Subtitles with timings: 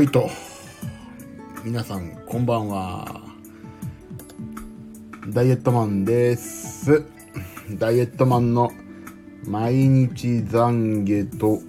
[0.00, 0.30] はいと。
[1.62, 3.20] 皆さんこんばんは。
[5.28, 7.04] ダイエットマンです。
[7.72, 8.72] ダイエットマンの
[9.44, 11.60] 毎日懺悔と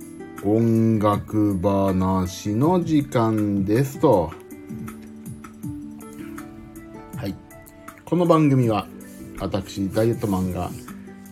[0.45, 4.31] 音楽話の時間ですと。
[7.17, 7.35] はい。
[8.05, 8.87] この番組は
[9.41, 10.71] 私ダイエットマンが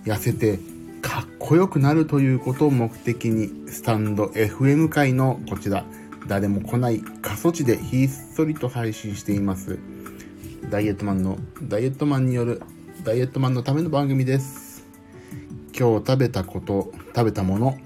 [0.03, 0.59] 痩せて
[1.01, 5.85] かっこよくなるということを目的にスタンド FM 界のこちら
[6.29, 9.79] 誰も来ない過疎地でひっそりと配信しています。
[10.69, 12.61] ダイエットマンのダイエットマンによる
[13.03, 14.85] ダイエットマンのための番組です。
[15.75, 17.79] 今日食べたこと食べたもの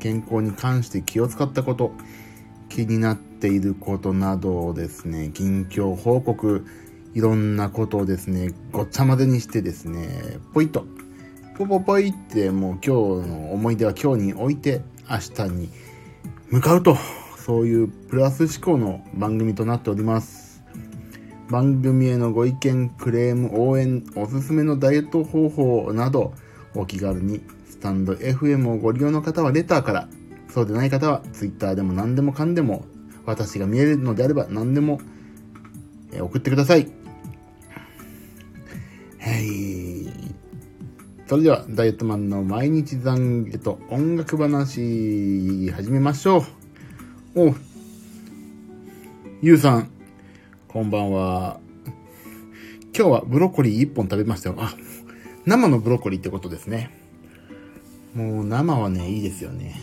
[0.00, 1.92] 健康に関して気を使ったこと
[2.68, 6.66] 気になっていることなどをですね近況報告
[7.14, 10.84] いろんなことをですねごっちゃ混ぜにしてですねポイッと。
[11.56, 15.70] ポポポイってもう今日の思い出は今日に置いて明日に
[16.50, 17.21] 向かうと。
[17.44, 20.62] そういうプラス思考の番組となっております。
[21.50, 26.34] 番組へのご意見クレーム応援おすすめのダイエット方法など
[26.74, 30.08] お気軽にスタンド FM をご利用の方はレターから。
[30.48, 32.84] そうでない方は Twitter でも何でもかんでも
[33.24, 35.00] 私が見えるのであれば何でも
[36.12, 36.92] 送ってください。
[39.18, 40.12] はい。
[41.26, 46.61] それではダイエットマンの毎日懺悔と音楽話始めましょう。
[47.34, 47.54] お
[49.40, 49.90] ゆうさん、
[50.68, 51.60] こんばんは。
[52.94, 54.56] 今日はブロッコリー1本食べましたよ。
[54.58, 54.74] あ、
[55.46, 56.90] 生のブロッコリーってことですね。
[58.14, 59.80] もう生はね、いいですよね。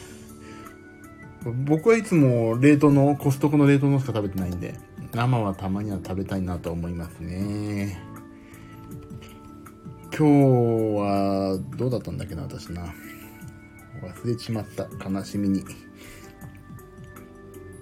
[1.66, 4.76] 僕はいつも冷凍の、コストコの冷凍のしか食べてないんで、
[5.16, 8.00] 生はたまには食べたいなと思いますね。
[10.16, 10.24] 今日
[11.00, 12.94] は、どうだったんだっけな、私な。
[14.04, 14.88] 忘れちまった。
[15.09, 15.64] 悲しみに。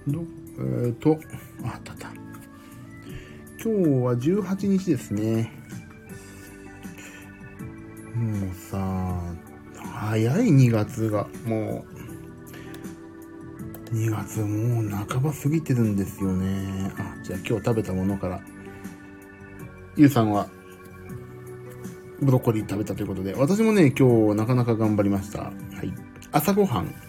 [0.07, 0.23] ど
[0.59, 1.19] えっ、と、
[1.63, 2.07] あったあった。
[3.63, 5.51] 今日は18日ですね。
[8.15, 9.21] もうさ、
[9.83, 11.85] 早い2月が、も
[13.91, 16.91] う、2月もう半ば過ぎてるんですよね。
[16.97, 18.41] あ、じゃあ今日食べたものから。
[19.95, 20.47] ゆうさんは、
[22.21, 25.43] ブロッコリー食べたということで、私もね、今日なかなか頑張りました。
[25.43, 25.51] は
[25.83, 25.93] い。
[26.31, 27.06] 朝ごはん。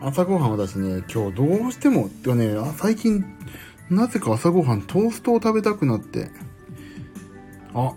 [0.00, 3.24] 朝ごはんは私ね、今日どうしても、てかね、最近、
[3.90, 6.30] なぜか朝ごはんトーストを食べたくなって、
[7.74, 7.92] あ、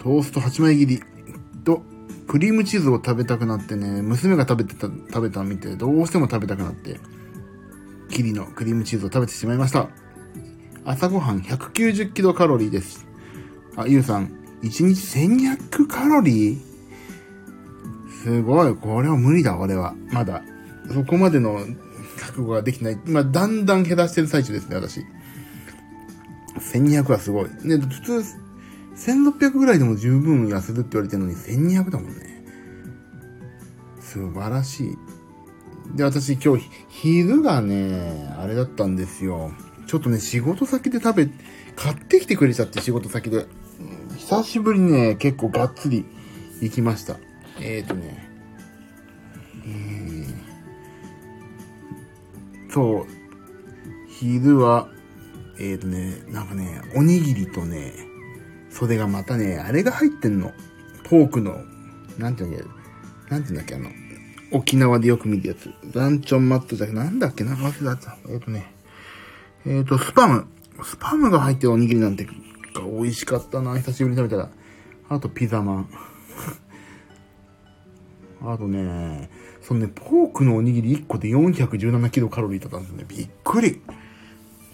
[0.00, 1.02] トースト8枚切り
[1.64, 1.82] と、
[2.26, 6.98] クリームチーズを食べたくなってね、娘が食べてた、食べた見て、どうしても食べたくなって、
[8.10, 9.90] キリのクリームチーズを食べてしまいました。
[10.84, 13.06] 朝ごはん190キロカロリーです。
[13.76, 14.26] あ、ゆうさん、
[14.62, 16.71] 1日1200カロリー？
[18.22, 18.76] すごい。
[18.76, 19.94] これは無理だ、俺は。
[20.12, 20.42] まだ。
[20.92, 21.58] そこまでの
[22.18, 22.98] 覚悟ができない。
[23.06, 25.04] 今、だんだん減らしてる最中ですね、私。
[26.58, 27.44] 1200はすごい。
[27.64, 28.24] ね、普通、
[28.94, 32.44] 1600ぐらいでも十分痩せるって言われてるのに1200だもんね。
[34.00, 34.98] 素晴らしい。
[35.96, 39.52] で、私今日、昼がね、あれだったんですよ。
[39.86, 41.28] ちょっとね、仕事先で食べ、
[41.74, 43.46] 買ってきてくれちゃって仕事先で。
[44.16, 46.04] 久しぶりにね、結構がっつり
[46.60, 47.16] 行きました。
[47.62, 48.28] えっ、ー、とね、
[49.64, 53.06] えー、そう、
[54.08, 54.88] 昼は、
[55.58, 57.92] えっ、ー、とね、なんかね、おにぎりとね、
[58.68, 60.52] それがまたね、あれが入ってんの。
[61.04, 61.60] ポークの、
[62.18, 62.66] なんていうんだっ
[63.28, 63.90] け、なんていうんだっけ、あの、
[64.50, 65.70] 沖縄でよく見るやつ。
[65.94, 68.16] ランチョンマットだけなんだっけなんか、忘れた。
[68.28, 68.72] えっ、ー、とね、
[69.66, 70.46] えっ、ー、と、スパム。
[70.82, 72.26] スパムが入ってるおにぎりなんて、
[72.74, 74.50] 美味しかったな、久しぶりに食べたら。
[75.10, 75.88] あと、ピザマン。
[78.44, 79.30] あとね、
[79.62, 83.04] そのね、ポークのおにぎり1個で417キロカロリーだったんですよね。
[83.08, 83.80] びっくり。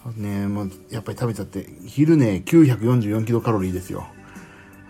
[0.05, 4.07] あとね、もうやっぱり食べちゃって、昼ね、944キロカロリーですよ。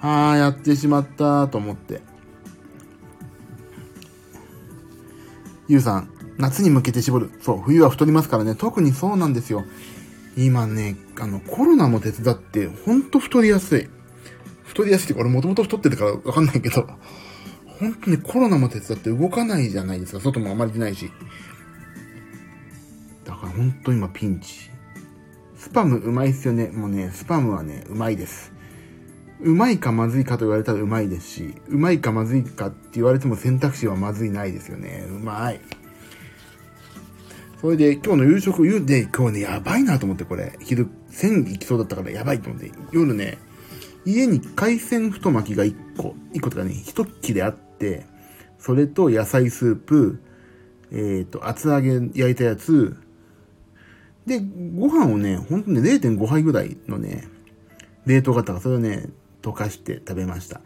[0.01, 2.01] あー、やってしまったと思って。
[5.67, 7.31] ゆうさん、夏に向けて絞る。
[7.43, 8.55] そう、冬は太りますからね。
[8.55, 9.65] 特にそうなんですよ。
[10.37, 13.89] 今ね、あの、コロナも手伝って、ほんと太りやすい。
[14.65, 16.87] 太りやすいって、俺もともと太ってるからわかんないけど、
[17.79, 20.21] 本当にコロナも手伝って動かないじゃないですか。
[20.21, 21.11] 外もあまり出ないし。
[23.25, 24.71] だから本当今ピンチ。
[25.57, 26.69] スパムうまいっすよね。
[26.69, 28.53] もうね、スパムはね、うまいです。
[29.41, 35.07] うまいかまずいかと言われたらうまいですし、うまいかまずいかって言われても選択肢はまずいないですよね。
[35.09, 35.61] うまい。
[37.61, 40.59] それで今日の夕食、夕で今日ね、やばいなと思ってこれ。
[40.61, 42.73] 昼、1000行きそうだったからやばいと思って。
[42.93, 43.39] 夜ね、
[44.05, 47.68] 家に海鮮太巻きが1個、1個とかね、1切れあって、、
[48.59, 50.21] それと野菜スープ、
[50.91, 52.97] えっ、ー、と、厚揚げ焼いたやつ、
[54.27, 54.41] で、
[54.77, 57.27] ご飯をね、ほんとね、0.5杯ぐらいのね、
[58.05, 59.09] 冷凍型がそれをね、
[59.43, 60.61] 溶かして食べました。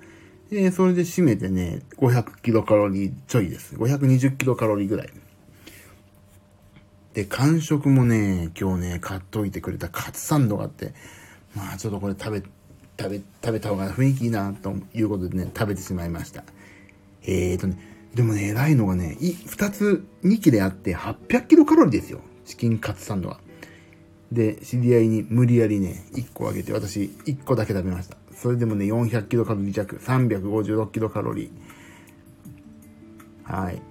[0.50, 3.76] で、それで締めてね、500キロカロリーちょいです。
[3.76, 5.10] 520キロカロリーぐらい。
[7.14, 10.92] で、完食もね、今日ね、買っといてくれたカツサンドがあって、
[11.54, 12.42] まあちょっとこれ食べ、
[12.98, 16.44] 食べ、食べた方が雰囲気いいな、ということでね、食べてしまいました。
[17.24, 17.78] えーとね、
[18.14, 22.20] でもね、偉いのがね、い、二つ、2切れあって800キロカロリーですよ。
[22.44, 23.40] チキンカツサンドは。
[24.30, 28.16] で、知り合いに無理やりね、1個あげて、私1個だけ食べました。
[28.34, 33.52] それでもね、400キロカロリー弱、356キロカロリー。
[33.52, 33.82] はい。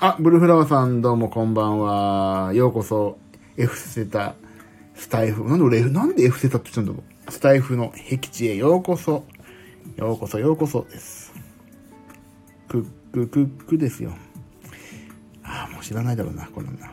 [0.00, 2.52] あ、ブルフラワーさんどうもこんばんは。
[2.54, 3.18] ようこそ、
[3.56, 4.34] F セタ、
[4.94, 5.44] スタイフ。
[5.44, 7.32] なんで俺、なんで F セタって言っちゃうんだろう。
[7.32, 9.24] スタイフの僻地へようこそ。
[9.96, 11.21] ようこそ、ようこそです。
[12.72, 14.14] クッククックですよ。
[15.44, 16.90] ああ、もう知らないだろうな、こんなんな。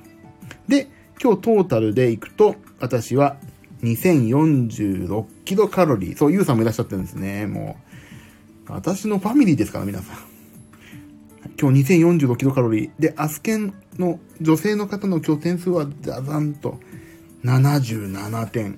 [0.68, 0.90] で、
[1.22, 3.38] 今日トータルでいくと、私は
[3.82, 6.18] 2046キロカロリー。
[6.18, 7.78] そう、ゆうさんもいらっしゃってるんですね、も
[8.68, 8.74] う。
[8.74, 10.18] 私のファミリーですから、皆さん。
[11.60, 12.92] 今日2046キロカロリー。
[13.00, 16.80] で、アスケンの女性の方の今日点数はザザンと
[17.46, 18.78] 77点。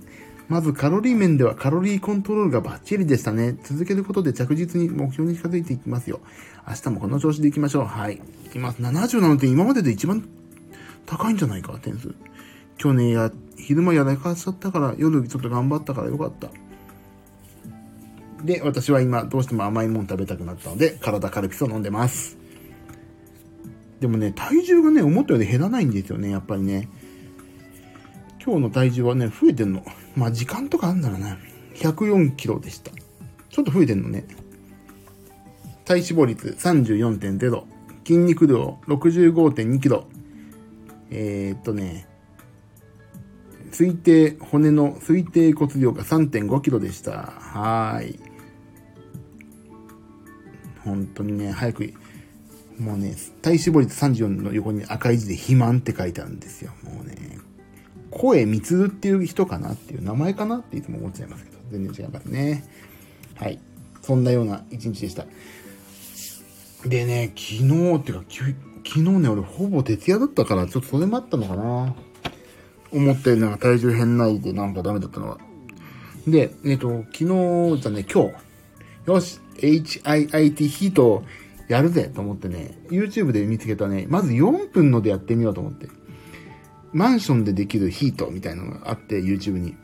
[0.50, 3.57] まずカロリー面ではカロリーコントロールがバッチリでしたね。
[3.63, 6.19] 続けることで着実に目標に近づいていきますよ。
[6.67, 7.85] 明日もこの調子でいきましょう。
[7.85, 8.21] はい。
[8.45, 8.81] いきます。
[8.81, 10.27] 77点今までで一番
[11.05, 12.13] 高いんじゃないか、点数。
[12.81, 16.49] 今日ね、や、昼間やらかしちゃったから、夜ちょっと頑張ったからよかった。
[18.43, 22.37] で、私は今どうしても甘いもん食べたくなったので、体カルピスを飲んでます。
[23.99, 26.89] でもね、体重がね、思ったより減らないんですよね、やっぱりね。
[28.43, 29.85] 今日の体重はね、増えてんの。
[30.15, 31.37] まあ、時間とかあんならね、
[31.75, 32.91] 104キロでした。
[33.49, 34.25] ちょっと増えてんのね。
[35.85, 37.63] 体脂肪率34.0。
[38.05, 40.05] 筋肉量65.2キロ。
[41.09, 42.07] えー、っとね、
[43.71, 47.11] 推定、骨の推定骨量が3.5キロでした。
[47.11, 48.19] はーい。
[50.83, 51.93] 本当にね、早く
[52.81, 56.71] もうね、体脂肪率34の横に赤い字で肥満って書いてあるんですよ。
[56.83, 57.37] もうね、
[58.09, 62.63] 声みつるっていう人かなっていう名前かなっていつも思っちゃいますけど、全然違いますね。
[63.35, 63.59] はい。
[64.01, 65.25] そんなような一日でした。
[66.85, 68.23] でね、昨日っていうか、
[68.85, 71.95] 昨日ね、俺ほぼ徹夜だったから、ちょっとそれもあったのかな。
[72.91, 75.37] 思ったよりなんか体重変ないでなんかダメだったのは。
[76.27, 78.31] で、えっ、と、昨日じゃね、今
[79.05, 79.11] 日。
[79.11, 81.23] よし、HIIT ヒート
[81.67, 85.87] やるぜと思ってね、YouTube で見つけたね、まず4分のでやってみようと思って。
[86.93, 89.75] マンションでできるヒートみたいなのがあって、YouTube に。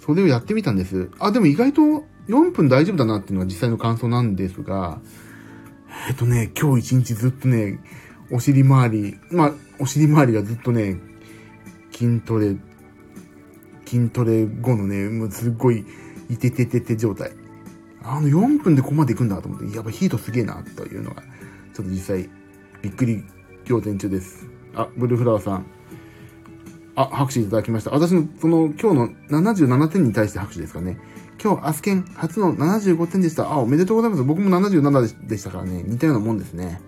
[0.00, 1.10] それをやってみたんです。
[1.18, 1.82] あ、でも意外と
[2.28, 5.00] 4分大丈夫だなっていうのが実際の感想なんですが、
[6.08, 7.78] えっとね、今日一日ずっとね、
[8.30, 10.96] お尻周り、まあ、お尻周りがずっとね、
[11.92, 12.56] 筋トレ、
[13.86, 15.84] 筋トレ後のね、もうすっごい、
[16.28, 17.32] いてててて状態。
[18.02, 21.22] あの4分でここまで行くんだと思って、やっぱヒートすげえな、というのが、
[21.74, 22.28] ちょっと実際、
[22.82, 23.24] びっくり
[23.68, 24.46] 仰天中です。
[24.74, 25.77] あ、ブルーフラワーさん。
[26.98, 27.92] あ、拍手いただきました。
[27.92, 30.98] 私の、その、今日の77点に対して拍手ですかね。
[31.40, 33.52] 今日、アスケン初の75点でした。
[33.52, 34.24] あ、おめでとうございます。
[34.24, 35.84] 僕も77でしたからね。
[35.86, 36.80] 似たようなもんですね。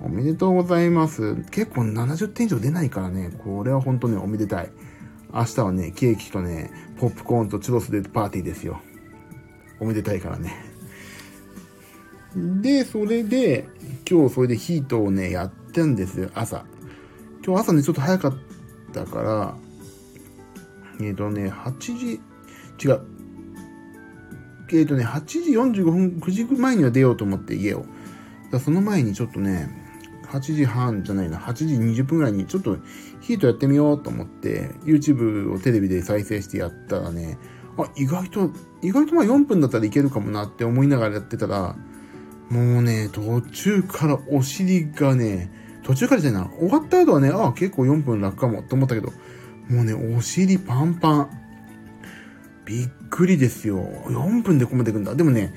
[0.00, 1.36] おめでとうございます。
[1.52, 3.30] 結構70点以上出ないからね。
[3.38, 4.72] これは本当ね、おめでたい。
[5.32, 8.80] 明日はね、ケーキとね、ポップコーンとチュロスでパーティーですよ。
[9.78, 10.52] おめでたいからね。
[12.34, 13.68] で、それで、
[14.10, 16.64] 今日それでヒートをね、やってんですよ、朝。
[17.46, 18.34] 今日朝ね、ちょっと早かっ
[18.92, 19.54] たから、
[21.00, 22.20] えっ、ー、とね、8時、
[22.84, 23.00] 違う。
[24.70, 27.84] えっ、ー、とね、8時45分、9時前には出ようと思って家を。
[28.50, 29.68] だその前にちょっとね、
[30.30, 32.78] 8時半じゃないな、8時20分ぐらいにちょっと
[33.20, 37.38] ヒートやってみようと思って、YouTube をテレビで再生してやったらね、
[37.78, 38.50] あ、意外と、
[38.82, 41.76] 意外とまあ4分だったらいけるかもなって思いながらやってたら、
[42.50, 45.50] もうね、途中からお尻がね、
[45.88, 49.10] 途中からじゃないな、終わった後はね、ああ、結構4分楽かもって思ったけど、
[49.70, 51.30] もうね、お尻パンパン。
[52.66, 53.82] びっくりですよ。
[54.08, 55.14] 4分でここまでいくんだ。
[55.14, 55.54] でもね、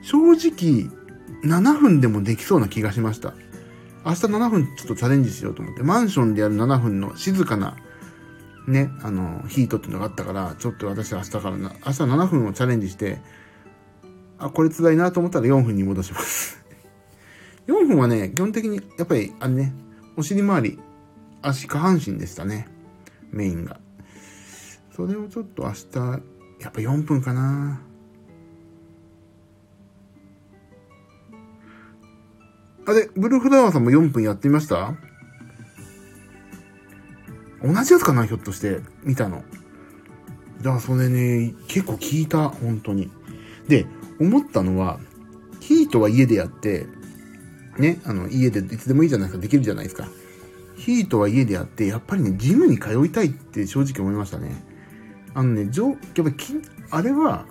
[0.00, 0.90] 正直、
[1.44, 3.34] 7分でもできそうな気がしました。
[4.06, 7.76] 明日7分ちょっとチャレンジしようと思って、マンションでやる7分の静かな
[8.66, 13.18] ね、あの、ヒートっていうのがあったから、ちょっと私明日からな、明日7分をチャレンジして、
[14.38, 16.63] あ、これ辛いなと思ったら4分に戻します
[17.66, 19.74] 4分はね、基本的に、やっぱり、あれね、
[20.16, 20.78] お尻周り、
[21.42, 22.68] 足、下半身でしたね。
[23.30, 23.80] メインが。
[24.94, 26.22] それをちょっと明日、
[26.60, 27.80] やっぱ4分かな
[32.86, 34.94] あれ、ブルーフラワーさんも4分やってみました？
[37.62, 39.42] 同じやつかな、ひょっとして、見たの。
[40.58, 43.10] だからそれね、結構聞いた、本当に。
[43.68, 43.86] で、
[44.20, 45.00] 思ったのは、
[45.60, 46.86] ヒートは家でやって、
[47.78, 50.08] ね、あの、家でいつでもいいじゃないですか、できるじゃないですか。
[50.76, 54.54] ヒートは家でやって、やっぱりね、ジムに通いたいって正直思いましたね。
[55.34, 56.34] あのね、やっぱり、
[56.90, 57.46] あれは、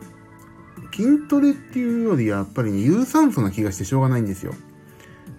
[0.93, 4.53] 筋トレっていうよりやっぱりね、有酸素な気がしてしょうがないんですよ。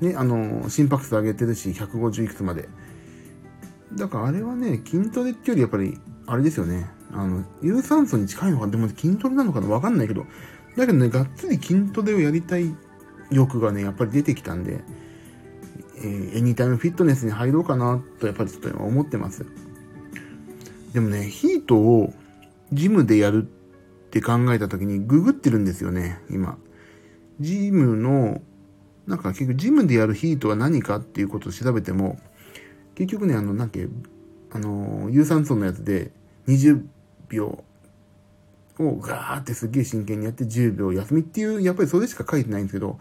[0.00, 2.68] ね、あの、心拍数上げてるし、150いくつまで。
[3.94, 6.86] だからあれはね、筋トレっていうよりやっぱり、あれですよね。
[7.12, 10.26] あの、有酸素に近いのか、でも筋トレなのかなわかんないけど、
[10.76, 12.74] だけどね、がっつり筋トレをやりたい
[13.30, 14.82] 欲がね、やっぱり出てきたんで、
[15.98, 19.46] えー、エニタイムフィットネスに入ろうかなと、やっぱりちょっと今思ってます。
[20.92, 22.12] でもね、ヒートを
[22.72, 26.56] ジムでやるって考えた時にググってるんですよね、今。
[27.40, 28.40] ジムの、
[29.06, 32.18] なんか結局ジムでやるヒートは何かっていうことを調べても、
[32.94, 33.88] 結局ね、あの、なんけ、
[34.52, 36.12] あの、有酸素のやつで
[36.46, 36.84] 20
[37.28, 37.64] 秒
[38.78, 42.98] をガーってすげえ真剣にやって10秒休みっていう、やっぱりそれしか書いてないんですけど、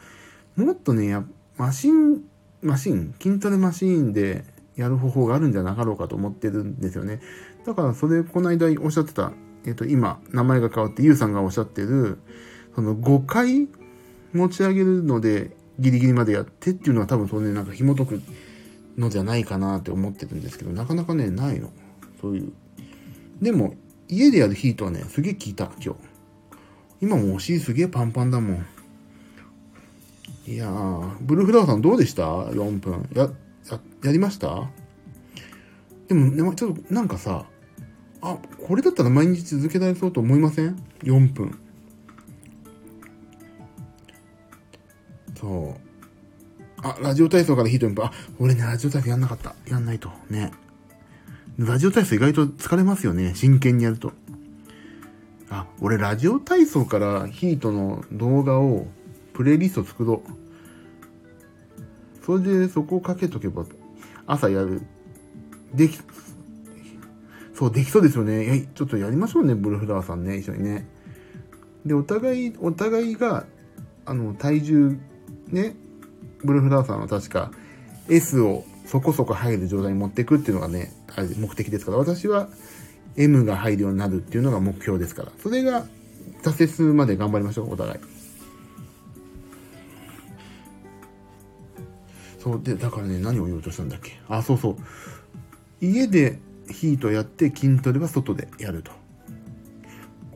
[0.56, 1.18] もっとね、
[1.58, 2.22] マシン、
[2.62, 7.22] マシン、筋トレマシーンでやる方法があるんじゃなかろうかと思ってるんですよね。
[7.66, 9.32] だからそれ、この間おっしゃってた、
[9.66, 12.20] えっ、と、今、名前が変わって、ゆうさんがおっしゃってる、
[12.76, 13.68] その5回
[14.34, 18.22] 持ち上げるので、ギリギリまでやってっていうのは多分それね、なんか紐解く
[18.98, 21.72] のじゃないかなって思ってるんですけど、なかなかね、ないの。
[22.22, 22.52] そういう。
[23.42, 23.76] でも、
[24.08, 26.00] 家でやるヒートはね、すげえ効いた、今日。
[27.02, 28.66] 今もお尻すげえパンパンだもん。
[30.46, 33.10] いやー、ブルーフラワーさんどうでした ?4 分。
[33.14, 33.30] や、
[33.70, 34.70] や、やりました？
[36.08, 37.46] でも、ね、ちょっとなんかさ、
[38.22, 41.58] あ、これだったら毎日続けられそうと思いません ?4 分。
[45.40, 45.82] そう。
[46.86, 49.56] あ、ラジオ体操からヒートに、あ、俺ね、ラジオ体操やんなかった。
[49.68, 50.10] やんないと。
[50.30, 50.52] ね。
[51.58, 53.36] ラジオ体操意外と疲れますよね。
[53.36, 54.12] 真剣にやると。
[55.52, 58.88] あ、俺ラジオ体操からヒートの動画を、
[59.34, 62.26] プレイリスト作ろう。
[62.26, 63.66] それでそこをかけとけば、
[64.26, 64.82] 朝やる。
[65.76, 66.00] でき、
[67.54, 68.56] そう、できそうですよね。
[68.56, 70.88] い、ちょっとやりましょうね、ブルフラワーさんね、一緒にね。
[71.86, 73.46] で、お互い、お互いが、
[74.06, 74.98] あの、体重、
[75.50, 75.76] ね、
[76.44, 77.52] ブルフラワーさんは確か、
[78.10, 80.92] S をそこそこ入る状態に持っていくっていうのがね、
[81.38, 82.50] 目的ですから、私は
[83.16, 85.86] M が入るようになるっていうのが目標ですから、それが
[86.42, 88.00] 達成するまで頑張りましょう、お互い。
[92.40, 94.20] そうで、だからね、何を言おうとしたんだっけ？
[94.28, 94.76] あ、そうそう。
[95.80, 96.40] 家で
[96.70, 98.92] ヒートやって筋トレは外でやると。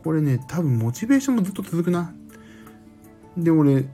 [0.04, 2.14] これね、多分モチベーションもずっと続くな。
[3.36, 3.86] で、俺、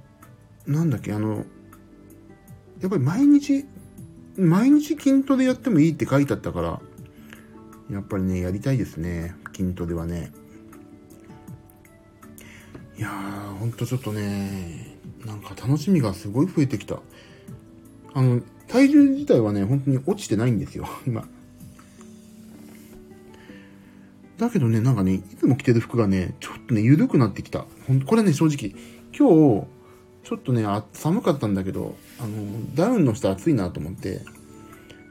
[0.68, 1.46] なんだっけ、あの、
[2.82, 3.66] やっぱり毎日
[4.38, 6.82] 毎日筋トレやってもいいって書いてあったから、
[7.92, 9.36] やっぱりね、やりたいですね。
[9.56, 10.32] 筋トレはね。
[12.98, 17.00] いやー、ほんとちょっとね、なんか楽しみがすごい増えてきた。
[18.14, 21.28] あの、体重自体はね、本当に落ちてないんですよ、 今。
[24.38, 27.66] だけどね、なんかね、いつも着てる服がね、ちょっとね、緩くなってきた。
[27.88, 28.76] ほんこれね、正直、
[29.16, 29.68] 今日、
[30.24, 34.22] ちょっとね、あ寒かったんだけど、あの、ダウンの下暑いなと思って、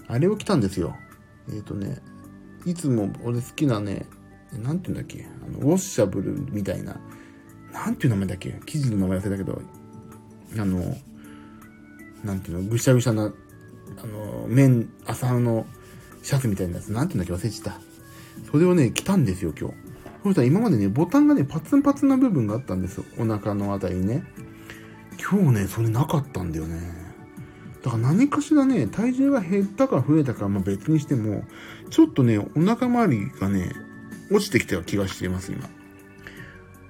[0.09, 0.97] あれを着たんですよ。
[1.49, 1.99] えっ、ー、とね、
[2.65, 4.07] いつも俺好きなね、
[4.53, 6.99] なんて言うんだっけ、あの、ウォッシャブルみたいな、
[7.73, 9.63] なんていう名前だっけ、生地の名前忘れたけど、
[10.59, 10.97] あの、
[12.25, 15.67] なんていうの、ぐしゃぐしゃな、あの、綿、朝の
[16.23, 17.79] シャツみたいなやつ、なんていうんだっけ忘れちった。
[18.51, 19.75] それをね、着たんですよ、今日。
[20.23, 23.05] そしたら今までね、ボタンがね、パツンパツンな部分があったんですよ。
[23.19, 24.25] お腹のあたりにね。
[25.19, 27.02] 今日ね、それなかったんだよね。
[27.83, 31.45] だから何かしらね、体重が減ったか増えたかまあ別にしても、
[31.91, 33.73] ちょっとね、お腹周りがね、
[34.31, 35.69] 落ちてきた気がしています、今。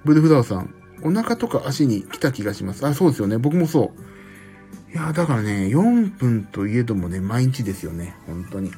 [0.05, 2.85] ブルフダーさん、お腹とか足に来た気がします。
[2.85, 3.37] あ、そうですよね。
[3.37, 4.93] 僕もそう。
[4.93, 8.15] いや、だからね、4分といえどもね、毎日ですよね。
[8.27, 8.71] 本当に。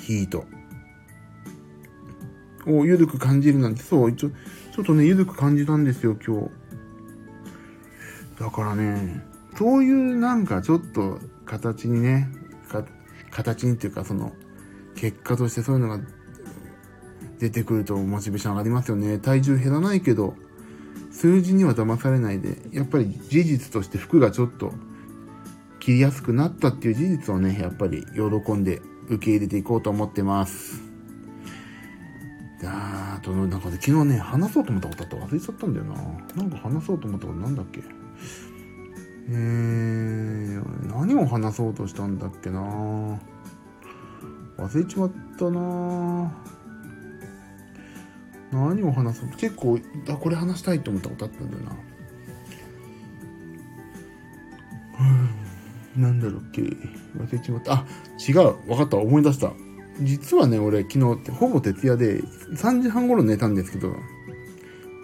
[0.00, 0.46] ヒート。
[2.66, 6.50] をゆるく感じるなんて、そう、一応、ちょっとね、ゆるく感じたんですよ、今日。
[8.40, 9.24] だからね、
[9.58, 12.28] そういうなんかちょっと形にね、
[13.30, 14.32] 形にっていうかその、
[14.94, 16.04] 結果としてそういうのが
[17.38, 19.18] 出てくるとモチベーション上がりますよね。
[19.18, 20.34] 体重減らないけど、
[21.10, 24.72] 数字には騙されないで、やっぱり事実として服がちょっと
[25.80, 30.82] 切りやすくなったっていう事実をね、やっぱり喜んで受け入れていこうと思ってます。
[32.64, 35.94] あと、なんか、ね、昨日ね、話そうと思ったことあった忘れちゃったんだよな。
[36.36, 37.82] なんか話そうと思ったことなんだっけ？
[39.28, 42.60] えー、何を話そうとしたんだっけな。
[44.58, 46.32] 忘れちまったな。
[48.52, 49.28] 何を話そう。
[49.36, 49.78] 結構
[50.08, 51.76] あこれ話したいと思ったことあったんだよな。
[56.08, 56.62] なんだろうっけ。
[56.62, 57.74] 忘れちまった。
[57.74, 57.86] あ
[58.26, 58.34] 違う。
[58.66, 58.96] 分かった。
[58.96, 59.52] 思い出した。
[60.00, 63.96] 実はね俺昨日ってほぼ徹夜で3時半頃寝たんですけど。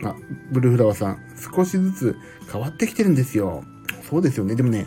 [0.05, 0.17] あ
[0.51, 1.19] ブルーフラワーさん
[1.55, 2.17] 少しずつ
[2.51, 3.65] 変わってきてるんですよ。
[4.13, 4.87] そうですよねでもね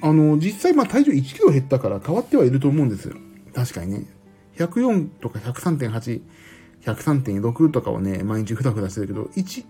[0.00, 3.14] あの実際まあ体重1キロ減ったから変わってはいると思うんですよ
[3.54, 4.06] 確かにね
[4.56, 6.22] 104とか103.8
[6.82, 9.64] 103.6とかをね、毎日ふらふらしてるけど、1、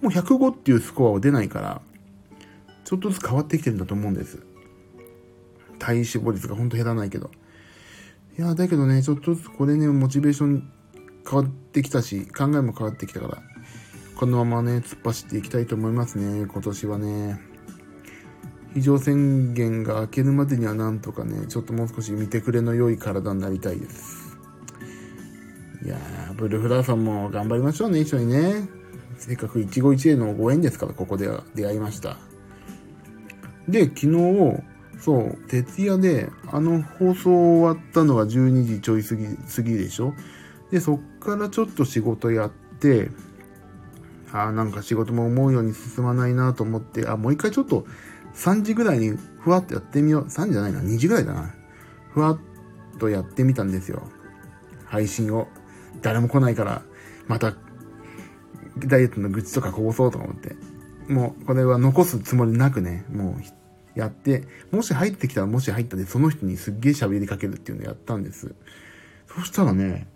[0.00, 1.80] もう105っていうスコアは出ないから、
[2.84, 4.38] ちょっとずつ変わってきてるんだと思うんです。
[5.78, 7.30] 体脂肪率がほんと減らないけど。
[8.38, 10.70] いや、だけどね、ちょっとずつこれね、モチベーション
[11.28, 13.42] 変わってきたし、考えも変わってきたから、
[14.16, 17.47] このままね、突っ走っていきたいと思いますね、今年はね。
[18.78, 24.38] 非常宣言が明けるまでにはなんとかね、ちょっともう少し見てくれの良い体になりたいです。
[25.84, 28.68] いやー、ブルーフラーさんも頑張りましょうね、一緒にね。
[29.16, 32.18] せっかく一期一会のご縁ですから、ここで出会いました。
[33.66, 34.62] で、昨日、
[35.00, 40.14] そう、徹夜で、あの放送終わったのが12時ちょい過ぎ、過ぎでしょ？
[40.70, 43.10] で、そっからちょっと仕事やって、
[44.32, 47.86] ああ、なんか仕事も思うように進まないなと思って、あ、もう一回ちょっと
[48.38, 50.24] 3時ぐらいにふわっとやってみよう。
[50.26, 51.54] 3じゃないな、2時ぐらいだな。
[52.12, 52.38] ふわっ
[52.98, 54.08] とやってみたんですよ。
[54.86, 55.48] 配信を。
[56.02, 56.82] 誰も来ないから、
[57.26, 57.56] また、
[58.78, 60.54] ダイエットの愚痴とかこぼそうと思って。
[61.08, 68.54] もう、これは残すつもりなくね、もう、やって、もし入ってきたらもし入ったで、その人にすっげえ喋りかけるっていうのをやったんです。
[69.26, 70.06] そしたらね、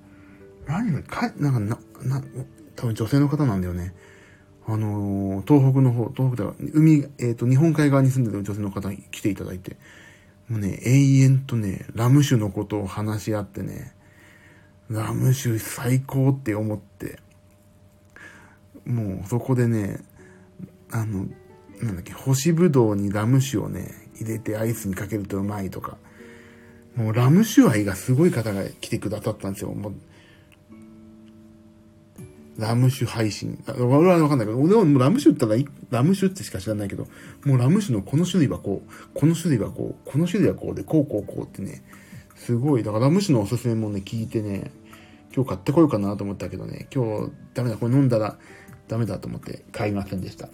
[0.67, 1.79] 何が、か、なんかな、
[2.21, 2.25] な、
[2.77, 3.95] 多分女性の方なんだよね。
[4.67, 9.77] あのー、東北の方、東北では、海、えっ、ー、と、日本海側に住んでる女性の方に来ていただいて、
[10.49, 13.93] もうね、永遠とね、ラム酒のことを話し合ってね、
[14.89, 17.19] ラム酒最高って思って、
[18.85, 20.01] もうそこでね、
[20.91, 21.27] あの、
[21.81, 25.97] なんだっけ、干しぶどうにラム酒をね、入れてアイスにかけるとうまいとか、
[26.95, 29.73] もうラム酒愛がすごい方が来てくださったんですよ。
[29.73, 29.95] もう
[32.63, 33.63] ラム酒配信。
[33.67, 37.07] 俺はわかんないけど、俺はもうラム酒って言ったら、ラム酒ってしか知らないけど、
[37.45, 41.83] もうラム酒のこの種類はこう、この種類はこう、この種類はこうで、こうこうこうってね、
[42.37, 44.71] すごい、だからラム酒のおすすめもね、聞いてね、
[45.35, 48.39] 今日買ってこようかなと思ったけどね、今日ダメだ、これ飲んだら
[48.89, 50.49] ダメだと思って買いませんでした。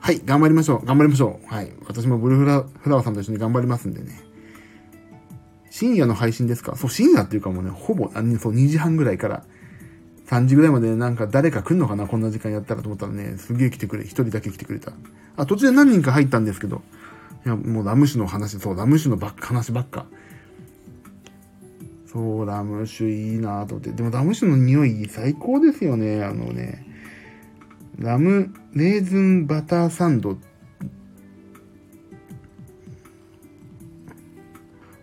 [0.00, 0.84] はい、頑張りましょう。
[0.84, 1.46] 頑張りましょう。
[1.54, 1.72] はい。
[1.86, 4.20] 私もブルーフラフラワーさんと一緒に頑張りますんでね。
[5.70, 6.76] 深夜の配信ですか？
[6.76, 9.44] そう、深夜っていうかもうね、ほぼ、あそう、2時半ぐらいから
[10.26, 14.92] 3時ぐらいまでなんか誰か来んのかなこんな時間やったらと思ったらね、すげえ来てくれ、一人だけ来てくれた。
[15.36, 16.82] あ、途中で何人か入ったんですけど、
[17.44, 20.06] いや、もうラム酒の話、そう、ラム酒のばっか話ばっか。
[22.10, 23.92] そう、ラム酒いいなと思って。
[23.92, 26.24] でもラム酒の匂い最高ですよね。
[26.24, 26.86] あのね、
[27.98, 30.38] ラム、レーズンバターサンド。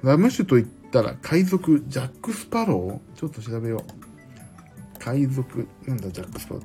[0.01, 3.19] ラム酒と言ったら海賊ジャック・スパロー？
[3.19, 4.00] ちょっと調べよう。
[5.03, 6.63] 海賊、なんだジャック・スパロー。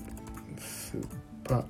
[0.61, 0.99] ス
[1.43, 1.67] パロー。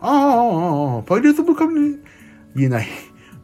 [0.00, 2.02] ああ、ああ、ああ、パイレーツ・オブ・カブ
[2.56, 2.88] 言えない。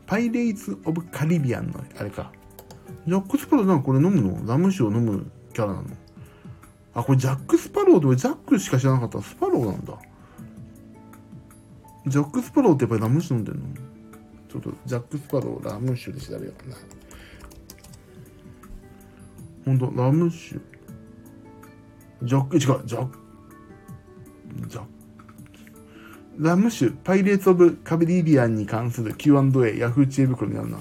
[0.04, 2.32] パイレイズ・オブ・カリビアンのあれか。
[3.06, 4.44] ジャック・スパローなんかこれ飲むの？
[4.46, 5.88] ラム酒を飲むキャラなの？
[6.94, 9.22] あ、これジャック・スパローでジャックしか知らなかった。
[9.22, 9.94] スパローなんだ。
[12.08, 13.62] ジャック・スパローってやっぱりラム酒飲んでんの？
[14.48, 16.76] ちょっとジャック・スパローラム酒で調べようかな。
[19.64, 20.60] ほんと、ラム酒。
[22.22, 23.18] ジャック、違う、ジャック、
[24.68, 24.88] ジャック。
[26.38, 30.78] ラム酒、パイレーツ・オブ・カビリビアンに関する Q&A、ヤフー知恵袋になるな。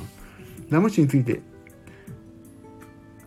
[0.70, 1.41] ラム酒について、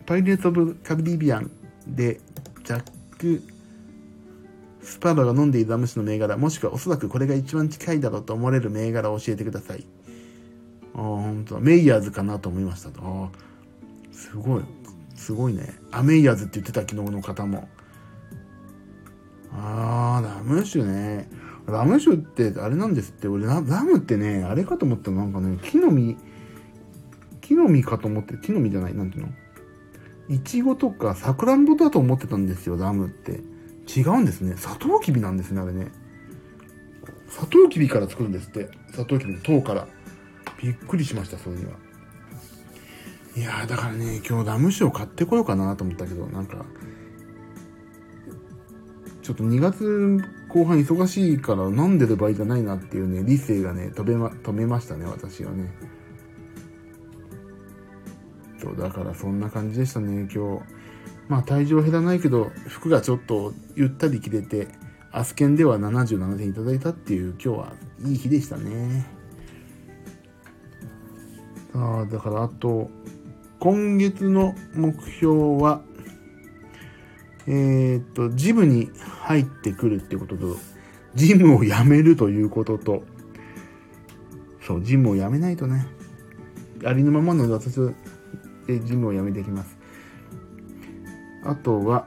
[0.05, 1.51] パイレーツ・オブ・カビリビアン
[1.87, 2.19] で、
[2.63, 2.83] ジャッ
[3.17, 3.41] ク・
[4.81, 9.85] スパローが飲んでいるラム酒の銘柄、もしくはおそらくこれが一番近いだろうと思われる銘柄を教えてください。
[10.93, 11.61] ああ、本当だ。
[11.61, 13.01] メイヤーズかなと思いましたと。
[13.03, 13.29] ああ、
[14.11, 14.63] すごい。
[15.25, 15.73] すごいね。
[15.91, 17.67] アメイヤーズって言ってた昨日の方も。
[19.51, 21.27] ああ、ラム酒ね。
[21.65, 26.17] ラム酒ってあれなんですって、俺ラムってね、あれかと思ったのなんかね、木の実、
[27.41, 29.29] 木の実かと思って、木の実じゃない、なんていうの？
[30.29, 33.41] いちごとかさくらんぼだと思ってたんですよ、ラムって。
[33.87, 34.53] 違うんですね。
[34.57, 35.87] サトウキビなんですね、あれね。
[37.29, 38.69] サトウキビから作るんですって。
[38.93, 39.87] サトウキビの糖から。
[40.61, 41.71] びっくりしました、それには。
[43.35, 46.65] いやー、だからね、今日ラム酒を買ってこようかなと思ったけど、なんか、
[49.21, 50.17] ちょっと2月
[50.49, 55.73] 後半忙しいから飲んでる場合じゃないなっていうね、理性がね、止めま、止めましたね、私はね。
[58.65, 60.63] と、だからそんな感じでしたね、今日。
[61.27, 64.67] まあ体重は減らないけど、服がちょっとゆったり着れて、
[65.11, 69.05] アスケンでは77点いただいたっていう今日はいい日でしたね。
[71.73, 72.89] さあ、だからあと、
[73.65, 75.81] 今月の目標は、
[77.47, 78.91] えー、っと、ジムに
[79.23, 80.55] 入ってくるってことと、
[81.15, 83.01] ジムを辞めるということと、
[84.61, 85.87] そう、ジムを辞めないとね、
[86.85, 87.91] ありのままの私は、
[88.67, 89.75] ジムを辞めてきます。
[91.43, 92.05] あとは、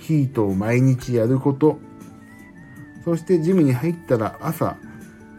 [0.00, 1.78] ヒートを毎日やること。
[3.04, 4.76] そしてジムに入ったら朝、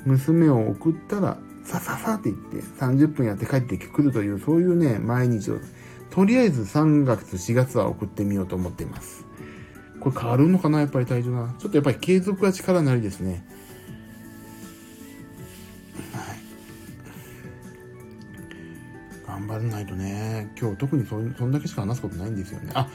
[0.05, 5.59] 娘を送ったら、さささって言って30分やって帰ってくるという、そういうね、毎日を、
[6.09, 9.25] とりあえず3月、4月は送ってみようと思っています。
[9.99, 11.53] これ変わるのかなやっぱり体重が。
[11.59, 13.45] ちょっとやっぱり継続は力なりですね。
[16.13, 16.41] はい
[19.27, 22.71] 頑張らないとね、今日特にそそんだけしか話すことないんですよね。
[22.73, 22.89] あ、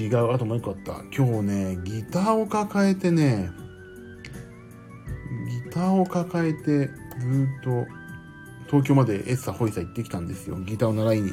[0.00, 1.02] 違う、あともう一個あった。
[1.14, 3.50] 今日ね、ギターを抱えてね、
[5.64, 6.90] ギターを抱えて
[7.22, 7.86] ずっと
[8.66, 10.56] 東京までエッサホイサ行ってきたんですよ。
[10.56, 11.30] ギターを習いに。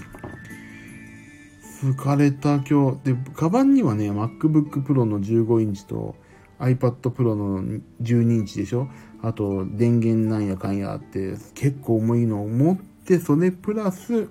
[1.81, 3.13] 疲れた今日。
[3.13, 6.15] で、カバンにはね、MacBook Pro の15インチと
[6.59, 7.63] iPad Pro の
[8.01, 8.89] 12インチでしょ？
[9.21, 14.29] あと、電源なんやかんやって、結構重いのを持って、それプラス、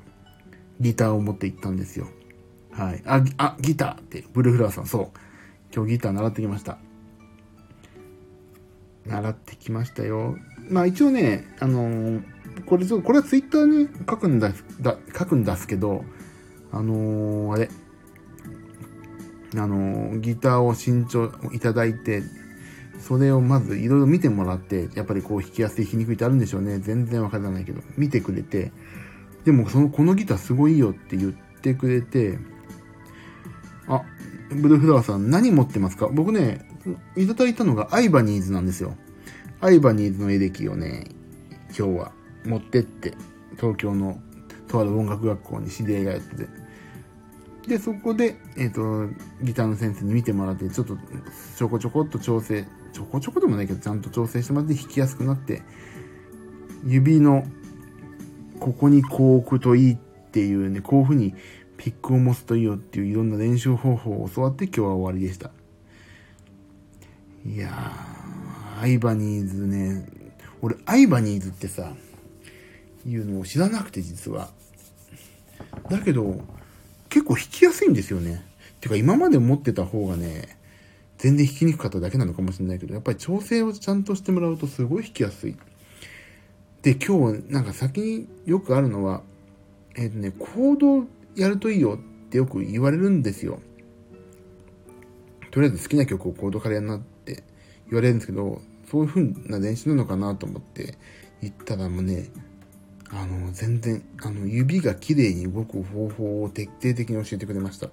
[0.81, 2.07] ギターを持って行ったんですよ。
[2.71, 3.03] はい。
[3.07, 5.19] あ、あ、ギターって、ブルーフラワーさん、そう。
[5.75, 6.79] 今日ギター習ってきました。
[9.07, 10.37] 習ってきましたよ。
[10.71, 12.23] まあ一応ね、あのー、
[12.67, 16.05] これちょっと、これはツイッターに書くんだ、だ書くんですけど、
[16.73, 17.71] あのー、あれ、
[19.57, 22.23] あのー、ギターを新調いただいて、
[23.01, 26.79] それをまずいろいろ見てもらって、やっぱりこう弾きやすい、弾きにくいってあるんでしょうね。
[26.81, 28.73] 全然わからないけど、見てくれて、
[29.45, 32.39] でもその、このギターすごいよって言ってくれて、
[33.87, 34.03] あ、
[34.51, 36.09] ブルーフラワーさん何持ってますか？
[36.09, 36.69] 僕ね、
[37.17, 38.97] いただいたのがアイバニーズなんですよ。
[39.61, 41.05] アイバニーズのエレキをね、
[41.77, 42.13] 今日は
[42.45, 43.15] 持ってって、
[43.57, 44.21] 東京の
[44.69, 46.47] とある音楽学校に知り合いがやってて。
[47.67, 50.97] で、そこで、えっ、ー、と、ギターの先生に見てもらって、ちょっと
[51.57, 55.63] ちょこちょこっと調整、ちょこちょこでもないけど、ちゃんと調整してもらって弾きやすくなって、
[56.87, 57.45] 指の
[58.61, 61.35] ここにこう置くといいっていうね、こういう風に
[61.77, 65.51] ピックを持つといいよっていういろんな練習方法を教わって今日は終わりでした。
[67.45, 68.08] いやー、
[68.81, 70.07] アイバニーズね、
[70.63, 71.95] 俺、アイバニーズってさ、
[73.07, 74.51] いうのを知らなくて実は。
[75.91, 76.41] だけど、
[77.09, 78.45] 結構弾きやすいんですよね。
[78.81, 80.57] てか今まで持ってた方がね、
[81.17, 85.57] 全然弾きにくかっただけなのかもしれないけど、やっぱり調整をちゃんとしてもらうとすごい弾きやすい。
[86.83, 89.23] で、今日なんか先によくあるのは、
[89.97, 93.61] えっ、ー、とね、コードやるといいよってよく言われるんですよ。
[95.51, 97.43] とりあえず好きな曲をコードからやんなって
[97.91, 100.97] 言われるんですけど、そういう風な練習なのかなと思って
[101.43, 102.29] 言ったらもうね、
[103.11, 107.89] あの、全然、あの、指が綺麗に動く方法を徹底的に教えてくれました。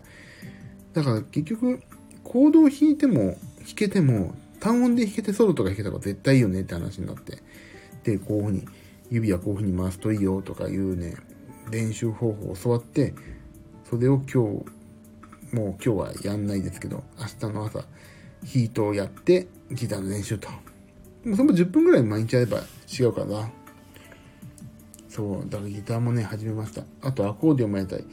[0.94, 1.82] だから結局、
[2.24, 7.38] コードを弾いても、弾けても、単音で弾けてソロとか弾けた方が絶対いいよねって話になって。
[8.04, 8.68] で、こういう風に、
[9.12, 11.16] 指はこういう風に回すといいよとかいうね、
[11.72, 13.14] 練習方法を教わって、
[13.90, 14.64] それを今日、もう
[15.54, 17.86] 今日はやんないですけど、明日の朝、
[18.44, 20.50] ヒートをやって、ギターの練習と。
[21.34, 23.50] それも10分ぐらい毎日やれば違うかな。
[25.10, 26.84] そう、だからギターもね、始めました。
[27.02, 28.06] あとアコーディオンもやりたい。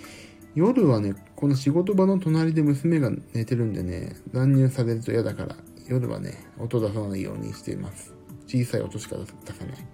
[0.55, 5.57] 夜はね、この仕事場の隣で娘が寝てるんでね、乱入されると嫌だから、
[5.89, 8.15] 夜はね、音出さないようにしています。
[8.47, 9.87] 小さい音しか出さない。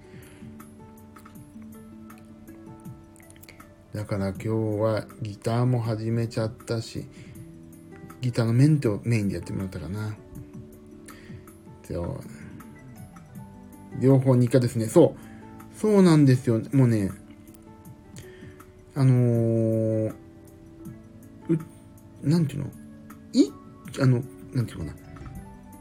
[3.94, 7.06] だから今日はギターも始めちゃったし、
[8.20, 10.14] ギターのメンテをメインでやってもらったかな。
[14.00, 14.86] 両方日課ですね。
[14.86, 15.78] そう。
[15.78, 16.60] そうなんですよ。
[16.72, 17.10] もうね、
[18.94, 20.12] あのー、
[21.48, 21.58] う、
[22.22, 22.66] なんていうの？
[23.32, 23.50] い、
[24.00, 24.22] あの、
[24.52, 24.92] なんていうかな。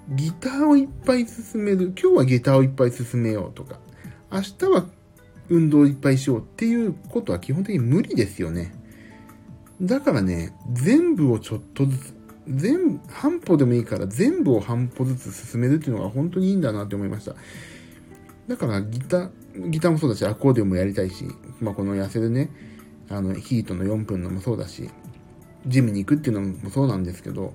[0.10, 1.94] ギターをいっぱい進める。
[2.02, 3.80] 今日はギターをいっぱい進めようとか。
[4.32, 4.86] 明日は
[5.50, 8.74] 運動いっぱいしようっていうことは基本的に無理ですよね。
[9.82, 12.14] だからね、全部をちょっとずつ、
[12.48, 17.36] 全、半歩でもいいから全部を半歩ずつ進めるっていうのが本当にいいんだなって思いました。
[18.48, 21.26] だからギター、ギターもそうだし、アコーディオンもやりたいし、
[21.60, 22.50] まあこの痩せるね、
[23.10, 24.90] あの、ヒートの4分のもそうだし、
[25.66, 27.54] ジムに行くっていうのもそうなんですけど、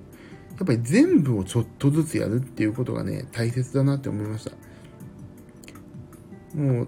[0.57, 4.51] やっぱり全部をちょっとずつやるっていうことがね、大切だなって思いました。
[6.55, 6.87] もう、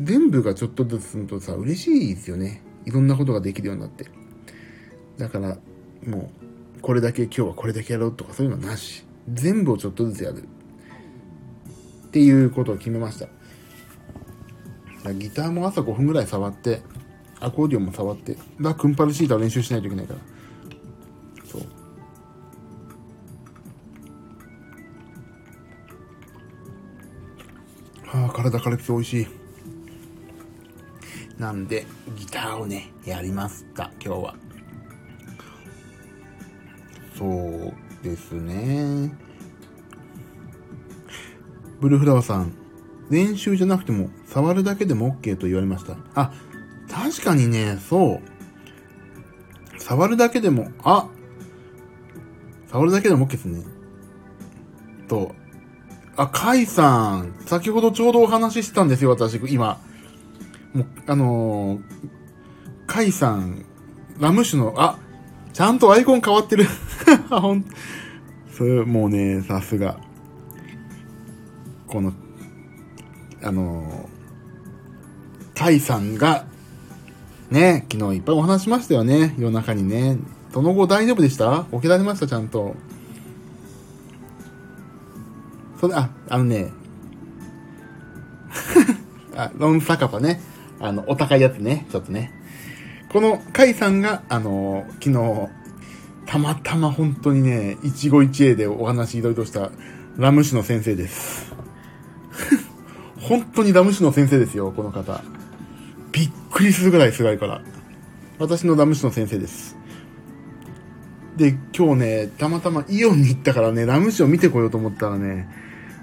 [0.00, 2.62] 全部がちょっとずつするとさ、嬉しいですよね。
[2.84, 4.06] いろんなことができるようになって。
[5.16, 5.58] だから、
[6.06, 6.30] も
[6.76, 9.04] う、これだけ今日はこれだけやろうとかそういうのはなし。
[9.32, 10.44] 全部をちょっとずつやる。
[12.08, 13.28] っていうことを決めました。
[15.12, 16.82] ギターも朝5分ぐらい触って、
[17.38, 20.20] アコーディオンも触って、だクンパルシータを練習しないといけないから。
[21.44, 21.62] そう。
[28.06, 29.26] はあ、体軽くて美味しい。
[31.38, 34.34] なんで、ギターをね、やりました、今日は。
[37.16, 39.27] そうですね。
[41.80, 42.52] ブルーフラワーさん、
[43.10, 45.96] 練習じゃなくても、触るだけでも OK と言われました。
[46.14, 46.32] あ、
[46.90, 48.20] 確かにね、そ
[49.76, 49.80] う。
[49.80, 51.08] 触るだけでも、あ
[52.70, 53.64] 触るだけでも OK ですね。
[55.08, 55.34] と、
[56.16, 59.80] あ、カイさん、先ほどちょうどお話ししたんですよ、私、今。
[60.74, 61.80] もう、あのー、
[62.86, 63.64] カイさん、
[64.18, 64.98] ラム酒の、あ、
[65.52, 66.66] ちゃんとアイコン変わってる。
[67.30, 67.64] ほん、
[68.52, 70.07] それ、もうね、さすが。
[71.88, 72.12] この、
[73.42, 76.46] あのー、カイさんが、
[77.50, 80.18] ね、昨日いっぱいお話しましたよね、夜中にね。
[80.52, 81.66] その後大丈夫でした？
[81.72, 82.26] 起きられました？
[82.26, 82.74] ちゃんと。
[85.80, 86.72] それ、あ、あのね、
[89.36, 90.40] あ、ロン酒場ね。
[90.80, 92.32] あの、お高いやつね、ちょっとね。
[93.08, 95.48] この、カイさんが、あの、昨日、
[96.26, 99.70] たまたま本当にね、一期一会でお話いろいろした
[100.16, 101.47] ラム酒の先生です。
[103.20, 105.22] 本当にラム酒の先生ですよ、この方。
[106.12, 107.62] びっくりするぐらい辛いから。
[108.38, 109.76] 私のラム酒の先生です。
[111.36, 115.48] で、今日ね、たまたまイオンに行ったからね、ラム酒を見てこようと思ったらね、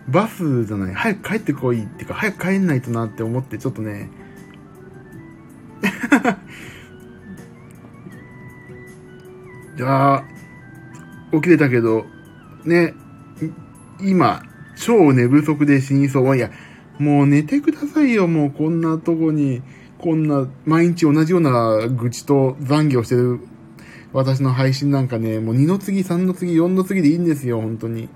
[0.08, 4.10] バスじゃない、早く帰ってこいっていうか、早く帰んないとなって思って、ちょっとね、
[9.78, 10.24] いや
[11.34, 12.06] 起きれたけど、
[12.64, 12.94] ね、
[14.00, 14.42] 今、
[14.76, 16.38] 超寝不足で死にそう。
[16.38, 16.52] いや、
[17.00, 19.62] もう寝てくださいよ、もうこんなとこに、
[19.98, 23.40] こんな、毎日同じような愚痴と残業してる
[24.16, 28.08] 私の配信なんかね、もう2の次、3の次、4の次でいいんですよ、本当に。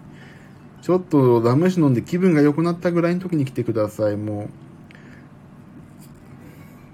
[0.82, 4.50] ちょっとラム酒飲んで気分が良くなったぐらいの時に来てください、も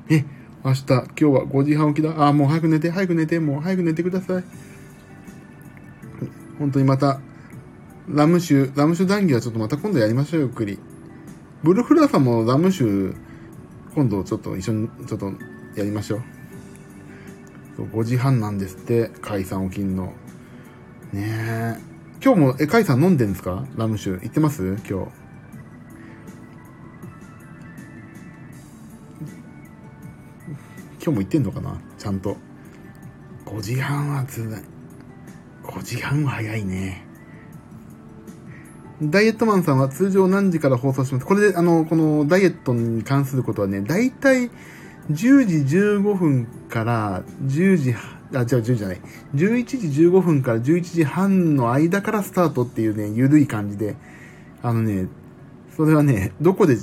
[0.09, 0.13] う。
[0.13, 0.25] え、
[0.63, 2.27] 明日、今日は5時半起きだ。
[2.27, 4.43] あ、もう早く寝て、早く寝て、もう早く寝てください。
[6.57, 7.19] 本当にまた、
[8.07, 10.77] ラム酒、ラム酒談義はちょっとまた今度やりましょう、ゆっくり。
[11.63, 13.15] ブルフラーさんもラム酒、
[13.95, 15.31] 今度ちょっと一緒に、ちょっと
[15.75, 16.17] やりましょ
[17.77, 17.81] う。
[17.81, 20.13] 5時半なんですって、解散起きんの。
[21.13, 21.77] ねえ。
[22.23, 23.65] 今日も、え、カイさん飲んでんですか？
[23.75, 24.11] ラム酒。
[24.11, 24.63] 行ってます？
[24.63, 24.91] 今日。
[24.91, 25.05] 今
[30.99, 31.81] 日も行ってんのかな？
[31.97, 32.37] ちゃんと。
[33.45, 34.63] 5時半はつらい。
[35.63, 37.05] 5時半は早いね。
[39.01, 41.25] ダイエットマンさんは通常何時から放送します？
[41.25, 44.49] これで、あの、このダイエットに関することはね、だいたい
[45.11, 49.01] 10時15分から10時、あ、違う、10時じゃない。
[49.35, 53.95] 11時15分から11時半の間からスタートっていうね、ゆるい感じで、
[54.61, 55.07] あのね、
[55.75, 56.77] それはね、どこで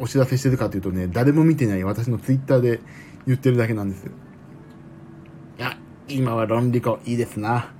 [0.00, 2.80] お知らせしてるかというとね、誰も見てない私のツイッターで
[3.26, 4.12] 言ってるだけなんですよ。
[5.58, 5.76] いや、
[6.08, 7.72] 今はロンリコいいですな。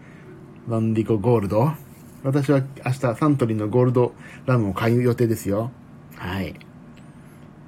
[0.67, 1.73] ロンリコゴールド。
[2.23, 4.13] 私は明日サントリーのゴールド
[4.47, 5.71] ラムを買う予定ですよ。
[6.17, 6.55] はい。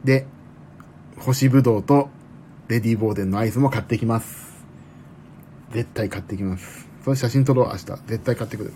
[0.05, 0.27] で、
[1.19, 2.09] 干しぶどうと
[2.69, 4.65] レディーボーデンのアイスも買ってきます。
[5.73, 6.89] 絶対買ってきます。
[7.05, 7.85] その写真撮ろう、明日。
[8.07, 8.73] 絶対買ってくる。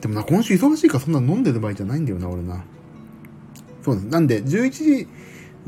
[0.00, 2.62] でもな、今週忙しいからそんな飲んでる場合じゃないんだよな、俺な。
[3.82, 4.06] そうです。
[4.06, 5.08] なんで、11時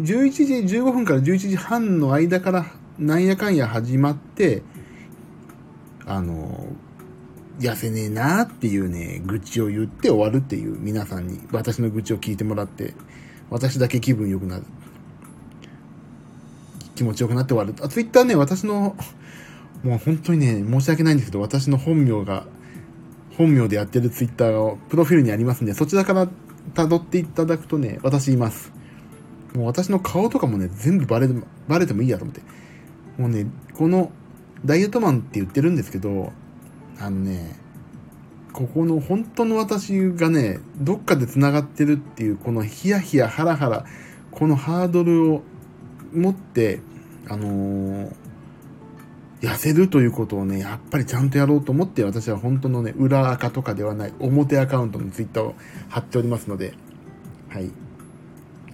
[0.01, 2.67] 11時15分から11時半の間から
[2.99, 4.63] なんやかんや始まって、
[6.05, 6.67] あの、
[7.59, 12.95] 痩せねえなっていうね、愚痴を言って終わるっていう皆さんに私の愚痴を聞いてもらって、
[13.51, 14.65] 私だけ気分良くなる。
[16.95, 17.75] 気持ちよくなって終わる。
[17.83, 18.97] あ、ツイッターね、私の、
[19.85, 22.47] もう本当にね、申し訳ないんですけど、私の本名が、
[23.37, 26.29] 本名でやってるツイッターがプロフィールにありますんで、そちらから
[26.75, 28.73] 辿っていただくとね、私います。
[29.55, 32.43] もう私の顔とかもね、全部バレても、バレてもいいやと思って。
[33.19, 34.11] もうね、この、
[34.65, 36.33] ダイエットマンって言ってるんですけど、
[36.99, 37.57] あのね、
[38.53, 43.85] ここの本当の私がね、どっかで繋がってるっていう、このヒヤヒヤハラハラ、
[44.31, 45.43] このハードルを
[46.15, 46.81] 持って、
[47.29, 48.13] あのー、
[49.43, 55.55] 痩せるということをね、やっぱりちゃんとやろうと思って、私は本当のね、裏垢とかではない、表アカウントのツイッターを
[55.89, 56.73] 貼っておりますので、
[57.51, 57.71] はい。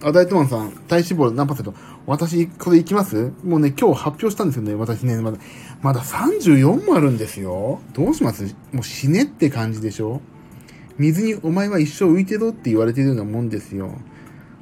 [0.01, 1.73] アダイトマンさん、体脂肪何パーセント？
[2.05, 3.31] 私、これいきます？
[3.43, 4.75] もうね、今日発表したんですよね。
[4.75, 5.37] 私ね、まだ、
[5.83, 7.81] まだ34もあるんですよ。
[7.93, 8.55] どうします？
[8.71, 10.21] もう死ねって感じでしょ？
[10.97, 13.93] 水にお前は一生浮いてろって言われてるようなもんですよ。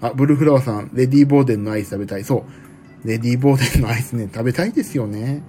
[0.02, 2.24] あ、ブルーフラワーさん、レディーボーデンのアイス食べたい。
[2.24, 2.46] そ
[3.06, 3.08] う。
[3.08, 5.44] レディーボーデンのアイスね、食べたいですよね。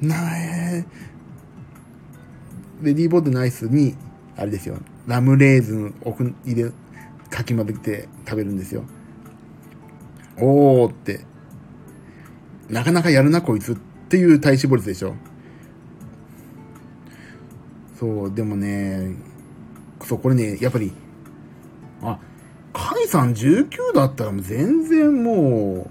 [0.00, 0.86] なえ
[2.80, 3.96] レディーボーデンのアイスに、
[4.36, 4.78] あれですよ。
[5.06, 6.70] ラムレーズン奥入れ、
[7.28, 8.84] かき混ぜて食べるんですよ。
[10.38, 11.20] おーって。
[12.70, 15.14] なかなかやるなこいつってていう体脂肪率でしょ。
[17.98, 19.16] そう、でもね、
[20.04, 20.92] そう、これね、やっぱり、
[22.02, 22.18] あ、
[22.74, 25.90] カイさん19だったらもう全然もう、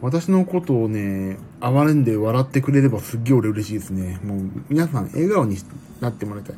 [0.00, 4.20] 私のことをね、哀れんで笑ってくれればすっげえ俺嬉しいですね。
[4.22, 5.56] もう皆さん笑顔に
[6.00, 6.56] なってもらいたい。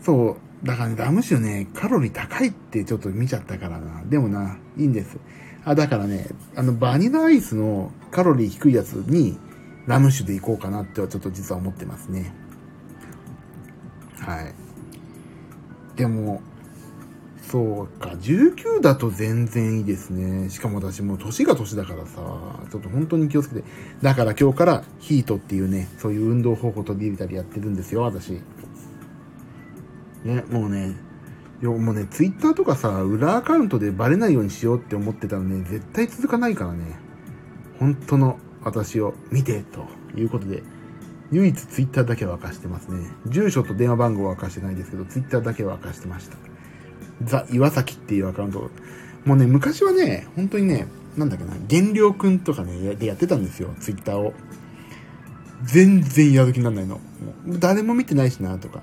[0.00, 4.04] そう、だからね、ラム酒ね、カロリー高いってちょっと見ちゃったからな。
[4.04, 5.16] でもな、いいんです。
[5.68, 9.38] あ、だからね、あの、バニラアイスのカロリー低いやつに、
[9.86, 12.32] ラム酒でいこうかなってはちょっと実は思ってますね。
[14.18, 14.54] はい。
[15.94, 16.40] でも、
[17.42, 20.48] そうか、19だと全然いいですね。
[20.48, 22.16] しかも私もう年が年だからさ、
[22.70, 23.64] ちょっと本当に気をつけて。
[24.00, 28.40] だから今日からヒートっていうね、そういう運動方法取り入れたりやってるんですよ、私。
[30.24, 30.96] ね、もうね、
[31.60, 36.96] よもうね、ツイッターとかさ、裏アカウントでバレないようにしようって思ってたらね、絶対続かないからね。
[37.78, 39.86] 本当の私を見て、と
[40.18, 40.62] いうことで、
[41.30, 43.10] 唯一ツイッターだけは明かしてますね。
[43.26, 46.36] 住所と電話番号は明かしてないですけど、ツイッターだけは明かしてました。
[47.22, 48.70] ザ・岩崎っていうアカウント。
[49.24, 54.32] もうね、昔はね、本当にね、なんだっけな、減量くんとかね、でやってたんですよ、ツイッターを。
[55.64, 56.96] 全然やる気にならないの。
[56.96, 57.00] も
[57.48, 58.82] う誰も見てないしな、とか。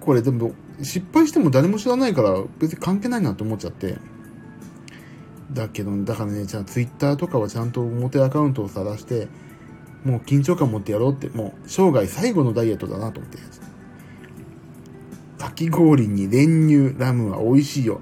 [0.00, 3.98] これでも、失敗しても誰も知らないから別に関係ないなと思っちゃって。
[5.52, 9.28] だけど、だからね、じゃあツイッターとかはちゃんと表アカウントを晒して、
[10.04, 13.38] もう緊張感持ってやろうって、もう生涯最後のダイエットだなと思って。
[15.38, 18.00] かき氷に練乳ラムは美味しいよ。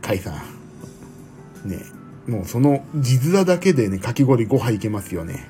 [0.00, 1.68] カイさん。
[1.68, 1.78] ね
[2.26, 5.48] もうその地面だけでね、かき氷5杯いけますよね。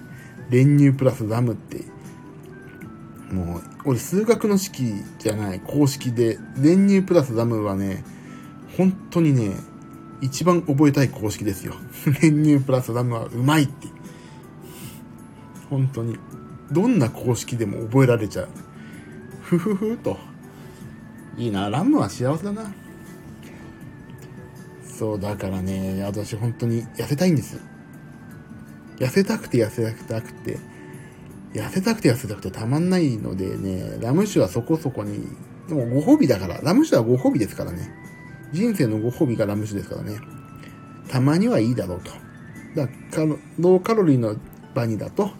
[0.50, 1.84] 練乳プラスラムって。
[3.32, 8.04] もう、俺数学の式じゃない、公式で、練乳プラスラムはね、
[8.76, 9.56] 本当にね、
[10.20, 11.74] 一番覚えたい公式ですよ。
[12.22, 13.88] 練乳プラスラムはうまいって。
[15.68, 16.18] 本当に。
[16.70, 18.48] どんな公式でも覚えられちゃう。
[19.42, 20.18] ふふふと。
[21.36, 22.70] いいな、ラムは幸せだな。
[24.84, 27.58] そう、だからね、私本当に痩せたいんです。
[28.98, 30.58] 痩せたくて痩せたくて、
[31.52, 35.26] 痩せたくて痩せたくてたまんないのでね、ラム酒はそこそこに、
[35.68, 37.90] でもご褒美だから、ラム酒はご褒美ですからね。
[38.52, 40.20] 人生のご褒美がラム酒ですからね。
[41.08, 42.10] たまにはいいだろうと。
[42.74, 43.26] だから
[43.58, 44.36] ローカロリーの
[44.74, 45.30] バニラと、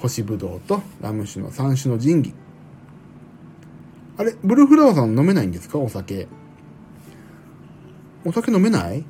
[0.00, 2.34] 干しぶどうとラム酒の3種の神器。
[4.16, 5.78] あれ、ブルーフラワーさん飲めないんですか？
[5.78, 6.28] お酒。
[8.24, 9.04] お酒飲めない？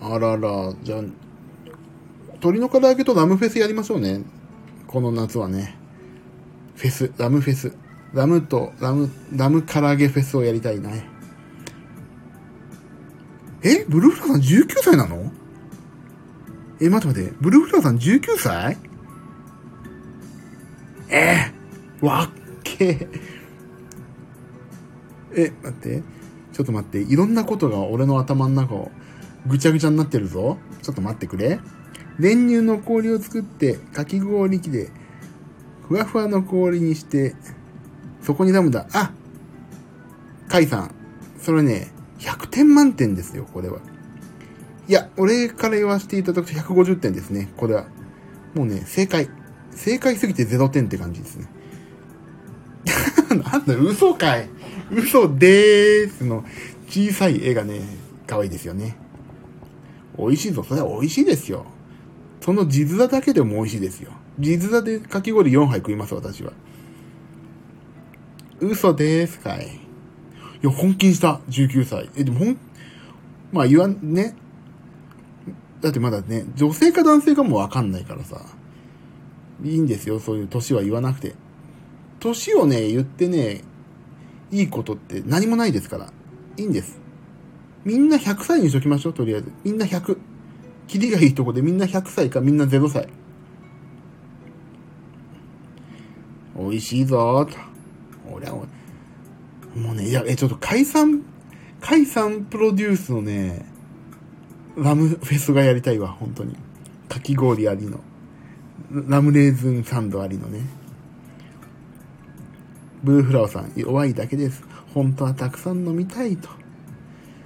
[0.00, 1.02] あらら、じゃあ、
[2.40, 4.22] 鶏の唐揚げとラムフェスやりましょうね。
[4.86, 5.76] この夏はね。
[6.76, 7.72] フェス、ラムフェス。
[8.14, 11.04] ラムと、ラム、ラム唐揚げフェスをやりたいね。
[13.62, 13.84] え？
[13.88, 15.32] ブルーフラーさん19歳なの？
[16.80, 17.36] え、待って待って。
[17.40, 18.78] ブルーフラーさん19歳
[21.10, 21.52] え？
[22.00, 22.30] ー、わっ
[22.62, 23.08] け
[25.34, 26.02] え、待って。
[26.52, 27.00] ちょっと待って。
[27.00, 28.92] いろんなことが俺の頭の中を
[29.46, 30.56] ぐちゃぐちゃになってるぞ。
[30.82, 31.58] ちょっと待ってくれ。
[32.18, 34.90] 練乳の氷を作って、かき氷機で、
[35.86, 37.34] ふわふわの氷にして、
[38.22, 38.86] そこにラムだ。
[38.92, 39.12] あ
[40.48, 40.94] カイさん。
[41.40, 43.78] それね、100点満点ですよ、これは。
[44.88, 47.86] いや、俺から言わせていただくと150点ですね、これは。
[48.54, 49.28] もうね、正解。
[49.70, 51.46] 正解すぎて0点って感じですね。
[53.30, 54.48] なんだ、嘘かい。
[54.90, 56.44] 嘘でーすの
[56.88, 57.82] 小さい絵がね、
[58.26, 58.96] 可愛いですよね。
[60.18, 60.64] 美味しいぞ。
[60.64, 61.66] それは美味しいですよ。
[62.48, 64.10] その地面だけでも美味しいですよ。
[64.38, 66.54] 地面でかき氷4杯食います、私は。
[68.58, 69.66] 嘘ですかい。
[69.66, 69.68] い
[70.62, 72.08] や、本気にした、19歳。
[72.16, 72.56] え、でもほん、
[73.52, 74.34] まあ言わん、ね。
[75.82, 78.40] だってまだね、女性か男性かもわかんないからさ。
[79.62, 81.34] いいんですよ、そういう年は言わなくて。
[82.18, 83.60] 年をね、言ってね、
[84.50, 86.10] いいことって何もないですから。
[86.56, 86.98] いいんです。
[87.84, 89.52] みんな100歳にしときましょう、とりあえず。
[89.64, 90.37] みんな100。
[90.88, 93.08] キリがいいとこでみんな100歳かみんな0歳。
[96.56, 97.56] 美味しいぞーと。
[98.32, 98.54] 俺は、
[99.76, 101.22] もうね、いや、え、ちょっと解散、
[101.80, 103.64] 解散プロデュースのね、
[104.76, 106.56] ラムフェスがやりたいわ、本当に。
[107.08, 108.00] かき氷ありの。
[108.90, 110.60] ラムレーズンサンドありのね。
[113.04, 114.62] ブルーフラワーさん、弱いだけです。
[114.94, 116.48] 本当はたくさん飲みたいと。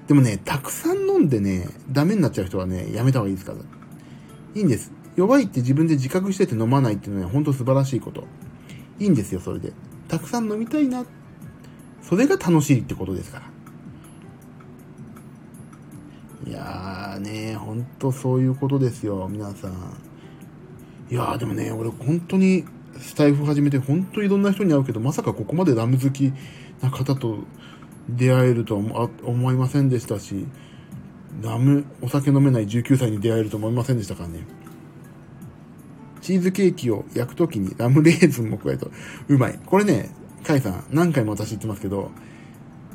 [0.07, 3.59] でもね、たくさん飲んでね、ダメになっちゃう人はね、やめた方がいいですから。
[4.55, 4.93] いいんです。
[5.17, 8.25] 弱いって自分で自覚してて飲まないっていうのは本当素晴らしいこと。
[8.99, 9.73] いいんですよ、それで。
[10.09, 11.05] たくさん飲みたいな。
[12.03, 13.51] それが楽しいってことですから。
[16.51, 19.73] いやーね、ほんとそういうことですよ、皆さん。
[21.11, 22.65] いやーでもね、俺本当に
[22.99, 26.33] スタイフ始めて本当にいろんな人に会うけど、まさかここまでラム好き
[26.81, 27.39] な方と
[28.09, 30.47] 出会えるとは思いませんでしたし、
[31.41, 34.47] ラム、お酒飲めない19歳に出会えると思いませんでしたからね。
[36.21, 38.91] チーズケーキを焼くときにラムレーズンも加えると、
[39.29, 39.59] うまい。
[39.67, 40.11] これね、
[40.45, 42.11] カイさん、何回も私言ってますけど、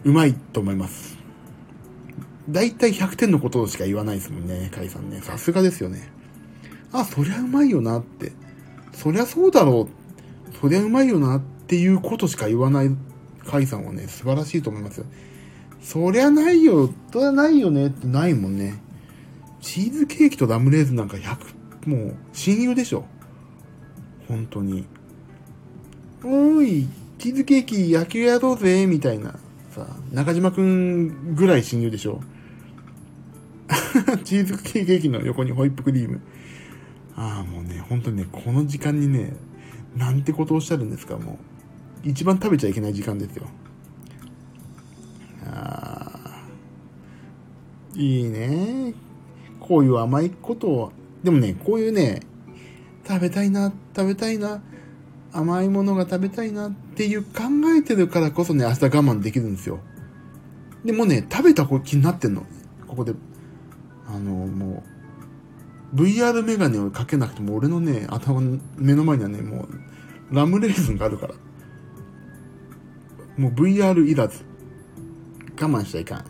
[0.04, 1.18] うまいと思います。
[2.50, 5.20] だいたい100点のことしか言わないですもんね、カイさんね。
[5.22, 6.10] さすがですよね。
[6.94, 8.32] あ、そりゃうまいよなって。
[8.94, 10.56] そりゃそうだろう。
[10.58, 12.96] そりゃうまいよなっていうことしか言わない
[13.48, 15.06] カイさんはね、素晴らしいと思いますよ。
[15.82, 18.80] そりゃないよ、そりゃないよねってないもんね。
[19.62, 23.06] チーズケーキとラムレーズンなんか100、もう親友でしょ。
[24.28, 24.86] 本当に。
[26.24, 26.88] おーい、
[27.18, 29.36] チーズケーキ野球やろうぜ、みたいな。
[29.72, 32.22] さ、中島くんぐらい親友でしょ。
[34.24, 36.22] チーズケーキの横にホイップクリーム。
[37.16, 39.34] ああ、もうね、本当にね、この時間にね、
[39.96, 41.57] なんてことをおっしゃるんですか、もう。
[42.04, 43.48] 一番食べちゃいけない時間ですよ。
[45.46, 46.42] ああ、
[47.96, 48.94] いいね。
[49.60, 50.92] こういう甘いことを、
[51.24, 52.22] でもね、こういうね、
[53.08, 54.62] 食べたいな、食べたいな、
[55.34, 57.44] 甘いものが食べたいなっていう考
[57.78, 59.80] えてるからこそね、明日我慢できるんですよ。
[60.86, 62.46] でもね、食べた気になってんの。
[62.88, 63.14] ここで、
[64.08, 64.84] あの、も
[65.94, 69.68] う、VR メガネをかけなくても俺のね、頭の目の前にはね、も
[70.32, 71.34] う、ラムレーズンがあるから。
[73.38, 74.44] もう VR いらず。
[75.60, 76.26] 我慢しちゃいかん。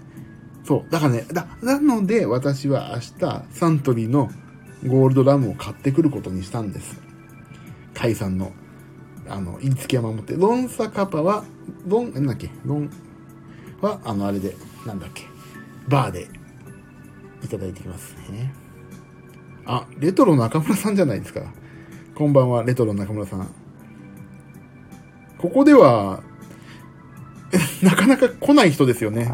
[0.64, 0.92] そう。
[0.92, 4.30] だからね、だ、なので私は明日サントリーの
[4.86, 7.02] ゴールドラムを買ってくることにしたんです。
[7.94, 8.52] カイさんの、
[9.28, 10.36] あの、言いつけは守って。
[10.36, 11.44] ロンサカパは、
[11.86, 12.90] ロン、なんだっけ、ロン
[13.82, 14.56] は、あの、あれで、
[14.86, 15.24] なんだっけ、
[15.88, 16.28] バーで
[17.44, 18.54] いただいてきますね。
[19.66, 21.42] あ、レトロ中村さんじゃないですか。
[22.16, 23.50] こんばんは、レトロ中村さん。
[25.38, 26.24] ここでは、
[27.82, 29.32] なかなか来ない人ですよね。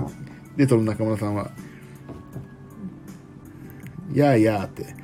[0.58, 1.52] レトロ中村さんは。
[4.14, 4.96] やあやあって。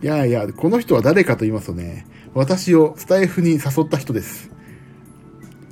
[0.00, 4.50] やあやあ、この人は誰かと言いますとね、私をスタイフに誘った人です。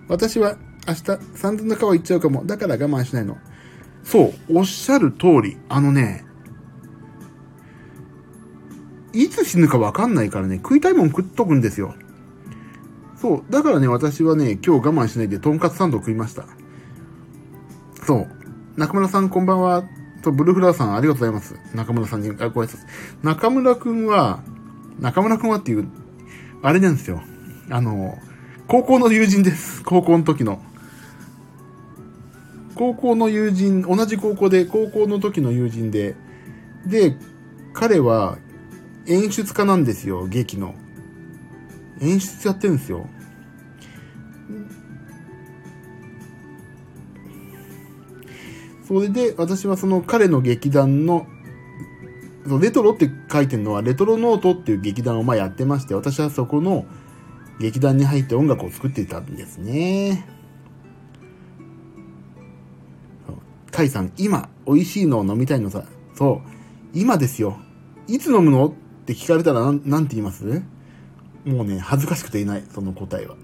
[0.08, 2.44] 私は明日、三千の川行っちゃうかも。
[2.44, 3.38] だから我慢しないの。
[4.04, 5.56] そう、おっしゃる通り。
[5.68, 6.24] あのね、
[9.12, 11.94] いつ死ぬかわかんないからね、食いたいもん食っとくんですよ。
[13.26, 13.44] そう。
[13.50, 16.44] だからね、私はね、今日我慢しないで、とんかつサンドを食いました。
[18.06, 18.28] そう。
[18.76, 19.82] 中村さんこんばんは。
[20.22, 21.56] と、ブルーフラワーさんありがとうございます。
[21.74, 22.78] 中村さんにあご挨拶。
[23.24, 24.44] 中村くんは、
[25.00, 25.88] 中村くんはっていう、
[26.62, 27.20] あれなんですよ。
[27.68, 28.16] あの、
[28.68, 29.82] 高校の友人です。
[29.82, 30.62] 高校の時の。
[32.76, 36.14] 高校の友人、同じ高校で、高校の時の友人で、
[36.86, 37.16] で、
[37.72, 38.38] 彼は
[39.08, 40.76] 演出家なんですよ、劇の。
[42.00, 43.08] 演出やってるんですよ。
[48.86, 51.26] それで、私はその彼の劇団の、
[52.60, 56.86] レトロって書いてるのは、レトロノートっていう劇団をまあやってまして、私はそこの
[57.58, 60.28] 劇団に入って音楽を作っていたんですね。
[63.72, 65.84] カイさん、今、美味しいのを飲みたいのさ。
[66.14, 66.48] そう。
[66.94, 67.58] 今ですよ。
[68.06, 68.68] いつ飲むの？
[68.68, 68.72] っ
[69.04, 70.62] て聞かれたらなん、なんて言います？
[71.44, 73.34] もうね、恥ずかしくていない、その答えは。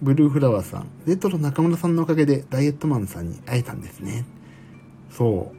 [0.00, 4.24] ブルーフラワーさん、レトロ中村さんのおかげでダイエットマンさんに会えたんですね。
[5.10, 5.52] そ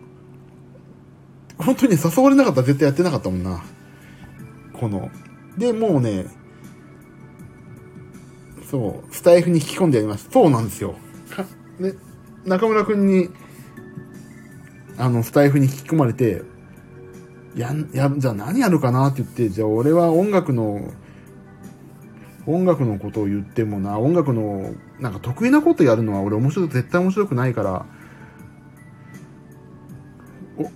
[1.60, 1.64] う。
[1.64, 3.64] 本当に誘われなかったら絶対やってなかったもんな。
[4.74, 5.10] この。
[5.58, 6.26] で、もうね、
[8.70, 10.30] そう、スタイフに引き込んでやります。
[10.32, 10.96] そうなんですよ。
[11.80, 11.94] ね、
[12.46, 13.30] 中村くんに、
[14.98, 16.44] あの、スタイフに引き込まれて、
[17.56, 20.94] や、や、じゃあ何やるかなって言って、じゃあ俺は音楽の
[22.50, 27.86] 音楽のことを言ってもな、音楽の、なんか得意なことやるのは俺面白い、絶対面白くないから、
[30.58, 30.72] お、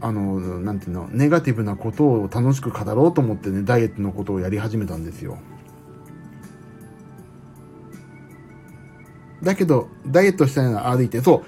[0.00, 5.38] あの、なんていうの、ネガティブなことを楽しく語ろうと思ってね、ダイエットのことをやり始めたんですよ。
[9.42, 11.42] だけど、ダイエットしたいな歩いて、そ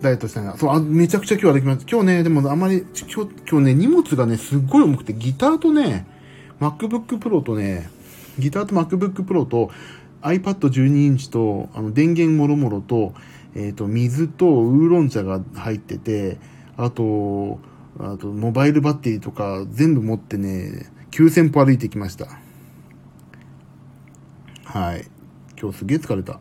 [0.00, 0.02] う。
[0.02, 0.56] ダイエットしたいな。
[0.56, 1.86] そう、あめちゃくちゃ今日歩きます。
[1.90, 6.06] 今日ね、でもあんまり、今日、今日ね、荷物がね、すっごい重くて、ギターとね、
[6.60, 7.90] MacBook Pro とね、
[8.38, 9.70] ギターと MacBook Pro と
[10.22, 13.14] iPad12 インチと、あの、電源もろもろと、
[13.54, 16.38] えっ、ー、と、水とウーロン茶が入ってて、
[16.76, 17.58] あと、
[17.98, 22.26] あと、モバイルバッテリーとか全部持ってね、9000歩歩いてきました。
[24.64, 25.06] はい。
[25.60, 26.40] 今日すげえ疲れた。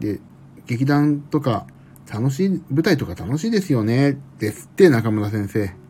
[0.00, 0.20] で、
[0.66, 1.66] 劇団とか、
[2.12, 4.18] 楽しい、舞台とか楽しいですよね。
[4.38, 5.81] ですって、中村先生。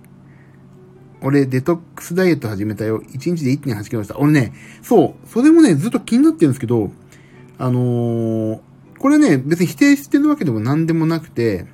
[1.22, 3.00] 俺、デトックスダイエット始めたよ。
[3.00, 4.18] 1日で1.8キロした。
[4.18, 4.52] 俺ね、
[4.82, 6.90] そう、それもね、ずっと気になってるんですけど、
[7.58, 8.60] あのー、
[8.98, 11.66] これね、別に否定してるわけでも何でもなくて、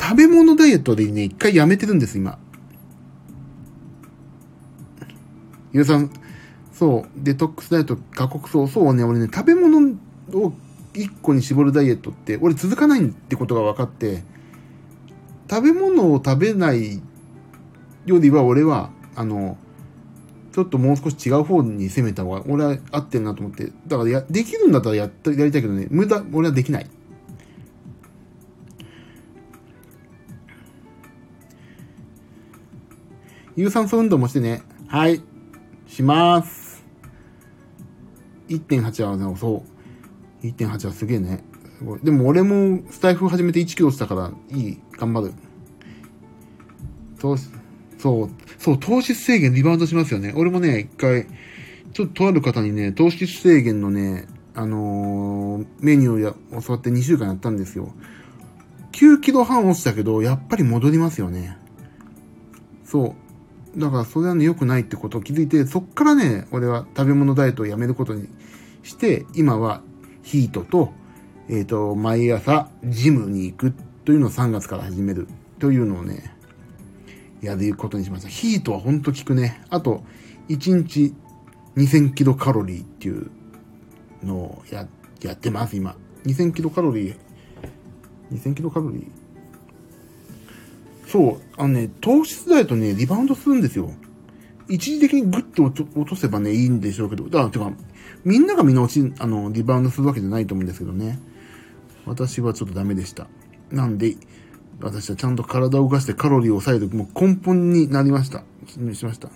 [0.00, 2.38] 食べ物ダイエットでね、一回やめてるんです、今。
[5.72, 6.10] ゆうさん、
[6.72, 9.96] そう、デトックスダイエット、過酷そう、そうね、俺ね、食べ物
[10.32, 10.52] を
[10.94, 14.24] 一個に絞るダイエットって、俺続かないってことが分かって、
[15.50, 17.00] 食べ物を食べない
[18.08, 19.56] よりは俺は、あの、
[20.52, 23.72] ちょっともう少し違う方に攻めた方が、俺は合ってるなと思って。
[23.86, 26.90] だからや、できるんだったらやっやりたいけどね、無駄、俺はできない。
[33.56, 34.62] 有酸素運動もしてね。
[34.86, 35.20] はい。
[35.86, 36.84] します。
[38.48, 39.64] 1.8はね、そ
[40.42, 40.46] う。
[40.46, 41.44] 1.8はすげえね。
[41.78, 42.00] すごい。
[42.00, 44.78] でも俺もスタイフ始めて1キロしたから、いい。
[44.92, 45.32] 頑張る。
[47.20, 47.36] そう、
[47.98, 50.32] そう、そう、糖質制限リバウンドしますよね。
[50.36, 51.26] 俺もね、一回、
[51.92, 57.92] ちょっととある方にね、糖質制限のね、あのー、メニューや教わって2週間やったんですよ。
[58.92, 61.56] 9キロ半落ちたけど、やっぱり戻りますよね。
[62.84, 63.14] そ
[63.76, 63.80] う。
[63.80, 68.28] だからそれはね、良くないってことを気づいて、そっからね、俺は食べ物ダイエットをやめることに
[68.82, 69.82] して、今は
[70.22, 70.92] ヒートと、
[71.48, 73.74] えっ、ー、と、毎朝ジムに行く
[74.04, 75.28] というのを3月から始める
[75.58, 76.37] というのをね、
[77.40, 78.28] やることにしました。
[78.28, 79.62] ヒートはほんと効くね。
[79.70, 80.02] あと、
[80.48, 81.14] 1日
[81.76, 83.30] 2000キロカロリーっていう
[84.22, 84.86] のをや、
[85.22, 85.96] やってます、今。
[86.24, 87.16] 2000キロカロリー。
[88.32, 89.06] 2000キロカロリー。
[91.06, 93.90] そう、あのね、糖質ダイエットね、リバウンドするんですよ。
[94.68, 97.72] 一時的にグッと落とせばね、いいんでしょうけど、だから、てか、
[98.24, 101.18] みんながみんな落ち、あの、リバウンドするわけじゃないと思うんですけどね。
[102.04, 103.26] 私はちょっとダメでした。
[103.70, 104.16] なんで、
[104.80, 108.44] 私はちゃんと体を動かしてカロリーを抑える、もう根本になりました。
[108.66, 109.28] しました。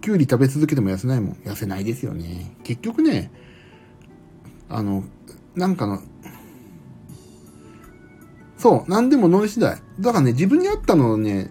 [0.00, 1.32] きゅうり食べ続けても痩せないもん。
[1.44, 2.54] 痩せないですよね。
[2.64, 3.30] 結局ね、
[4.68, 5.04] あの、
[5.54, 6.00] なんかの、
[8.56, 9.80] そう、なんでも脳次第。
[10.00, 11.50] だからね、自分に合ったのをね、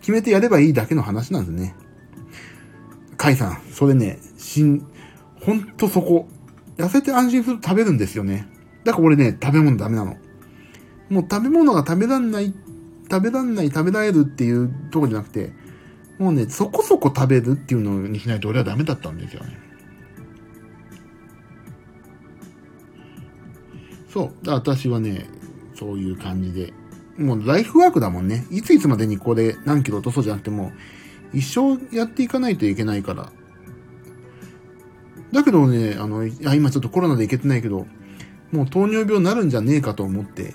[0.00, 1.74] 決めてやればいいだけの話なんですね。
[3.16, 4.86] カイさん、それね、しん、
[5.42, 6.28] ほんとそこ。
[6.76, 8.46] 痩せて安心すると食べるんですよね。
[8.84, 10.16] だから俺ね、食べ物ダメなの。
[11.08, 12.52] もう食べ物が食べらんない、
[13.10, 15.52] 食べらんない、食べられるっていうとこじゃなくて、
[16.18, 19.58] もうね、そこそこ食べるっていうのにしないと俺はダメだったんですよね。
[24.08, 24.50] そう。
[24.50, 25.26] 私はね、
[25.74, 26.72] そういう感じで。
[27.18, 28.46] もうライフワークだもんね。
[28.50, 30.72] いついつまでにこれ何キロ落とそうじゃなくても、
[31.32, 33.30] 一生やっていかないといけないから。
[35.32, 37.86] だけどね、あの、今ちょっとコロナでいけてないけど、
[38.52, 40.54] もう糖尿病になるんじゃねえかと思って、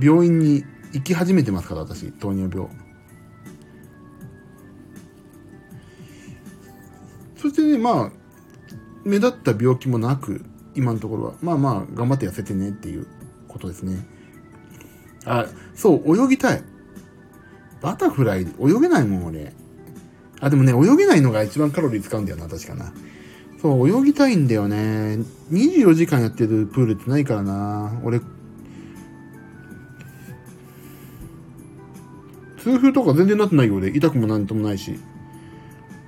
[0.00, 2.68] 病院に行き始めてますから、私、糖尿病。
[7.36, 8.12] そしてね、まあ、
[9.04, 10.44] 目立った病気もなく、
[10.74, 13.06] 今のところは、まあまあ、頑張って痩せてねっていう
[13.48, 14.06] ことですね。
[15.24, 16.62] あ、そう、泳ぎたい。
[17.80, 19.52] バタフライ、泳げないもん、俺。
[20.40, 22.92] あ、でもね、泳げないのが一番カロリー使うんだよな、確かな。
[23.60, 25.18] そう、泳ぎたいんだよね。
[25.50, 28.00] 24時間やってるプールってないからな。
[28.04, 28.20] 俺、
[32.70, 34.98] 痛風とか全然なってないようで、痛くもなんともないし。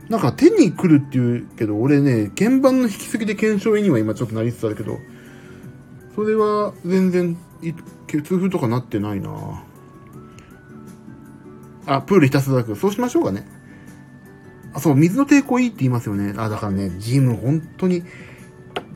[0.08, 4.98] なんか手に来るって言うけど、俺ね、鍵盤の引き継ぎで検証には今ちょっとなりつつあるけど、
[6.14, 7.36] それは全然、
[8.06, 9.62] 痛風とかなってないな
[11.86, 12.76] あ、プールひたすらく。
[12.76, 13.46] そうしましょうかね。
[14.74, 16.34] あ、そう、水の抵抗いいって言いますよね。
[16.36, 18.02] あ、だからね、ジム本当に、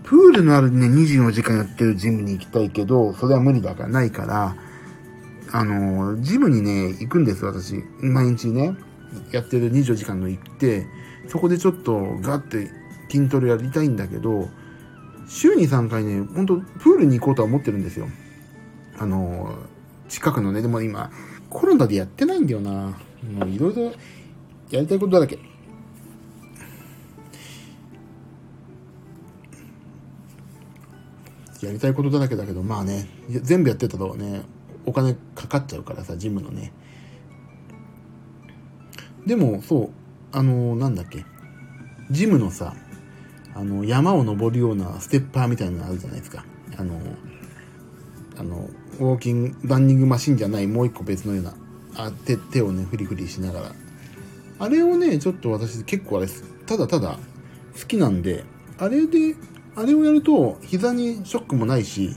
[0.04, 4.54] プールのあるね、24時間やってるジムに行きたいけど、それは無理だからないから、
[5.56, 7.82] あの、ジムにね、行くんです、私。
[8.02, 8.76] 毎日ね、
[9.32, 10.86] やってる24時間の行って、
[11.28, 12.70] そこでちょっとガッて
[13.08, 14.50] 筋トレやりたいんだけど、
[15.26, 18.06] 週に3回ね、ほんとプールに行こうとは思ってるんですよ。
[18.98, 19.56] あの、
[20.10, 21.10] 近くのね、でも今、
[21.48, 22.98] コロナでやってないんだよな。
[23.32, 23.84] もういろいろ
[24.70, 25.38] やりたいことだらけ。
[31.62, 34.42] やりたいことだらけだけど、まあね、全部やってたらね、
[34.86, 36.72] お金かかっちゃうからさ、ジムのね。
[39.26, 39.90] でも、そう、
[40.32, 41.24] あの、なんだっけ、
[42.10, 42.74] ジムのさ、
[43.54, 46.44] あの、山を登るようなステッパーみたいなのあるじゃないですか。
[46.78, 47.00] あの、
[48.38, 48.68] あの、
[49.00, 51.54] ウォーキング、ランニングマシンじゃないもう一個別のような、
[51.96, 53.72] あ手、手をね、フリフリしながら。
[54.58, 56.28] あれをね、ちょっと私結構あれ、
[56.66, 57.18] ただただ
[57.78, 58.44] 好きなんで、
[58.78, 59.34] あれで、
[59.74, 62.14] あれをやると膝にショックもないし、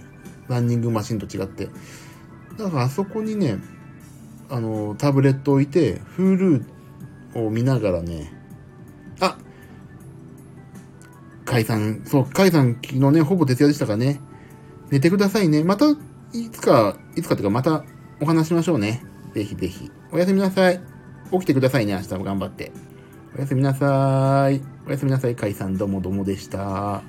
[0.47, 1.69] ランニングマシンと違って。
[2.59, 3.57] だからあそこにね、
[4.49, 6.65] あの、タブレット置いて、Hulu
[7.35, 8.33] を見ながらね、
[9.21, 9.37] あ
[11.45, 14.19] カイさん、そう、カイさん昨日ね、ほぼ徹夜でしたからね。
[14.91, 15.63] 寝てくださいね。
[15.63, 15.85] また、
[16.33, 17.85] いつか、いつかというかまた
[18.19, 19.05] お話しましょうね。
[19.33, 19.89] ぜひぜひ。
[20.11, 20.81] おやすみなさい。
[21.31, 22.73] 起きてくださいね、明日も頑張って。
[23.37, 24.61] おやすみなさい。
[24.85, 25.77] おやすみなさい、カイさん。
[25.77, 27.03] どもどもでした。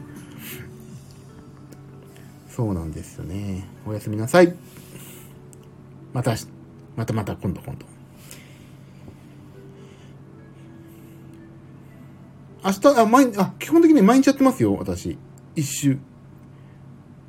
[2.49, 3.67] そうなんですよね。
[3.85, 4.55] おやすみなさい。
[6.13, 6.35] また、
[6.97, 7.87] またまた今度今度。
[12.65, 15.17] 明日、あ、毎、あ、基本的に毎日やってますよ、私。
[15.57, 15.99] 一周。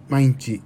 [0.09, 0.61] 毎日。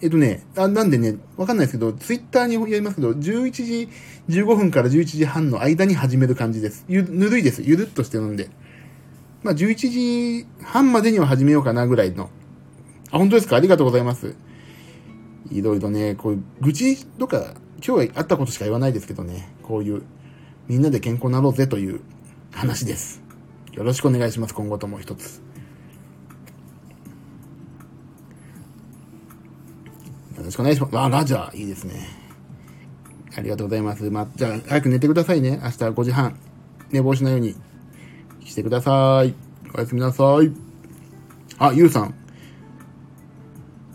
[0.00, 3.20] えっとね、あ、なんでね、わかんないですけど、ツイッターにやりますけど、11
[3.52, 3.88] 時
[4.28, 6.84] 15分から11時半の間に始める感じです。
[6.88, 7.62] ゆ、ぬるいです。
[7.62, 8.48] ゆるっとしてるんで。
[9.42, 12.30] まあ、11時半までには始めようかなぐらいの。
[13.10, 13.56] あ、本当ですか？
[13.56, 14.34] ありがとうございます。
[15.50, 17.54] いろいろね、こういう、愚痴とか、
[17.86, 20.02] 今日はあったことしか言わないですけどね、こういう、
[20.68, 22.00] みんなで健康になろうぜという
[22.52, 23.22] 話です。
[23.72, 25.42] よろしくお願いします、今後とも一つ。
[30.36, 30.98] よろしくお願いします。
[30.98, 32.08] あ、ラジャー、いいですね。
[33.36, 34.08] ありがとうございます。
[34.10, 35.60] まじゃあ、早く寝てくださいね。
[35.62, 36.38] 明日5時半。
[36.90, 37.56] 寝坊しないように
[38.44, 39.34] してください。
[39.74, 40.52] おやすみなさい。
[41.58, 42.23] あ、ゆうさん。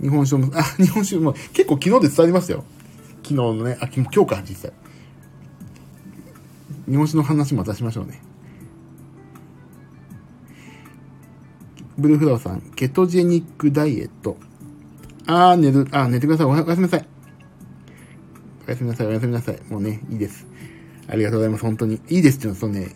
[0.02, 2.64] 日本酒も、 あ、日本酒も結構昨日で伝わりましたよ。
[3.24, 4.74] 昨日のね、あ、今日か、実際。
[6.90, 8.22] 日本酒の話も出しましょうね。
[11.98, 14.38] ブルーフラワーさん、ケトジェニックダイエット。
[15.28, 16.48] あー、寝る、あ、寝てください。
[16.48, 17.08] おやすみなさい。
[18.68, 19.60] おやすみなさい、おやすみなさい。
[19.70, 20.48] もうね、いいです。
[21.08, 21.64] ありがとうございます。
[21.64, 22.00] 本当に。
[22.08, 22.96] いいですっていうのは、そのね、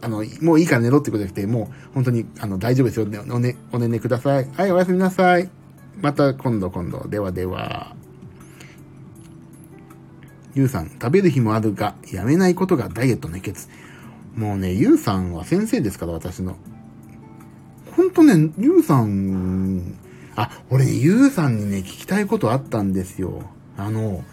[0.00, 3.06] あの、もういいから寝ろってことじゃなくて、もう本当に、あの、大丈夫ですよ。
[3.06, 4.48] おね、おねねください。
[4.54, 5.63] はい、おやすみなさい。
[6.00, 7.08] また今度今度。
[7.08, 7.94] ではでは。
[10.54, 13.68] ゆうさん、食べる日もあるが、やめないことがダイエットの秘訣。
[14.36, 16.56] もうね、ゆうさんは先生ですから、私の。
[17.96, 19.96] ほんとね、ゆうさん、
[20.36, 23.42] あ、俺、ゆうさんにね、聞きたいことあったんですよ。
[23.76, 24.24] あの、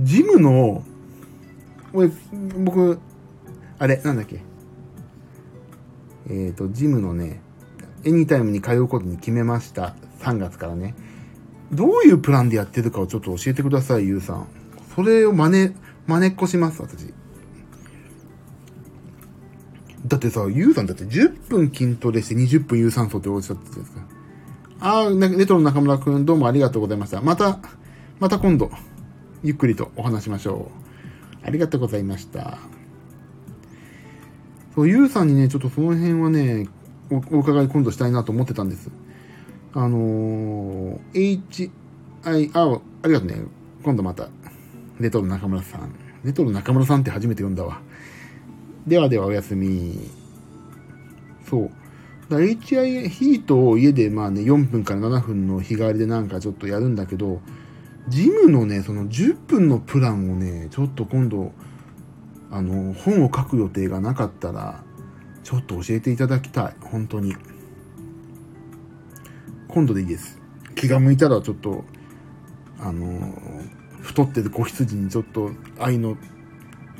[0.00, 0.84] ジムの、
[1.92, 2.10] 俺、
[2.58, 2.98] 僕、
[3.78, 4.40] あれ、なんだっけ。
[6.28, 7.40] えっ、ー、と、ジムのね、
[8.04, 9.94] エニタイムに通うことに決めました。
[10.20, 10.94] 3月からね。
[11.72, 14.46] どういうプランでやってるかをちょっと教えてください、ゆうさん。
[14.94, 15.74] それを真似、
[16.06, 17.12] 真似っこします、私。
[20.06, 24.00] だってさ、ゆうさんだって10分筋トレして20分有酸素っておっしゃってたんですか。
[24.78, 27.20] ああ、レトロ中村くんどうもありがとうございました。
[27.20, 27.58] また、
[28.20, 28.70] また今度、
[29.42, 30.70] ゆっくりとお話しましょ
[31.42, 31.46] う。
[31.46, 32.58] ありがとうございました。
[34.74, 36.68] そう、ゆうさんにね、ちょっとその辺はね、
[37.10, 38.90] おお伺い今度したいなと思ってたんです。
[39.78, 41.70] あのー、H、
[42.24, 43.42] I、あ、ありがとうね。
[43.82, 44.30] 今度また、
[44.98, 45.94] レトロ中村さん。
[46.24, 47.82] レトロ中村さんって初めて読んだわ。
[48.86, 50.08] ではではおやすみ。
[51.44, 51.70] そう。
[52.30, 57.42] HI ヒートを家でまあね、4分から7分の日替わりでなんかちょっとやるんだけど、
[58.08, 61.52] ジムのね、その10分のプランをね、ちょっと今度、
[62.50, 64.82] あの、本を書く予定がなかったら、
[65.44, 66.74] ちょっと教えていただきたい。
[66.80, 67.36] 本当に。
[69.76, 70.38] 今度でいいです。
[70.74, 71.84] 気が向いたらちょっと、
[72.80, 73.34] あの、
[74.00, 76.16] 太ってる子羊にちょっと愛の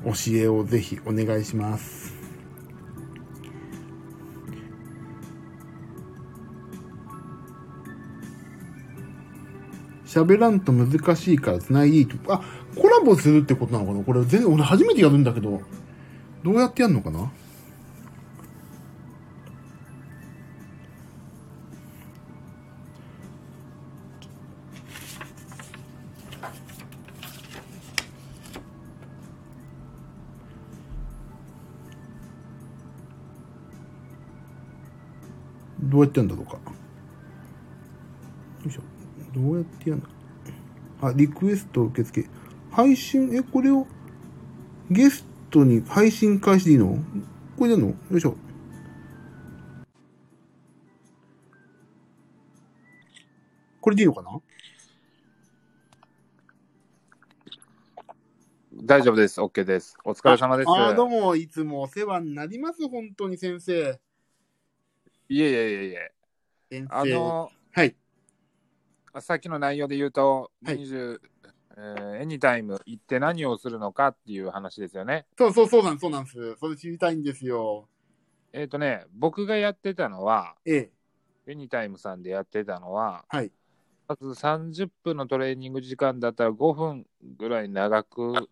[0.04, 2.14] 教えをぜひお願いします。
[10.04, 12.16] 喋らんと難しいから繋いでいいと。
[12.30, 12.42] あ、
[12.76, 14.04] コラボするってことなのかな？
[14.04, 15.62] これ全然、俺初めてやるんだけど、
[16.44, 17.32] どうやってやるのかな？
[35.96, 36.52] どうやってやるんだろうか。
[36.56, 36.60] よ
[38.66, 38.82] いしょ。
[39.34, 42.26] どうやってやるのあ、リクエスト受付。
[42.70, 43.86] 配信、え、これを
[44.90, 46.98] ゲストに配信開始でいいの？
[47.56, 47.86] これでの？
[47.86, 48.36] よいしょ。
[53.80, 54.38] これでいいのかな？
[58.82, 59.40] 大丈夫です。
[59.40, 59.96] OK です。
[60.04, 60.68] お疲れ様です。
[60.68, 63.98] ああ、どうも、いつもお世話になります、本当に先生。
[65.28, 66.84] いえいえいえいえ。
[66.88, 67.96] あの、はい。
[69.20, 71.20] さっきの内容で言うと、はい20、
[71.78, 75.26] えーエニタイム行って何をするのかっていう話ですよね。
[75.36, 76.56] そうそうそうなんそうなんです。
[76.58, 77.88] それ知りたいんですよ。
[78.52, 80.92] えっ、とね、僕がやってたのは、ええ。
[81.48, 83.52] エニタイムさんでやってたのは、はい。
[84.08, 87.06] まず30分のトレーニング時間だったら5分
[87.36, 88.48] ぐらい長く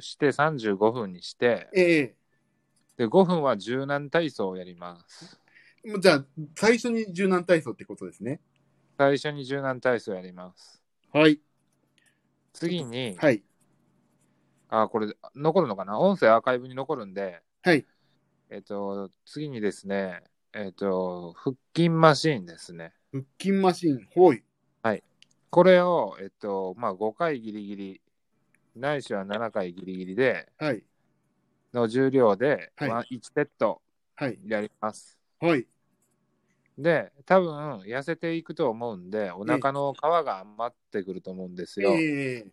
[0.00, 2.16] して35分にして、ええ。
[2.96, 5.41] で5分は柔軟体操をやります。
[6.00, 6.24] じゃあ、
[6.56, 8.40] 最初に柔軟体操ってことですね。
[8.98, 10.82] 最初に柔軟体操をやります。
[11.12, 11.40] はい。
[12.52, 13.42] 次に、はい。
[14.68, 15.98] あ、これ残るのかな？
[15.98, 17.86] 音声アーカイブに残るんで、はい。
[18.50, 20.22] えっ、と、次にですね、
[20.52, 22.92] えっ、と、腹筋マシーンですね。
[23.10, 24.06] 腹筋マシン。
[24.14, 24.44] ほい。
[25.52, 28.00] これを、えっ、と、まあ、5回ギリギリ、
[28.74, 30.82] ないしは7回ギリギリで、はい。
[31.74, 33.82] の重量で、はいまあ、1セット
[34.16, 34.38] はい。
[34.46, 35.18] やります。
[35.40, 35.66] はい。
[36.78, 41.92] で、多分、痩せていくと思うんで、お腹の皮が余ってくると思うんですよ。
[41.92, 42.46] ええ。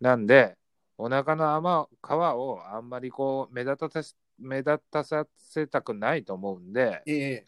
[0.00, 0.56] なんで、
[0.96, 7.46] お腹の甘皮をあんまりこう目立たせ目立たさせたくないと思うんで、ええ。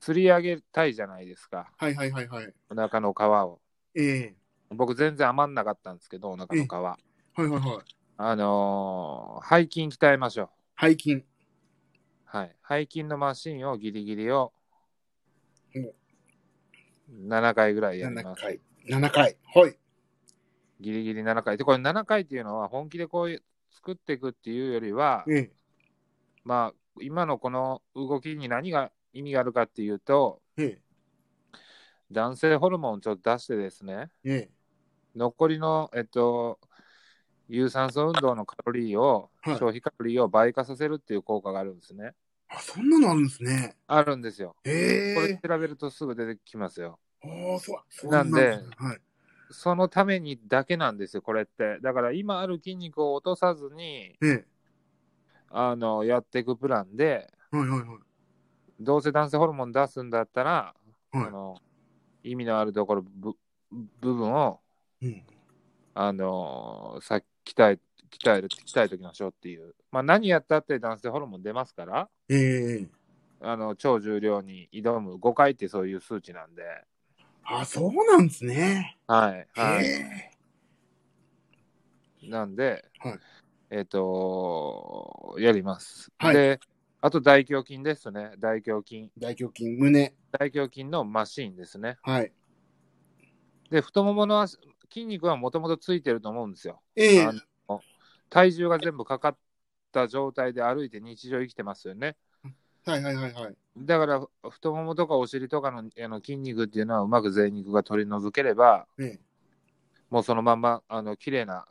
[0.00, 2.52] 釣り上げたいじゃないですか、はいはいはいはい。
[2.70, 3.60] お腹の皮を。
[3.94, 4.34] ええ。
[4.70, 6.72] 僕全然余んなかったんですけど、お腹の皮。
[6.72, 6.96] は
[7.38, 7.94] いはいはい。
[8.16, 10.48] あのー背筋鍛えましょう。
[10.80, 11.24] 背筋。
[12.24, 12.56] はい。
[12.66, 14.61] 背筋のマシンをギリギリをお
[17.12, 18.42] 7回ぐらいやり7ます。
[18.42, 18.60] 回。
[18.88, 19.36] 7回。
[19.54, 19.78] はい。
[20.80, 21.56] ギリギリ7回。
[21.56, 25.52] で、これ7回っていうのは本気でこう作っていくっていうよりは、ええ。
[26.44, 30.80] まあ、今のこの動きに何が意味があるかっていうと、え
[32.10, 34.34] 男性ホルモンをちょっと出してですね、え。
[34.34, 34.50] え
[35.14, 36.58] 残りの、えっと、
[37.48, 42.14] 有酸素運動のカロリーを、はい消費カロリーを倍化させるっていう効果があるんですね。
[42.48, 43.76] あ、そんなのあるんですね。
[43.86, 44.56] あるんですよ。
[44.64, 45.14] ええ。
[45.14, 46.98] これ調べるとすぐ出てきますよ。
[47.24, 47.80] ああ、そう。
[47.88, 49.00] そうなんではい。
[49.50, 51.78] そのためにだけなんですよ、これって。
[51.82, 54.44] だから今ある筋肉を落とさずに、ええ。
[55.50, 57.88] あの、やっていくプランで、はいはいはい。
[58.80, 60.74] どうせ男性ホルモン出すんだったら、
[61.12, 61.60] はいあの
[62.24, 63.34] 意味のあるところ、ぶ
[64.00, 64.60] 部分を、
[65.02, 65.22] うん。
[65.94, 67.78] あのさ鍛え、
[68.10, 69.74] 鍛える、鍛えておきましょうっていう。
[69.90, 72.88] まあ何やったって男性ホルモン出ますから、ええ。
[73.40, 76.62] あの、超重量に挑む5回ってそういう数値なんで、
[77.44, 78.98] あ、そうなんですね。
[79.06, 79.86] はい、えはい。
[79.86, 80.30] え。
[82.22, 83.18] なんで、はい
[83.74, 86.12] えっ、と、やります。
[86.18, 86.60] はいで、
[87.00, 88.32] あと大胸筋ですね。
[88.38, 89.10] 大胸筋。
[89.18, 90.14] 大胸筋、胸。
[90.30, 91.96] 大胸筋のマシーンですね。
[92.02, 92.32] はい。
[93.70, 94.58] で、太ももの足
[94.92, 96.82] 筋肉はもともとついてると思うんですよ。
[96.94, 97.32] ええあ。
[97.66, 97.80] の
[98.28, 99.36] 体重が全部かかっ
[99.90, 102.16] た状態で歩いて日常生きてますよね。
[102.84, 103.54] はいはいはいはい。
[103.76, 109.20] だから、太ももとかお尻とかのあの筋肉っていうのはうまく贅肉が取り除ければ、ええ。
[110.10, 111.66] もうそのまんま、あの、綺麗な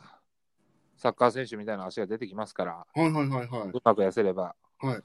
[0.98, 4.86] サッカー選手みたいな足が出てきますから、はいはいはいはうまく痩せれば、い。
[4.88, 5.04] はい。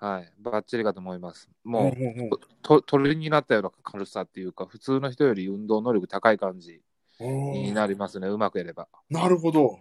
[0.00, 1.48] はい、バッチリかと思います。
[1.64, 6.80] ほもう、鳥になったような軽さっていうか、普通の人より運動能力高い感じ
[7.18, 8.86] おにーなりますね、うまくやれば。
[9.10, 9.80] なるほど。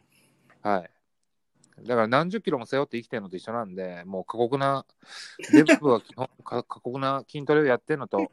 [0.61, 0.89] はい。
[1.83, 4.85] だから何十キロも背負って生きてるのと一緒なんで、もう過酷な、
[5.51, 8.31] デブは基本 か過酷な筋トレをやってるのと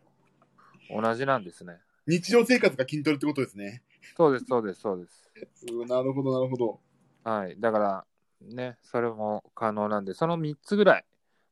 [0.91, 1.79] 同じなんですね。
[2.07, 3.83] 日常生活が筋トレってことですね。
[4.17, 5.31] そうです、そうです、そうです。
[5.71, 6.81] うんなるほどなるほど。
[7.23, 7.59] はい。
[7.59, 8.07] だから、
[8.41, 11.05] ね、それも可能なんで、その3つぐらい、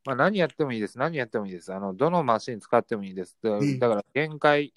[0.05, 1.72] まあ、何やってもいいです、何やってもいいです。
[1.72, 3.36] あの、どのマシン使ってもいいです。
[3.43, 4.72] だから、限界、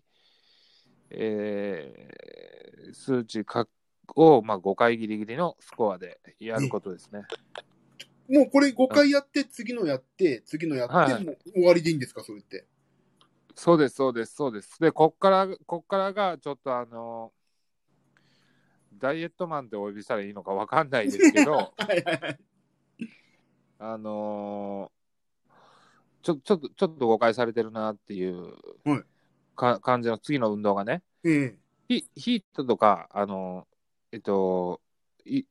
[1.09, 3.67] えー数値か
[4.15, 7.23] を、まあ、5回ギリギリのスコアでやることですね。
[8.29, 12.65] もうこれ5回やって、次のやって、次のやって、もう終わりでいいんですか、それって。
[13.55, 14.79] そうです、そうです、そうです。
[14.79, 17.31] で、こっから、こっからが、ちょっとあの、
[18.93, 22.39] ダイエットマンってお呼びしたらいいのかわかんないですけど、 はいはいはい。
[23.77, 24.95] あのー
[26.23, 29.03] ちょちょっと、ちょっと誤解されてるなっていうはい
[29.55, 31.57] か感じの次の運動がね、ええ。
[31.87, 33.74] ヒヒートとか、あのー
[34.15, 34.79] えっと、
[35.25, 35.43] い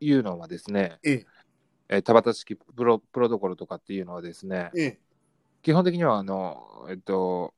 [0.00, 1.26] いうのはですね、ええ。
[1.88, 5.00] えー田畑式プロプロトコルとかっていうのはですね、ええ。
[5.62, 7.54] 基本的には、あの、えっと、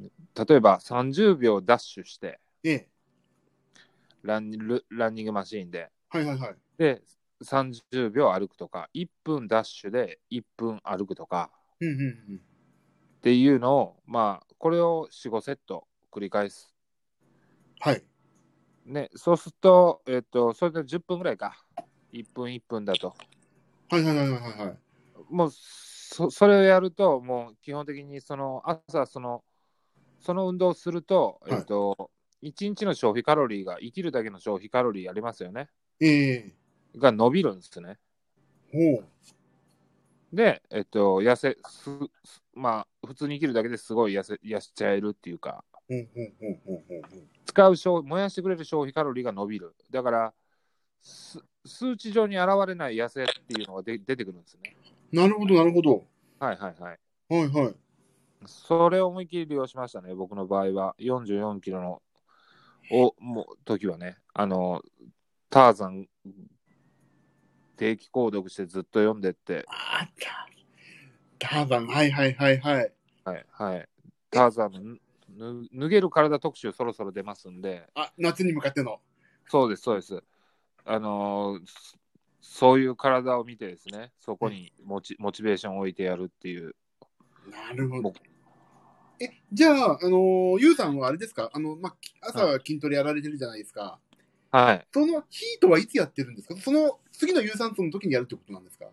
[0.00, 2.88] 例えば30秒ダッシュして、ええ。
[4.22, 6.56] ランルランニングマシーンで、はいはいはい。
[6.76, 7.00] で、
[7.40, 12.36] 30秒歩くとか、1分ダッシュで1分歩くとかうんうんうん。
[12.36, 12.40] っ
[13.20, 16.74] ていうのを、まあ、これを4、5セット繰り返す。
[17.78, 18.02] はい。
[18.84, 21.56] ね、そうすると、えっ、と、それで10分ぐらいか。
[22.12, 23.14] 1分1分だと。
[23.88, 24.78] はいはいはいはいはい。
[25.30, 29.42] もうそ、それをやると、もう基本的にその朝、その、
[30.20, 32.10] その運動をすると、はいえっ、と、
[32.42, 35.70] 1日の消費カロリーが、生きるだけの消費カロリーありますよね。
[36.00, 36.54] ええ
[36.96, 37.98] が伸びるんですね。
[38.70, 39.06] ほう。
[40.32, 41.90] で、えっ、と、痩せ、す、
[42.24, 47.33] すまあ、普通に生きるだけですごい痩せ、痩せちゃえるっていうか、ほうほうほうほうほうほう。
[47.44, 49.74] 使う消燃やしてくれる消費カロリーが伸びる。
[49.90, 50.34] だから、
[51.00, 54.76] す数値上に現れない痩せっていうのがで出てくるんですね。
[55.12, 56.04] なるほどなるほど。
[56.38, 56.98] はいはいはい。
[57.28, 57.74] はいはい。
[58.46, 60.94] それを思いっきり利用しましたね、僕の場合は。
[60.98, 62.02] 44キロの
[62.90, 64.82] おもう時はね、あの、
[65.48, 66.06] ターザン
[67.76, 70.48] 定期購読してずっと読んでって、あった。
[71.38, 72.92] ターザン、はいはいはいはい。
[73.24, 73.88] はいはい。
[74.30, 74.96] ターザンの
[75.34, 79.00] ぬ脱げる体特集そろそろ出ますんで、あ、夏に向かっての。
[79.48, 80.22] そうです、そうです。
[80.84, 81.98] あのーそ
[82.46, 86.76] そういう体を見てですね、そこにモチモチベーションを置いてやるっていう。
[87.50, 88.14] なるほども。
[89.18, 91.50] え、じゃあ、あのー、ゆうさんはあれですか？
[91.54, 93.98] あの、ま、朝は筋トレやられてるじゃないですか。
[94.50, 94.86] はい。
[94.92, 96.56] そのヒートはいつやってるんですか？
[96.58, 98.90] その次の有酸素の時にやるってことなんですか？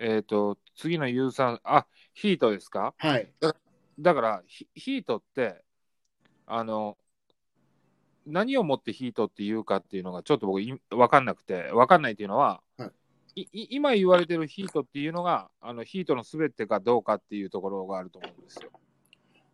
[0.00, 2.92] えっ、と、次の有酸、あ、ヒートですか？
[2.98, 3.32] はい。
[3.38, 3.54] だ
[4.00, 5.62] からヒ、ヒートって、
[6.46, 6.96] あの、
[8.26, 12.90] 何をもってヒートっていうかっていうのがちょっと僕い分かんなくて、分かんないっていうのは、は
[13.34, 18.70] いい今言われてるヒートっていうのが、あのヒートのすべてかどうかっていうところがあると思うんですよ。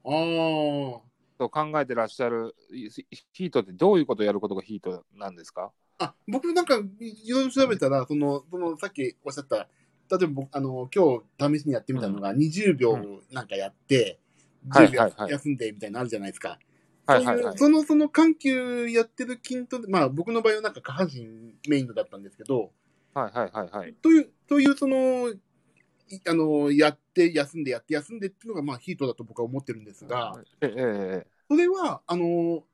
[0.05, 1.01] あ
[1.39, 2.91] と考えてらっしゃるい
[3.33, 5.71] ヒートってどういうことをやることがヒートなんですか？
[5.99, 6.05] あ。
[6.07, 12.99] あ、僕なんか、いろいろ調べたら、その、その、さっきおっしゃった、例えば僕、あの、今日試しにやってみたのが、20秒
[13.31, 14.19] なんかやって、
[14.67, 16.59] 10秒はいはいはい休んでみたいなのあるじゃないですか。
[17.07, 17.59] はいはいはい。
[17.59, 22.71] その、その緩急やってる筋トレ、まあ僕の場合はなんか下半身メインのだったんですけど、
[23.15, 23.95] はいはいはいはい。
[23.95, 32.65] という、というその、いあの、やって、休んで、やって、休んでっていうのが、まあヒートだと僕は思ってるんですが、ええええそれは、あの、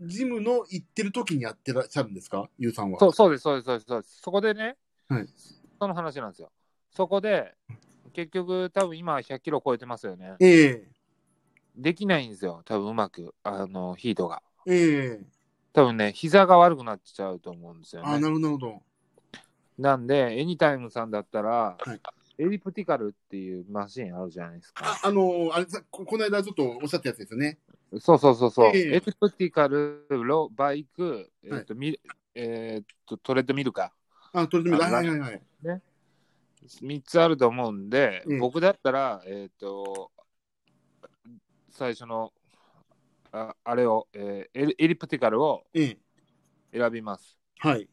[0.00, 2.48] ジムの行ってる時にやってらっしゃるんですか？
[2.58, 3.00] ゆうさんは。
[3.00, 4.20] そうそうです、そうですそうです。
[4.22, 4.76] そこでね、
[5.08, 5.26] はい
[5.80, 6.52] その話なんですよ。
[6.90, 7.54] そこで、
[8.12, 10.36] 結局、多分今100キロ超えてますよね。
[10.40, 10.88] ええ
[11.80, 14.42] できないんですよ、多分うまく、あの、ヒートが。
[14.66, 15.24] ええ
[15.72, 18.20] 多分ね、膝が悪くなっちゃうと思うんですよあ、ね。
[18.20, 18.82] なるほど、なるほど。
[19.78, 22.00] なんで、エニタイムさんだったら、はい
[22.40, 24.98] エリプティカルっていうマシンあるじゃないですか。
[25.04, 27.58] あ、あの、あれさ、ここの間ちょっとおっしゃったやつですよね。
[28.00, 28.70] そうそうそうそう。
[28.74, 32.00] ええエリプティカル、ロバイク、えっ、と、ミ
[32.34, 33.92] えーっと、トレッドミルか。
[34.32, 35.42] あ、取り留め、あはいはいはい。
[36.82, 40.10] 3つあると思うんで、ええ僕だったら、えっ、と、
[41.80, 42.30] 最初の、
[43.32, 45.96] ああれを、えーエリエリプティカルをえ
[46.72, 47.38] え選びます。
[47.58, 47.88] はい。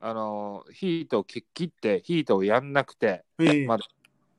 [0.00, 3.84] あの、ヒートを切切って、ヒートをやんなくて、ええまだ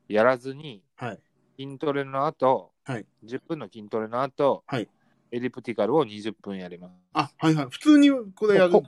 [0.07, 1.19] やらずに、はい。
[1.59, 4.87] 筋トレの後、はい10分の筋トレの後、はい
[5.31, 6.93] エリプティカルを20分やります。
[7.13, 7.67] あ、はいはい。
[7.71, 8.83] 普通にこれやるこ。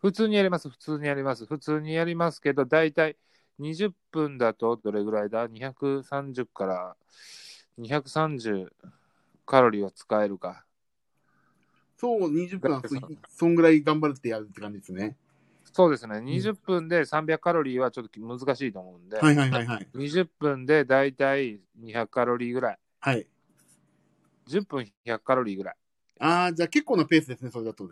[0.00, 3.16] 普通にやります、普通にやります、普通にやりますけど、大体
[3.60, 6.96] 20分だとどれぐらいだ ?230 から
[7.80, 8.72] 230
[9.46, 10.64] カロリーは使えるか。
[11.96, 15.16] そう、20分はだってさそんぐらい頑張るってやるって感じですね。
[15.72, 19.86] そうですね、20分で300カロリーはちょっと難しいと思うんで、はいはいはいはい。
[19.94, 23.26] 20分で大体200カロリーぐらい、はい。
[24.46, 25.76] 10分100カロリーぐらい。
[26.18, 27.88] ああ、じゃあ結構なペースですね、それだと。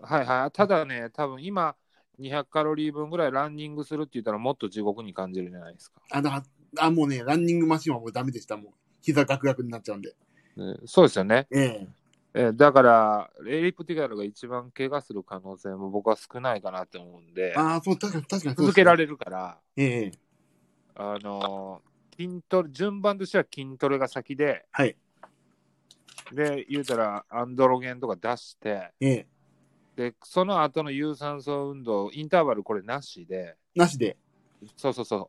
[0.00, 1.74] はいはい、ただね、多分今、
[2.18, 6.00] 200カロリー分ぐらいランニングするって言ったらもっと地獄に感じるじゃないですか。
[6.10, 6.44] あ、だ
[6.78, 8.56] あ、もうね、ランニングマシンはもうダメでした。
[8.56, 8.72] もう、
[9.02, 10.14] 膝ガクガクになっちゃうんで。
[10.56, 11.46] ねそうですよね。
[11.50, 11.88] ええ。
[12.34, 18.56] えーだから、エリプティカルが一番怪我する可能性も僕は少ないかなって思うんで、ああ、そう、確かに、確かにね。
[18.58, 20.12] 続けられるから、ええ。
[20.94, 24.96] あのー筋トレ、順番としては筋トレが先で、はい。
[26.32, 29.26] で、言うたらアンドロゲンとか出して、ええ。
[29.96, 34.16] で、その後の有酸素運動、インターバルこれなしで、なしで。
[34.76, 35.28] そうそうそう、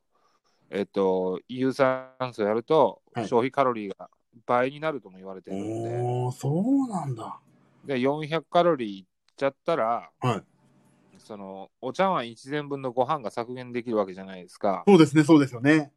[0.73, 4.09] えっと、有酸素やるとはい消費カロリーが
[4.47, 7.39] 倍になるとも言われてるんで、おー、そうなんだ。
[7.85, 9.05] で、400カロリーいっ
[9.37, 10.41] ちゃったら、はい。
[11.19, 14.83] そのお茶碗1膳分のご飯が削減できるわけじゃないですか。
[14.87, 15.91] そうですね、そうですよね。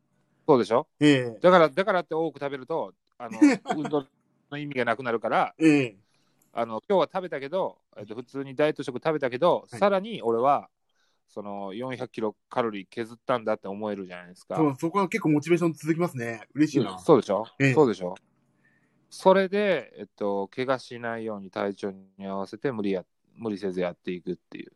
[0.46, 0.86] そうでしょ？
[1.00, 3.40] ええだから、だからって多く食べると、あの
[3.74, 4.06] 運動
[4.50, 5.96] の意味がなくなるから、ええ
[6.52, 10.68] あの今日は食べたけど、えっと、普通にダイエット食食べたけど、はいさらに俺は
[11.28, 14.56] その400キロカロリー削ったんだって思えるじゃないですか。
[14.56, 16.46] そう、そこは結構モチベーション続きますね。
[16.54, 16.98] 嬉しいな。
[16.98, 18.14] そうでしょ、ええそうでしょ？
[19.10, 23.04] それで、えっと、怪我しないように体調に合わせて無理や
[23.34, 24.72] 無理せずやっていくっていう。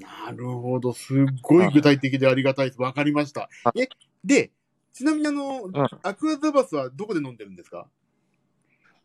[0.00, 0.92] なるほど。
[0.92, 2.80] すっごい具体的でありがたいです。
[2.80, 3.48] わかりました。
[3.74, 3.88] え、
[4.24, 4.52] で、
[4.92, 5.72] ちなみにあの、ん
[6.02, 7.88] アクアザバスはどこで飲んでるんですか？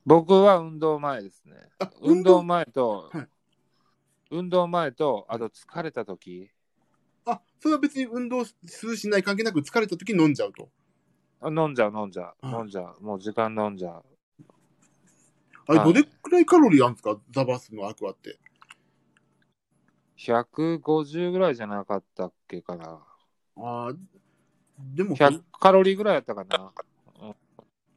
[0.05, 1.55] 僕は運動前ですね。
[1.79, 2.43] あ運動？
[2.43, 3.27] 前と、はい
[4.31, 6.52] 運動前と、あと疲れた時あ、
[7.63, 10.67] それは別に運動するしない関係なく疲れた時に飲んじゃうと。
[11.39, 13.01] あ飲んじゃう、飲んじゃう、うん飲んじゃう。
[13.01, 14.03] もう時間飲んじゃう。
[15.67, 17.17] あれ、はいどれくらいカロリーあるんですか？
[17.31, 18.37] ザバスのアクアって。
[20.17, 22.99] 150ぐらいじゃなかったっけかな。
[23.55, 23.97] あー
[24.93, 26.73] でも、100カロリーぐらいやったかな。
[27.21, 27.35] うん、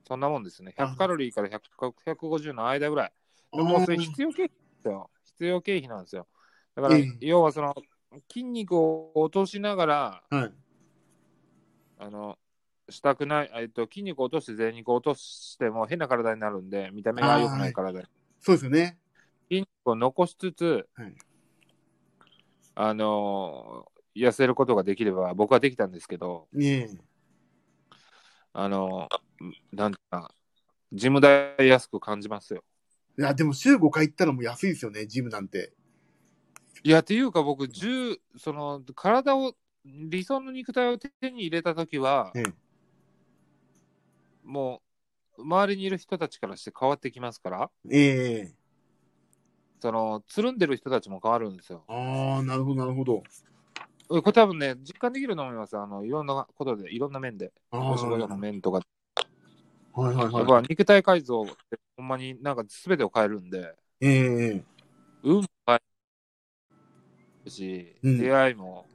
[0.06, 0.76] そんなもんですね。
[0.78, 1.58] あ100カロリーから100
[2.06, 3.12] 150の間ぐらい。
[3.52, 5.10] あでもうそれー必要経費ですよ。
[5.24, 6.28] 必要経費なんですよ。
[6.76, 7.74] だから、ええ要はその
[8.30, 10.52] 筋肉を落としながら、はい。
[11.98, 12.38] あの、
[12.88, 18.06] したくない、えっと、筋肉を落として全肉を落としても変な体になるんで、見た目が良くない体に。
[18.40, 18.98] そうですよね。
[19.48, 21.14] 筋肉を残しつつ、はい
[22.78, 26.88] あのー痩せることができれば、僕はできたんですけど、ね
[28.54, 30.32] あのーなんか、
[30.90, 32.64] ジム代安く感じますよ。
[33.18, 33.22] え。
[33.22, 35.74] いや、でも週5回行ったらもう安いですよね、ジムなんて。
[36.86, 42.44] いや、っていうか僕、10その、体を、理想の肉体を手に入れたときは、ええ
[44.44, 44.82] も
[45.36, 48.54] う、周りにいる人たちからして変わってきますから、ええ
[49.80, 51.82] その、つるんでる人たちも変わるんですよ。
[51.88, 53.24] ああ、なるほど、なるほど。
[54.08, 55.76] これ多分ね、実感できると思います。
[55.76, 57.52] あの、いろんなことで、いろんな面で。
[57.72, 58.80] ああお仕事の面とか。
[59.92, 60.46] はいはいやっはい。
[60.46, 64.64] ぱ肉体改造ってほんまになんか全てを変えるんで、ええ
[65.24, 65.85] 運も変え
[67.46, 68.86] るし、うん出会いも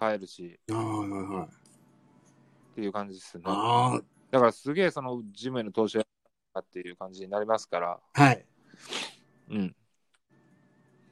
[0.00, 1.46] 変えるしはいはい。
[1.46, 3.44] っていう感じですね。
[3.46, 4.00] あ
[4.30, 6.04] だからすげえそのジムへの投資が
[6.58, 8.46] っていう感じになりますから、あ、はい。
[9.50, 9.76] うん。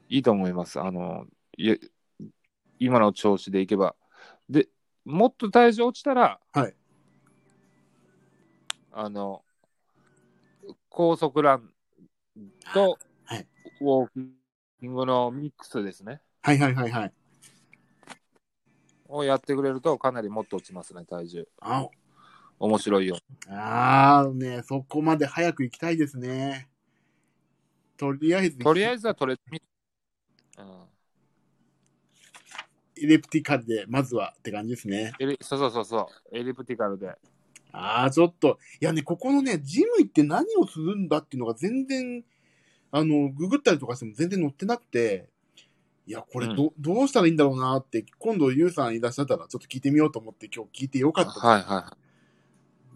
[0.08, 0.80] いいと思います。
[0.80, 1.26] あの、
[1.56, 1.76] いや
[2.78, 3.94] 今の調子でいけば。
[4.48, 4.68] で、
[5.04, 6.74] もっと体重落ちたら、はい
[8.92, 9.44] あの、
[10.88, 11.70] 高速ラン
[12.74, 13.46] と、はい
[13.80, 14.10] ウォー
[14.80, 16.20] キングのミックスですね。
[16.42, 17.12] はいはいはいはい。
[19.08, 21.48] をやってくれると、かなりもっと落ちますね、体重。
[21.60, 21.88] あ
[22.58, 23.18] 面白いよ。
[23.48, 26.68] あーね、そこまで早く行きたいですね。
[27.96, 29.64] とりあえず、とりあえずはトレミル。
[30.58, 30.90] うん
[33.02, 35.12] エレプティカルで、まずはって感じですね。
[35.18, 37.08] エリそうそうそうそう、エリプティカルで。
[37.72, 42.22] ああ、ちょっと、いやね、ここのね、ジム行って何をするんだっていうのが全然、
[42.90, 45.30] あの、ググったりとかしても全然載ってなくて、
[46.10, 51.30] いや、これど、どうしたらいいんだろうなって、今度、ユウさんいらっしゃったら、ちょっと聞いてみようと思って、今日聞いてよかった。
[51.30, 51.94] はいは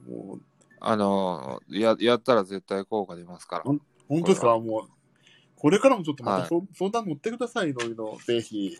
[0.08, 0.10] い。
[0.10, 0.42] もう、
[0.80, 3.62] あのーや、やったら絶対効果出ますから。
[3.64, 4.58] 本当ですか？
[4.58, 4.90] もう、
[5.54, 8.76] これからもちょっとまたはいそ、相談乗ってください、いろいろ、ぜひ。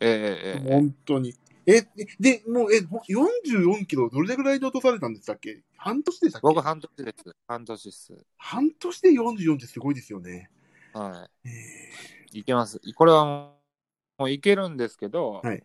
[0.00, 1.34] ええええええ本当に。
[1.66, 1.82] え、
[2.18, 5.62] で、もう、え、ほ44キロ、どれぐらいで落とされたんでしたっけ？
[5.76, 6.46] 半年でしたっけ？
[6.46, 7.36] 僕半年です。
[7.46, 8.26] 半年っす。
[8.38, 10.50] 半年で44ってすごいですよね。
[10.94, 12.21] はえい。
[12.32, 12.80] いけます。
[12.94, 13.58] これはも
[14.18, 15.62] う、もういけるんですけど、はい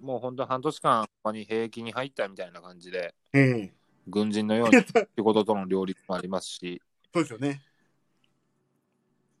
[0.00, 3.72] もう本当半年間、に兵役に入ったみたいな感じで、ええ
[4.08, 4.84] 軍人のようえに
[5.16, 6.82] 仕事との両立もありますし、
[7.14, 7.62] そうですよね。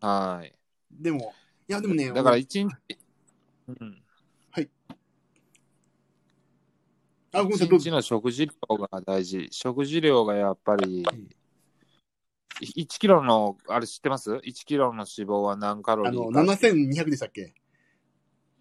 [0.00, 0.54] はい。
[0.92, 1.34] でも、
[1.66, 2.72] いや、でもね、だから一日、
[3.66, 4.02] うん、
[7.32, 7.66] あ、ごめんなさい。
[7.68, 9.48] 一日の食事量が大事。
[9.50, 11.04] 食事量がやっぱり、
[12.62, 17.54] 1キロの、あれ知ってます ?1 キロの脂肪は何カロあの、リーか7200でしたっけ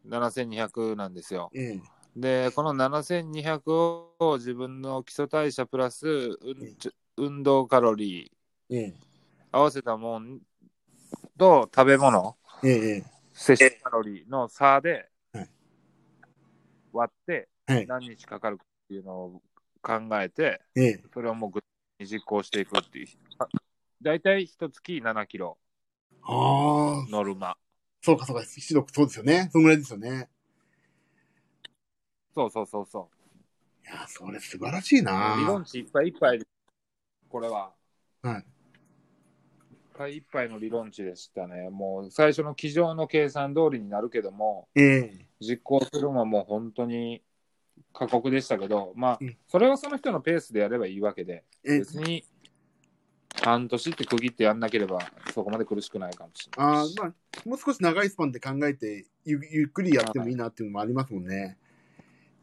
[0.07, 1.51] ？7200なんですよ。
[1.53, 1.81] ええ
[2.15, 3.71] で、この7200
[4.19, 8.95] を自分の基礎代謝プラス、うんちょ運動カロリーええ
[9.51, 10.39] 合わせたもん
[11.37, 15.49] と食べ物、ええ摂取カロリーの差ではい
[16.91, 17.87] 割ってはい。
[17.87, 19.41] 何日かかるかっていうのを
[19.81, 21.65] 考えて、ええそれをもう具体
[21.99, 23.07] 的に実行していくっていう。
[24.01, 25.57] あ大体一月7キロ
[26.23, 27.55] ああ、ノルマ。
[28.01, 29.49] そうかそうか、七度そうですよね。
[29.51, 30.29] そのぐらいですよね。
[32.33, 33.09] そうそうそうそ
[33.83, 36.45] いや、それ素晴らしいうな理論値いっぱいいっぱいで
[37.29, 37.73] これは。
[38.21, 38.41] はい。
[38.41, 38.43] いっ
[39.97, 41.69] ぱいいっぱいの理論値でしたね。
[41.69, 47.23] もう最初の机上の計算通りになるけども、ええ実行するのももう本当に
[47.93, 52.23] 過酷でしたけど、まあうん、それはその人のペースでやればいいわけで、ええ別に
[53.41, 54.99] 半年って区切ってやんなければ
[55.33, 56.95] そこまで苦しくないかもしれないし。
[56.99, 57.13] ああ、ま
[57.45, 61.57] あ、もう少し長いスパンで考えてゆ、ゆっくりやってもいいなっていうのもありますもんね。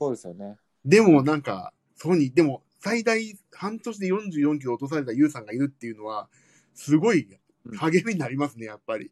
[0.00, 0.56] そうですよね。
[0.84, 3.20] でもなんか、そうに、でも、最大
[3.52, 6.28] 半年で44キロ落とされたユウさんがいるっていうのは、
[6.74, 7.28] すごい
[7.76, 9.10] 励みになりますね、やっぱり。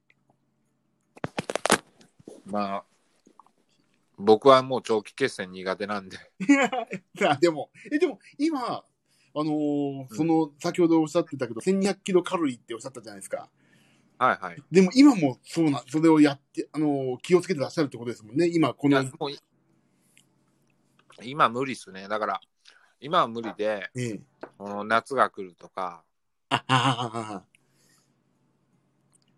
[2.47, 2.85] まあ、
[4.19, 6.17] 僕はもう長期決戦苦手なんで。
[6.41, 8.85] いや、でも、え、でも、今、
[9.39, 13.51] あのーその、先ほどおっしゃってたけど、1200キロカロリーっておっしゃったじゃないですか。
[14.19, 14.63] はいはい。
[14.71, 18.49] でも今もそうな、それをやって、あのー気をつけてらっしゃるってことですもんね。
[18.49, 18.99] 今、この
[21.23, 22.09] 今無理っすね。
[22.09, 22.41] だから、
[23.01, 24.21] 今は無理で、ええ。
[24.57, 26.03] この夏が来るとか、
[26.49, 27.45] あああああ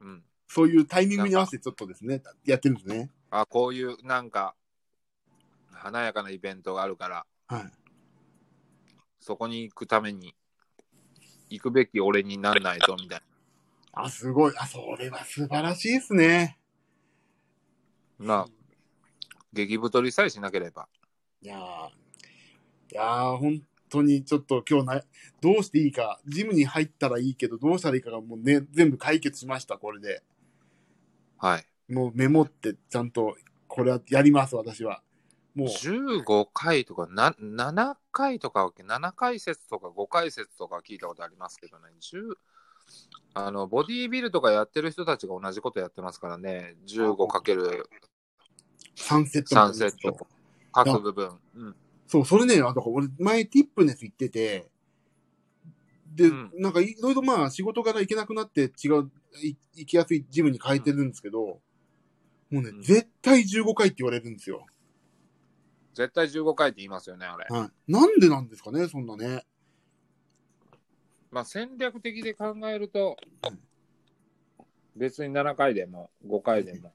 [0.01, 0.24] うん。
[0.46, 3.11] そういうタイミングに合わせてちょっとですね、やってるんですね。
[3.30, 4.55] あ、こういうなんか、
[5.72, 7.72] 華やかなイベントがあるから、はい。
[9.29, 10.35] そこに行くために、
[11.51, 13.22] 行くべき俺になんないと、みたい
[13.93, 14.55] あ、すごい。
[14.57, 16.59] あ、それは素晴らしいですね。
[18.18, 18.26] な。
[18.26, 18.47] まあ、
[19.53, 20.89] 激太りさえしなければ。
[21.43, 25.03] いやー、いやー、本当にちょっと今日な、
[25.43, 30.22] どうしていいか、ジムに入ったらいいけど、どうしたらいいかがもうね、全部解決しました、これで。
[31.37, 31.93] はい。
[31.93, 35.03] もうメモって、ちゃんと、これはやります、私は。
[35.59, 42.37] もう、15回とかな、7回とか、7回説とか5回説とか聞いたことありますけどね、10
[43.35, 47.83] あの、ボディービルとかやってる人たちが同じことやってますからね、15×3
[48.97, 49.75] 3セット。
[49.75, 50.27] セット、
[50.71, 51.41] 各部分。
[51.57, 51.77] うん。
[52.07, 54.71] そう、それね、あだから俺、前、ティップネス行ってて、
[56.15, 56.53] で、うん。
[56.57, 59.11] なんかいろいろまあ仕事から行けなくなって違う、
[59.43, 61.61] い行きやすいジムに変えてるんですけど、も
[62.51, 64.65] うね、うん絶対15回って言われるんですよ。
[65.99, 67.46] 絶対15回って言いますよね、あれ。
[67.49, 67.92] はい。
[67.92, 69.44] なんでなんですかね、そんなね。
[71.32, 73.16] まあ、戦略的で考えると
[73.51, 73.59] うん、
[74.94, 76.92] 別に7回でも5回でも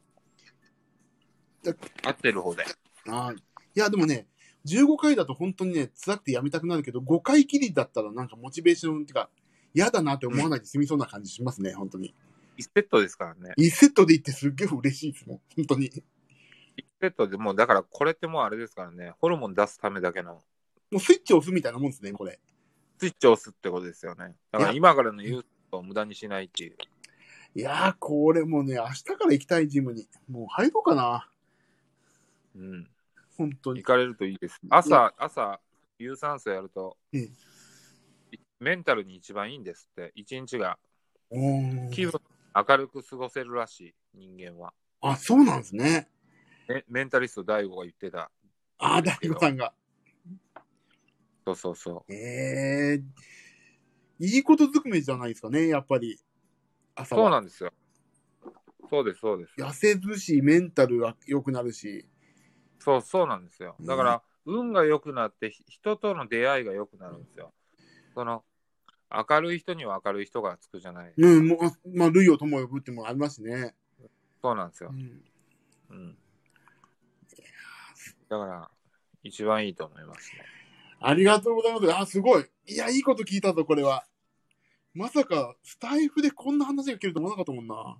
[1.63, 1.73] だ、
[2.05, 2.63] 合ってる方で。
[3.09, 3.41] あーい
[3.75, 4.27] や、でもね、
[4.65, 9.29] 15回だと本当にね、辛くてやめたくなるけど、5回きりだったらなんかモチベーションっていうか、
[9.73, 12.15] 嫌だなって思わないで済みそうな感じしますね、本当に。
[12.57, 13.53] 1セットですからね。
[13.57, 15.91] 1セットで行ってすっげえ嬉しいですもん、本当に。
[16.77, 20.41] 1セットでもう、だからこれってもうあれですからね、ホルモン出すためだけの
[20.93, 22.39] もうスイッチ押すみたいなもんですね、これ。
[22.99, 24.35] スイッチを押すってことですよね。
[24.51, 26.77] だから今からのユースを無駄にしないっていう。
[27.55, 30.07] いやー、これもうね、明日から行きたいジムに。
[30.29, 31.27] もう入ろうかな。
[32.55, 32.87] うん。
[33.37, 33.79] 本当に。
[33.81, 34.61] 行かれるといいです。
[34.69, 35.59] 朝、朝、
[35.97, 37.29] 有酸素やるとえ
[38.31, 40.11] え、メンタルに一番いいんですって。
[40.13, 40.77] 一日が
[41.91, 42.21] 気分
[42.55, 44.73] 明るく過ごせるらしい、人間は。
[45.01, 46.07] あ、そうなんですね。
[46.67, 48.31] メメンタリスト大悟が言ってた。
[48.77, 49.73] あー、大悟さんが。
[51.45, 53.03] そうそうそええ
[54.19, 56.13] いいことずくめじゃないですかね、やっぱり。
[56.13, 56.17] う。
[56.95, 57.23] 朝は。
[57.23, 57.73] そうなんですよ。
[58.89, 59.59] そうです、そうです。
[59.59, 62.07] 痩せるし、メンタルが良くなるし。
[62.79, 63.75] そう、そうなんですよ。
[63.81, 67.53] だから、運が良くなって、ひ人との出会いが良くなるんですよ。
[68.13, 68.45] その、
[69.11, 71.13] 明るい人には明るい人がつくじゃない。
[71.15, 73.75] うん、もう、あまあ、類を友を呼ぶってもありますしね。
[74.41, 74.91] そうなんですよ。
[74.91, 75.23] うん。
[75.89, 76.17] うん。
[78.33, 78.71] だから、
[79.23, 80.43] 一番いいと思いますね。
[80.99, 81.93] ありがとうございます。
[81.93, 82.45] あ、すごい。
[82.67, 84.05] いや、いいこと聞いたぞ、これは。
[84.93, 87.97] まさか、スタイフでこんな話が聞けると思わなかったもんな。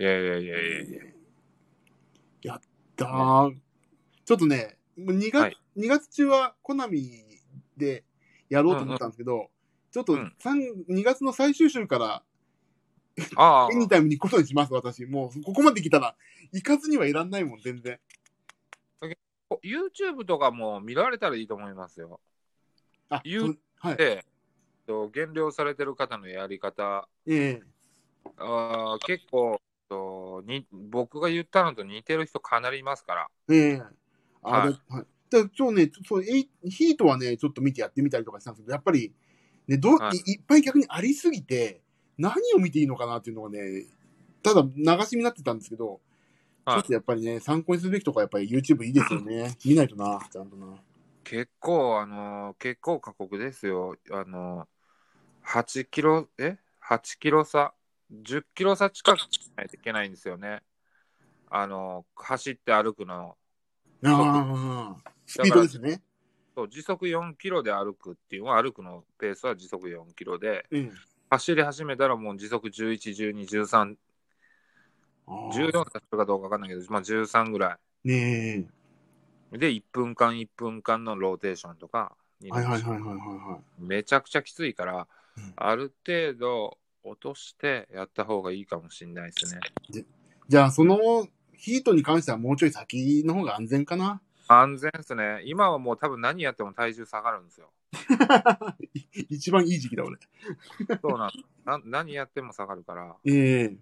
[0.00, 1.02] いやいやいやいやいや。
[2.42, 2.60] やっ
[2.96, 3.56] たー。
[4.24, 7.24] ちょっとね、もう2月、はい2月中はコナミ
[7.76, 8.04] で
[8.48, 9.48] やろうと思ったんですけど、
[9.92, 12.24] ちょっとうん3 2月の最終週から
[13.70, 15.04] エ、ニタイムに行くことにします、私。
[15.06, 16.16] もう、ここまで来たら、
[16.52, 17.98] 行かずにはいらんないもん、全然。
[19.62, 22.20] YouTube とかも見られたらいいと思いますよ。
[23.08, 23.96] あ、言うそうはい。
[23.96, 24.24] で、
[24.86, 27.62] と減量されてる方のやり方、ええ
[28.38, 33.28] あー結構とに、僕が言ったのと似てる人かなりいますから。
[33.50, 33.82] ええ
[34.42, 35.06] あ、はいではい。
[35.30, 39.12] で今日ね、そう、ヒートはね、ちょっと見てやってみたりとかしたんですけど、やっぱり、
[39.66, 41.82] ね、どう、はいい、いっぱい逆にありすぎて、
[42.16, 43.84] 何を見ていいのかなっていうのがね、
[44.42, 45.98] ただ流しになってたんですけど、はい
[46.74, 49.56] ちょっとやっぱりね、参考にするべきとかやっぱり YouTube いいですよね。
[49.64, 50.76] 見ないとな、ちゃんとな。
[51.24, 53.96] 結構、あのー結構過酷ですよ。
[54.10, 54.66] あのー
[55.42, 57.74] 8キロ、え ?8 キロ差、
[58.12, 60.62] 10キロ差近くしないといけないんですよね。
[61.50, 63.36] あのー走って歩くの。
[64.04, 66.02] ああ、スピードですね。
[66.54, 70.92] そう時速4キロで歩くっていうのは歩くのペースは時速4キロでええ
[71.30, 73.96] 走り始めたらもう時速11、12、13、あー
[75.28, 78.66] 14だったかどうかわかんないけど、まあ13ぐらね
[79.52, 79.58] い。
[79.58, 82.12] で、1分間1分間のローテーションとか
[82.44, 82.50] え。
[82.50, 85.06] はいはいはいはいはいはめちゃくちゃきついから、
[85.36, 89.60] うんある程度落としてやった方がいいかもしれないですね。
[89.88, 90.04] い。
[90.48, 90.98] じゃあ、その
[91.54, 94.20] ヒートに関してはもうちょい先の方が安全かな？
[94.48, 95.42] 安全ですね。
[95.44, 97.70] 今はもう多分何やっても体重下がるんですよ。
[99.30, 100.16] 一番いい時期だ、俺。
[101.00, 101.30] そうなん
[101.64, 103.14] な何やっても下がるから。
[103.24, 103.80] ええうん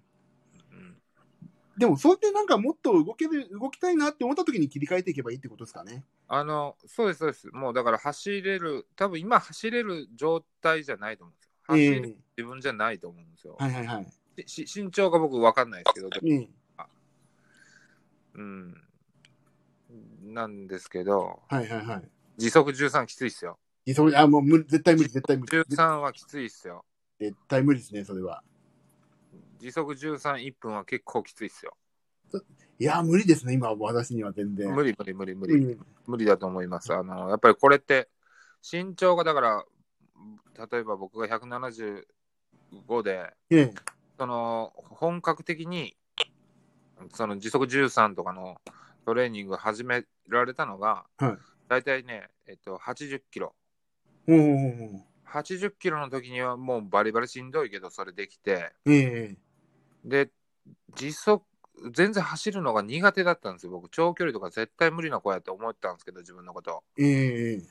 [1.79, 6.05] でも、そうやってなんかもっと動ける、動きたいなって思った時に切り替えていけばいいってことですかね。
[6.29, 7.49] あの、そうです、そうです。
[7.49, 11.51] もうだから走れる、多分今走れる状態じゃないと思うんですよ。
[11.63, 13.57] 走えれる自分じゃないと思うんですよ。
[13.59, 14.07] はいはいはい。
[14.47, 16.49] し身長が僕分かんないですけど、でもええ
[18.35, 18.75] うん。
[20.35, 22.09] なんですけど、はいはいはい。
[22.37, 23.59] 時速13きついっすよ。
[23.87, 25.51] いやそれあ、もう無理、絶対無理、絶対無理。
[25.51, 26.85] 絶13はきついっすよ。
[27.21, 28.43] 絶対無理ですね、それは。
[29.59, 31.77] 時速13、1分は結構きついっすよ。
[32.79, 34.75] いや、無理ですね、今、私には全然。
[34.75, 35.55] 無理無理無理無理。
[35.55, 36.93] うん無理だと思います。
[36.95, 38.09] あの、やっぱりこれって、
[38.63, 39.65] 身長がだから、
[40.71, 43.75] 例えば僕が175で、ええ
[44.19, 45.97] その、本格的に、
[47.13, 48.61] その時速13とかの
[49.05, 51.39] トレーニングを始められたのが、はい
[51.69, 53.55] 大体ね、えっと、80キロ。
[54.29, 59.37] おー80キロの時にはもうバリバリしんどいけど、それできて、ええ
[60.07, 60.31] で、
[60.95, 61.45] 時速、
[61.93, 63.73] 全然走るのが苦手だったんですよ。
[63.73, 66.83] 僕、長距離とか絶対無理な子やって思ってたんですけど、自分のこと。
[66.97, 67.63] ええ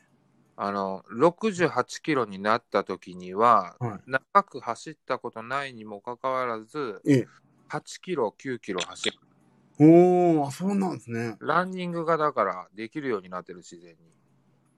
[0.58, 7.28] あの、68キロになった時には、はい長く走ったことないにもかかわらず、ええ
[7.68, 9.18] 8キロ、9キロ走る。
[9.80, 11.36] おー、あそうなんですね。
[11.40, 13.98] ランニングがだからできるようになってる自然に。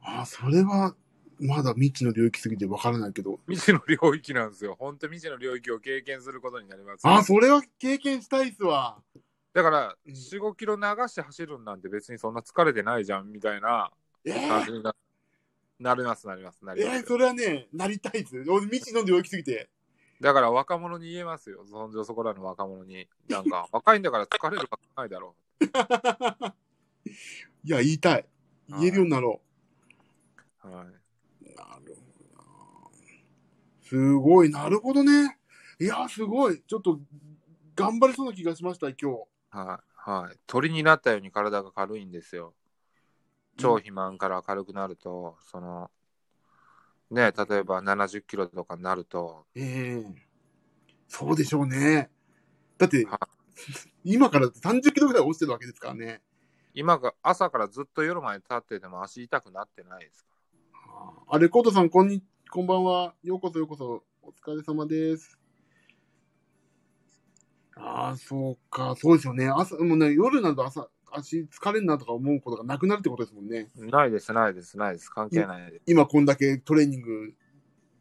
[0.01, 0.95] あそれは、
[1.39, 3.39] まだ未知の領域すぎてわからないけど。
[3.47, 4.75] 未知の領域なんですよ。
[4.79, 7.01] 本当未知の領域を経験することになります。
[7.03, 9.01] あそれは経験したいっすわ。
[9.53, 13.91] だから、うん4、5キロ流して走るんなんて別にそんな疲れてないじゃんみたいな
[14.25, 14.93] ええ感じにな
[15.79, 16.97] なります、なります、なります。
[16.97, 18.43] ええそれはね、なりたいっす。
[18.49, 19.69] 俺未知の領域すぎて。
[20.19, 21.63] だから若者に言えますよ。
[21.69, 23.07] そんじょそこらの若者に。
[23.29, 25.35] なんか、 若いんだから疲れるわけないだろ
[27.63, 28.25] いや、言いたい。
[28.69, 29.41] 言えるようになろ
[30.63, 30.67] う。
[30.67, 30.96] はい。
[33.89, 35.37] すごい、なるほどね。
[35.79, 36.61] いや、すごい。
[36.67, 36.99] ちょっと、
[37.75, 39.07] 頑張れそうな気がしました、今日。
[39.49, 40.09] はい。
[40.09, 40.39] はい。
[40.47, 42.53] 鳥になったように体が軽いんですよ。
[43.57, 45.89] 超肥満から軽くなると、その、
[47.09, 50.27] ね、例えば70キロとかになると、ええ
[51.07, 52.09] そうでしょうね。
[52.77, 53.29] だっては、
[54.03, 56.21] 今から30キロぐらい落ちてるわけですからね。
[56.73, 60.35] 今が朝からずっと夜まで立ってても足痛くなってないですか？
[61.29, 63.13] あ、レコードさん、こんに、こんばんは。
[63.23, 64.03] ようこそようこそ。
[64.21, 65.37] お疲れ様です。
[67.75, 68.95] ああ、そうか。
[68.97, 69.49] そうですよね。
[69.49, 73.69] 朝、もうね、夜になると朝、足疲れんなとか思うことがなくなるってことですもんね。
[73.77, 73.99] ら。
[73.99, 75.09] ないです、ないです、ないです。
[75.09, 75.83] 関係ないです。
[75.87, 77.33] 今こんだけトレーニング、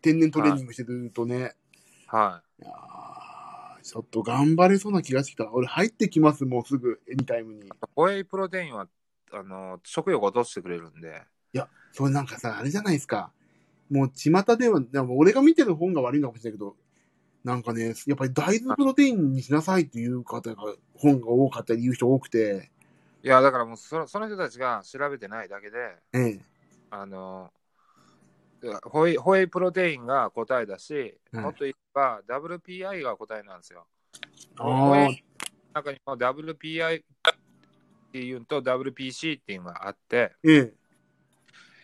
[0.01, 1.57] 天然トレーニングしてるとね。
[2.07, 5.53] はいやーちょっと頑張れそうな気がしてきた。
[5.53, 7.63] 俺入ってきます、もうすぐ、エニタイムに。
[7.63, 7.71] いい。
[7.97, 8.87] ホエイプロテインは、
[9.33, 11.23] あの、食欲を落としてくれるんで、
[11.57, 13.33] や、それなんかさ、あれじゃないですか。
[13.91, 16.77] もう巷では、でも俺が見てる本が悪いのかもしれないけど、
[17.45, 22.71] なんかね、やっぱり大豆プロテインにしなさいっていう方が、本が多かったり言う人多くて、
[23.23, 26.41] いや、だからもうその、その人たちが調べてないだけで、ええ。
[26.91, 27.53] あの、
[28.85, 33.87] ホエイホエイプロテインが答えだし、はいもっと言えば WPI が答えなんですよ。
[34.59, 35.25] あホエあイ
[35.75, 37.05] 中にも WPI っ
[38.13, 40.75] ていうのと WPC っていうのがあって、ええ。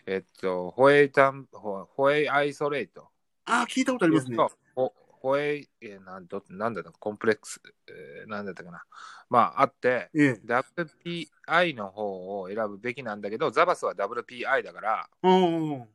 [0.05, 3.09] えっと、ホエイタン、ホホエイアイソレート。
[3.45, 4.37] ああ、聞いたことありますね。
[4.75, 6.91] ホホエイ、えーなんどなんだった？
[6.91, 8.83] コンプレックス、えーなんだったかな。
[9.29, 10.41] まあ、あって、ええ。
[10.45, 15.87] WPI の方を選ぶべきなんだけど、ザバスは WPI だから、うん。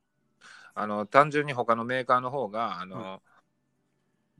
[0.75, 3.21] あの単純に他のメーカーの方があの、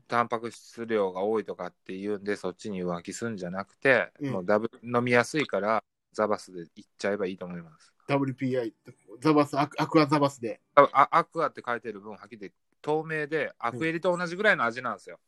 [0.07, 5.83] タンパク質量が多いとかっていうんでそっちに浮気するんじゃなくて、うんもうダブ飲みやすいから
[6.13, 7.93] ザバスでいっちゃえばいいと思います。
[8.07, 8.73] WPI、
[9.19, 10.61] ザバス、アクアクアザバスで。
[10.75, 12.51] アクアって書いてる分はっきり
[12.81, 15.19] 透明でアクエリと同じぐらいの味なんですよ。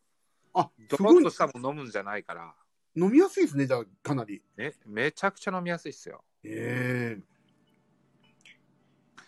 [0.53, 2.53] あ、ドすごいロッとしたもの飲むんじゃないから、
[2.95, 4.41] 飲みやすいですね、じゃあ、かなり。
[4.57, 6.23] ね、めちゃくちゃ飲みやすいっすよ。
[6.43, 7.23] ええ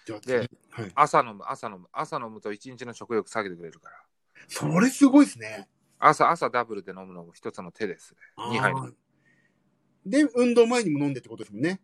[0.05, 0.91] じゃあ、で次はい。
[0.95, 3.97] 朝飲む、朝飲む、朝飲むと一日の食欲下げてくれるから。
[4.47, 5.69] それすごいですね。
[5.99, 8.19] 朝、朝ダブルで飲むのも一つの手ですね。
[8.37, 8.73] 2杯
[10.05, 11.79] で、運動前にも飲んでってことですもんね。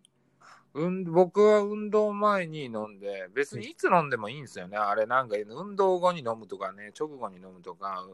[0.74, 4.78] うん、僕は運動前に飲んで、別にいつ飲んでもいいんですよね。
[4.78, 8.06] あれなんか運動後に飲むとかね、直後に飲むとか、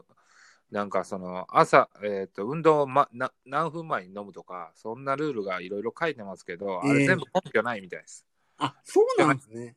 [0.70, 8.26] なんかその朝、えっ、と、運動、ま、な何分前に飲むとか、そんなルールがいろいろ書いてますけど、あええれ全部根拠ないみたいです。
[8.58, 9.76] あ、そうなんですね。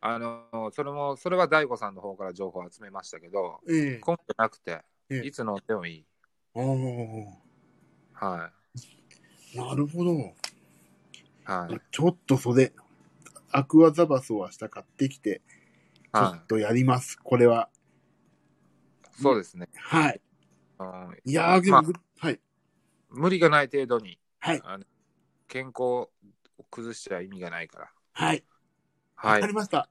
[0.00, 6.06] あの、それも、それは大悟さんの方から情報を集めましたけど、ええ根拠なくて、ええいつ飲んでもいい。
[6.54, 7.24] おー
[8.12, 8.50] は
[9.54, 10.34] なるほど。
[11.46, 11.50] い。
[11.52, 11.80] はい。
[11.90, 12.72] ちょっとそれ、
[13.50, 15.42] アクアザバスを明日買ってきて、
[16.12, 17.18] ちょはっとやります。
[17.22, 17.68] これは。
[19.18, 19.22] い。
[19.22, 19.68] そうですね。
[19.76, 20.20] はい。
[20.78, 22.40] うんいやー、でも、まはい。
[23.10, 24.60] 無理がない程度に、はい。
[24.64, 24.84] あの
[25.48, 26.10] 健康を
[26.70, 27.90] 崩しちゃ意味がないから。
[28.12, 28.44] はい。
[29.14, 29.52] はいわかり。
[29.52, 29.88] ました。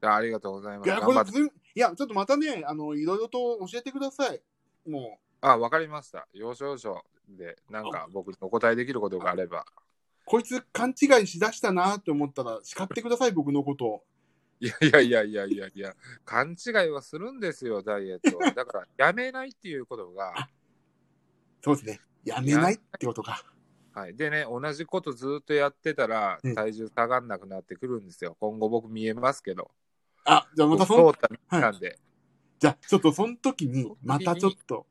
[0.00, 0.86] ありがとうございます。
[0.88, 1.24] いや、これ。
[1.24, 4.40] ずん、いや、ちょっとまたね、あの、いろいろと教えてください。
[4.88, 6.26] もあ、わかりました。
[6.32, 9.64] 要所要所で、なんか僕にお答えできることがあれば。
[10.22, 14.04] う、こいつ勘違いしだしたなって思ったら、叱ってください、僕のことを。
[14.60, 15.94] いやいやいやいやいやいや、
[16.24, 18.52] 勘違いはするんですよ、ダイエットは。
[18.52, 20.48] だから、やめないっていうことが、
[21.62, 22.00] そうですね。
[22.24, 23.44] やめないってことか。
[23.94, 24.16] はい。
[24.16, 28.36] でね、同じことずっとやってたらうん、体重下がんなくなってくるんですよ。
[28.40, 29.70] 今後僕見えますけど。
[30.24, 31.98] あ、じゃあまたそん、通った道なんで、
[32.58, 34.86] じゃあちょっとその時に、またちょっと、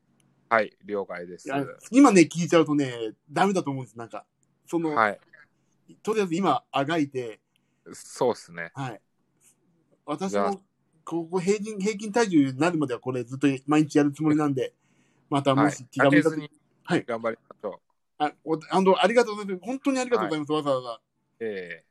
[0.48, 1.48] はい、了解です。
[1.90, 3.98] 今ね、聞いちゃうとね、ダメだと思うんです。
[3.98, 4.26] なんか、
[4.66, 5.20] その、はい。
[6.02, 7.40] とりあえず今、あがいて、
[7.92, 8.70] そうっすね。
[8.74, 9.00] はい。
[10.06, 10.60] 私も、
[11.04, 14.74] ここ平均、平均体重になるまではこれずっと毎日やるつもりなんで、
[15.28, 16.50] またもはいし気が向いた時、飽きずに
[16.84, 17.80] はい頑張りましょう。
[18.18, 19.66] あ、おあの、ありがとうございます。
[19.66, 20.52] 本当にありがとうございます。
[20.52, 21.00] わざわざ。
[21.40, 21.84] え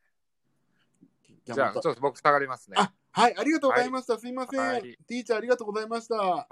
[1.46, 2.78] じえじゃあ、ちょっと僕下がりますね。
[2.80, 4.18] あ、はい、ありがとうございました。
[4.18, 4.60] すいません。
[4.60, 6.48] はいティーチャーありがとうございました。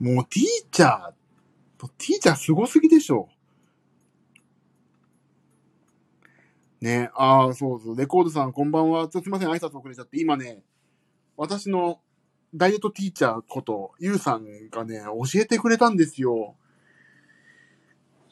[0.00, 1.21] もうティーチャー、テ
[1.88, 3.28] ティーチャーすごすぎでしょ。
[6.80, 7.96] ね、ああ、そうそう。
[7.96, 9.02] レコードさん、こんばんは。
[9.02, 10.20] ちょっとすいません、挨拶遅れちゃって。
[10.20, 10.62] 今ね、
[11.36, 12.00] 私の
[12.54, 16.56] ダイエットティーチャーこと、ゆうさんがね、教えてくれたんですよ。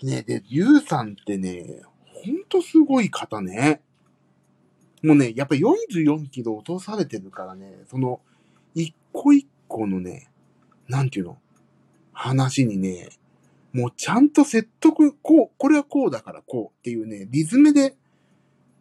[0.02, 3.82] ね、で、ゆうさんってね、ほんとすごい方ね。
[5.02, 8.20] もうね、やっぱ44キロ落とされてるからね、その、
[8.74, 10.30] 一個一個のね、
[10.88, 11.38] なんていうの、
[12.12, 13.08] 話にね、
[13.72, 17.96] もうちゃんと説得、こう、これはこうだからこうっていうね、リズムで、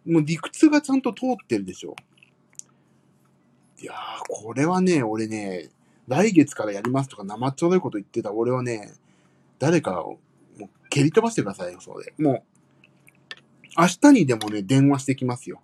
[0.06, 1.96] もう理屈がちゃんと通ってるでしょ。
[3.82, 3.96] いやー、
[4.28, 5.70] これはね、俺ね、
[6.08, 8.94] 来月からやりますとか生ちょろいこと言ってた俺はね、
[9.60, 10.20] 誰かを、
[10.58, 12.14] もう蹴り飛ばしてくださいよ、それ。
[12.18, 12.44] もう、
[13.78, 15.62] 明日にでもね、電話してきますよ。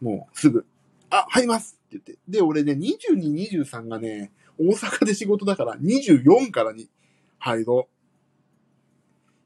[0.00, 0.66] もう、すぐ。
[1.10, 2.18] あ、入りますって言って。
[2.28, 6.90] で、俺ね、22、23がね、大阪で仕事だから、24からに
[7.38, 7.91] 入ろう。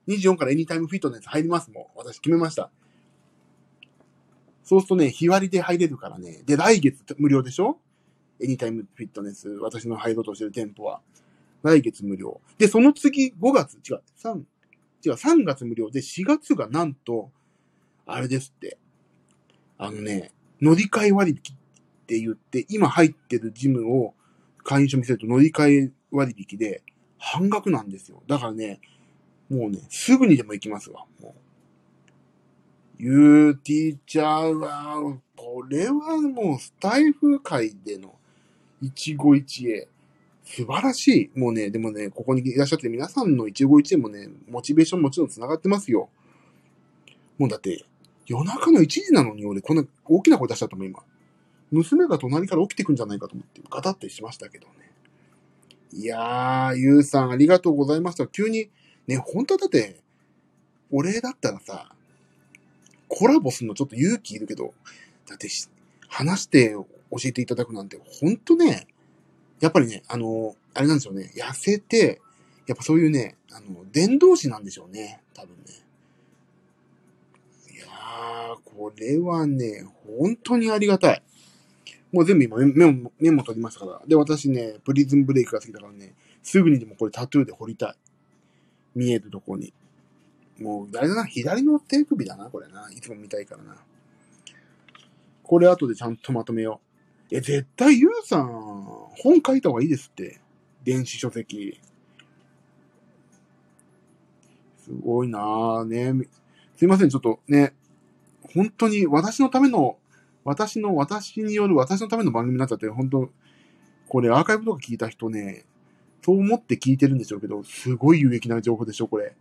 [0.09, 1.85] 24からエニタイムフィットネス入りますもん。
[1.97, 2.71] 私決めました。
[4.63, 6.43] そうするとね、日割りで入れるからね。
[6.45, 7.79] で、来月無料でしょ？
[8.41, 11.01] エニタイムフィットネス、私の入ろうとしてる店舗は。
[11.63, 12.41] 来月無料。
[12.59, 14.43] で、その次、5月、違う、3、違
[15.11, 17.31] う、3月無料で、4月がなんと、
[18.07, 18.79] あれですって。
[19.79, 21.59] あのね、乗り換え割引っ
[22.07, 24.15] て言って、今入ってるジムを
[24.63, 26.83] 会員証見せると乗り換え割引で
[27.19, 28.23] 半額なんですよ。
[28.27, 28.81] だからね、
[29.49, 31.05] もうね、すぐにでも行きますわ。
[31.21, 31.33] もう。
[32.99, 38.17] ゆうティーチャーは、これはもうスタイフ界での
[38.81, 39.89] 一期一会。
[40.45, 41.39] 素晴らしい。
[41.39, 46.09] もうね、でもね、ここにいらっしゃって皆さんの一期一会もね、モチベーションもちろん繋がってますよ。
[47.37, 47.85] もうだって、
[48.27, 51.03] 夜中の1時なのに俺こんな大きな声出しちゃったもん今。
[51.71, 54.73] 娘が隣から起きてくんじゃないかと思ってガタってしましたけどね。
[55.93, 58.27] いやー、ゆうさんありがとうございました。
[58.27, 58.71] 急に、
[59.07, 60.01] ね、本当はだって、
[60.91, 61.91] 俺だったらさ、
[63.09, 64.75] コラボするのちょっと勇気いるけど、
[65.29, 65.69] だってし
[66.09, 66.87] 話して教
[67.25, 68.87] えていただくなんて、ほんとね、
[69.61, 72.21] やっぱりね、あの、あれなんですよね、痩せて、
[72.67, 75.63] やっぱそういうね、あの、伝道師なんでしょうね、多分ね。
[77.73, 79.87] いやー、これはね、
[80.19, 81.23] 本当にありがたい。
[82.13, 84.03] もう全部今メメモ、メモ取りましたから。
[84.07, 87.95] で、私ね、プリズンブレイクが好きだからね、すぐにでもこれタトゥーで彫りたい。
[88.97, 89.73] 見えるとこに。
[90.59, 92.91] もう、誰だな、左の手首だな、これな。
[92.91, 93.77] いつも見たいからな。
[95.43, 96.81] これ後でちゃんとまとめよ
[97.31, 97.37] う。
[97.37, 100.41] え、絶対ゆうさん、本書いた方がいいですって。
[100.83, 101.79] 電子書籍。
[104.79, 106.27] すごいなぁね。
[106.77, 107.75] すいません、ちょっとね、
[108.55, 109.99] 本当に私のための、
[110.43, 113.31] 私の、私による私のための番組になっちゃって、本当
[114.09, 115.65] これアーカイブとか聞いた人ね、
[116.27, 119.37] そう思って聞いてるんでしょうけど、すごい有益な情報でしょ、これ。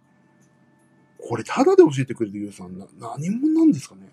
[1.18, 4.12] これ、ただで教えてくれるゆうさんな、何者なんですかね。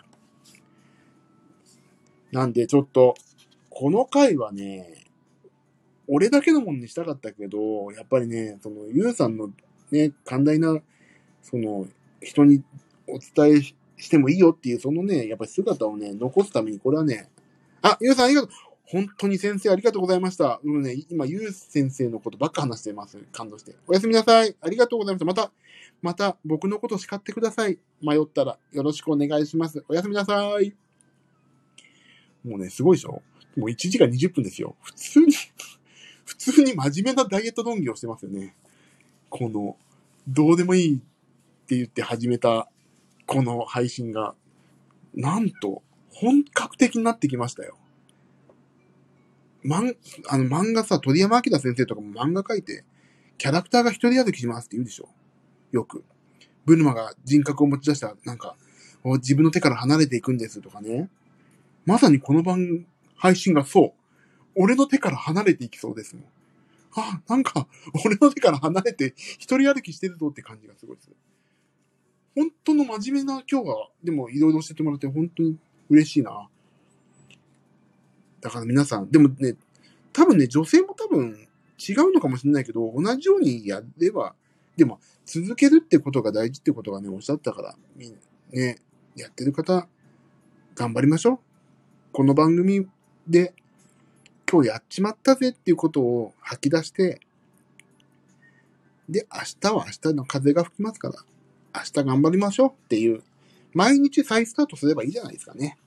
[2.31, 3.15] なんで、ちょっと、
[3.69, 5.05] この回はね、
[6.09, 9.51] 俺だけのものにしたかったけど、やっぱりね、その、ゆうさんの
[9.91, 10.81] ね、寛大な、
[11.43, 11.87] その、
[12.23, 12.65] 人に
[13.07, 17.29] お伝えししてもいいよっていう、そのね、やっぱり姿をね、残すために、これはね、
[17.83, 18.51] あ、ゆうさんありがとう。
[18.85, 20.61] 本当に先生ありがとうございました。
[20.63, 23.19] うね、今、ゆう先生のことばっか話してます。
[23.33, 23.75] 感動して。
[23.87, 24.55] おやすみなさい。
[24.61, 25.25] ありがとうございました。
[25.25, 25.53] また、
[26.03, 27.79] また僕のこと叱ってください。
[28.03, 29.85] 迷ったらよろしくお願いします。
[29.89, 30.75] おやすみなさい。
[32.45, 33.23] もうね、すごいでしょ？
[33.57, 34.77] もう1時間20分ですよ。
[34.83, 35.33] 普通に
[36.25, 38.55] 普通に真面目なダイエット論議をしてますよね。
[39.31, 39.77] この、
[40.27, 40.99] どうでもいいっ
[41.67, 42.69] て言って始めた、
[43.27, 44.35] この配信が、
[45.15, 47.77] なんと、本格的になってきましたよ。
[49.65, 49.97] 漫、
[50.29, 52.85] あの漫画さ、鳥山明先生とかも漫画描いて、
[53.39, 55.09] キャラクターが一人歩きしますって言うでしょ
[55.73, 56.05] よく。
[56.65, 58.57] ブルマが人格を持ち出したら、なんか、
[59.05, 61.09] 自分の手から離れていくんですとかね。
[61.85, 62.87] まさにこの番、
[63.17, 63.93] 配信がそう。
[64.55, 66.25] 俺の手から離れていきそうですもん。
[66.95, 67.67] あ、なんか、
[68.05, 71.11] 俺の手から離れて一人歩きしてるぞって感じがすごいです。
[72.35, 73.75] 本当の真面目な今日が、
[74.05, 75.57] でもいろいろ教えてもらって本当に
[75.89, 76.49] 嬉しいな。
[78.43, 79.55] だから皆さん、でもね、
[80.13, 81.49] 多分ね、女性も多分
[81.79, 84.35] 違うのかもしれないけど、同じようにやれば、
[84.77, 88.19] でも続けるってことが大事ってことがね、おっしゃったから、みん
[88.53, 88.79] ね、
[89.17, 89.89] やってる方、
[90.75, 91.39] 頑張りましょう。
[92.13, 92.87] この番組
[93.29, 93.55] で、
[94.51, 97.21] 今日やっちまったぜっていうことを吐き出して、
[99.09, 101.15] で、明日は明日の風が吹きますから、
[101.75, 103.23] 明日頑張りましょうっていう、
[103.73, 105.79] 毎日再スタートすればいいじゃないですかね。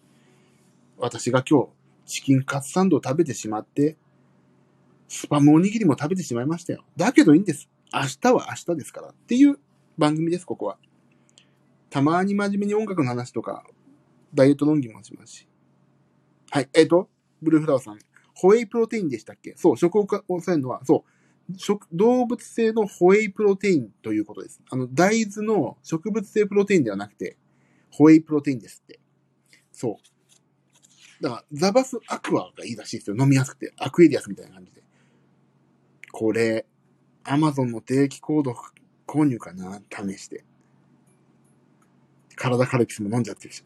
[0.98, 1.68] 私が今日、
[2.06, 3.98] チキンカツサンドを食べてしまって、
[5.08, 6.84] スパムおにぎりも食べてしまいましたよ。
[6.98, 7.70] だけどいいんです。
[7.94, 9.60] 明日は明日ですからっていう
[9.98, 10.78] 番組です、ここは。
[11.90, 13.64] たまに真面目に音楽の話とか、
[14.34, 15.48] ダイエット論議もしますし。
[16.50, 17.10] はい、えっ、ー、と、
[17.42, 18.00] ブルーフラワーさん。
[18.34, 19.54] ホエイプロテインでしたっけ？
[19.56, 21.06] そう、食を抑えるのは、そ
[21.50, 24.62] う、食、動物性のホエイプロテインということです。
[24.70, 27.38] あの、大豆の植物性プロテインではなくて、
[27.92, 29.00] ホエイプロテインですって。
[29.72, 30.15] そう。
[31.26, 33.16] だから、ザバスアクアがいいらしいですよ。
[33.20, 33.74] 飲みやすくて。
[33.78, 34.84] アクエリアスみたいな感じで。
[36.12, 36.68] これ、
[37.24, 38.56] アマゾンの定期購読
[39.08, 39.82] 購入かな？
[39.90, 40.46] 試して。
[42.36, 43.64] 体カルピスも飲んじゃってるし。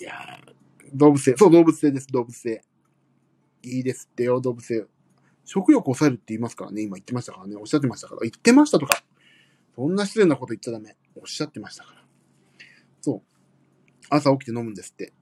[0.00, 1.34] いやー、動物性。
[1.36, 2.62] そう、動物性です、動物性。
[3.62, 4.86] いいですってよ、動物性。
[5.44, 7.56] 食欲抑えるって言いますからね、今言ってましたからね。
[7.56, 8.20] おっしゃってましたから。
[8.20, 9.02] 言ってましたとか。
[9.74, 10.96] そんな失礼なこと言っちゃダメ。
[11.16, 12.04] おっしゃってましたから。
[13.00, 13.22] そう。
[14.10, 15.12] 朝起きて飲むんですって。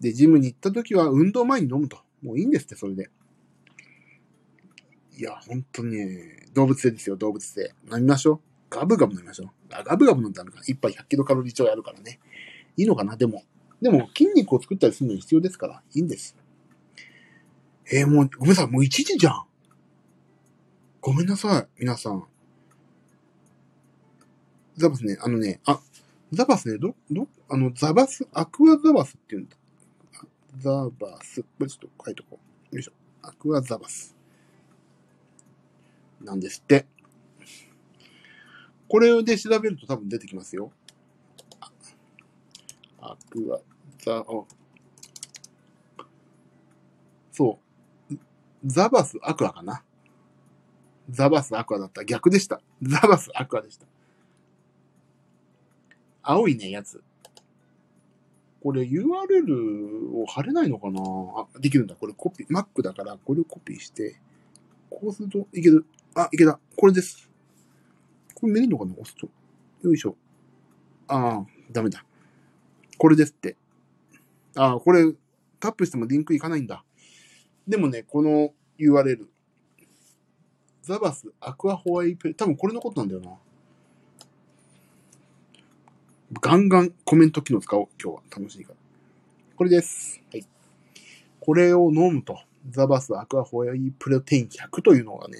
[0.00, 1.98] で、ジムに行った時は運動前に飲むと。
[2.22, 3.10] もういいんですって、それで。
[5.16, 7.74] いや、本当にね、動物性ですよ、動物性。
[7.92, 8.40] 飲みましょう。
[8.70, 9.48] ガブガブ飲みましょう。
[9.70, 10.60] あ、ガブガブ飲んだのか。
[10.66, 12.18] 一杯100キロカロリー超あるからね。
[12.76, 13.44] いいのかなでも。
[13.80, 16.36] でも、筋肉を作ったりするのに必要ですから、いいんです。
[17.92, 19.44] えー、もう、ごめんなさい、もう1時じゃん。
[21.00, 22.24] ごめんなさい、皆さん。
[24.76, 25.80] ザバスね、あのね、あ、
[26.32, 29.56] ザバスね、ど、ど、あの、ザバス、アクアザバスって言うんだ。
[30.58, 31.42] ザバス。
[31.42, 32.38] これちょっと書いとこ
[32.72, 32.74] う。
[32.74, 32.92] よいしょ。
[33.22, 34.14] アクアザバス。
[36.20, 36.86] なんですって。
[38.88, 40.70] これで調べると多分出てきますよ。
[43.00, 43.60] アクア
[44.02, 44.46] ザ、お。
[47.32, 47.58] そ
[48.10, 48.16] う。
[48.64, 49.82] ザバスアクアかな。
[51.10, 52.04] ザバスアクアだった。
[52.04, 52.60] 逆でした。
[52.82, 53.86] ザバスアクアでした。
[56.22, 57.02] 青いね、やつ。
[58.64, 61.00] これ URL を貼れないのかな？
[61.36, 61.94] あ、できるんだ。
[61.94, 64.16] これコピー、Mac だから、これをコピーして、
[64.88, 65.84] こうするといける。
[66.14, 66.58] あ、いけた。
[66.74, 67.30] これです。
[68.34, 68.92] これ見れるのかな？
[68.92, 69.28] 押すと。
[69.82, 70.16] よいしょ。
[71.08, 72.06] ああ、ダメだ。
[72.96, 73.58] これですって。
[74.56, 75.12] ああ、これ、
[75.60, 76.86] タップしてもリンクいかないんだ。
[77.68, 79.26] でもね、この URL。
[80.80, 83.30] ザバスアクアホワイペ、多分これのことなんだよな。
[86.40, 87.88] ガンガンコメント機能使おう。
[88.02, 88.76] 今日は楽しいから。
[89.56, 90.22] これです。
[90.32, 90.46] はい。
[91.40, 92.38] これを飲むと。
[92.70, 95.38] ザバスアクアホワイプロテイン100というのがね、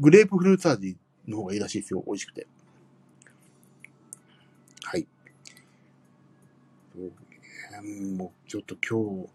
[0.00, 0.96] グレープフルーツ味
[1.28, 2.02] の方がいいらしいですよ。
[2.04, 2.46] 美味しくて。
[4.82, 5.06] はい。
[8.16, 9.28] もう、ちょっと今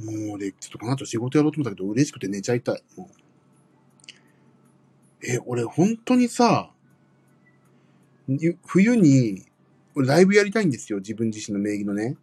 [0.00, 2.82] 日、もうで、ちょっとこの後仕事やろうと思ったけど、嬉しくて寝ちゃいたい。
[5.22, 6.70] え、俺本当にさ、
[8.66, 9.47] 冬に、
[9.96, 10.98] ライブやりたいんですよ。
[10.98, 12.16] 自分自身の名義のね。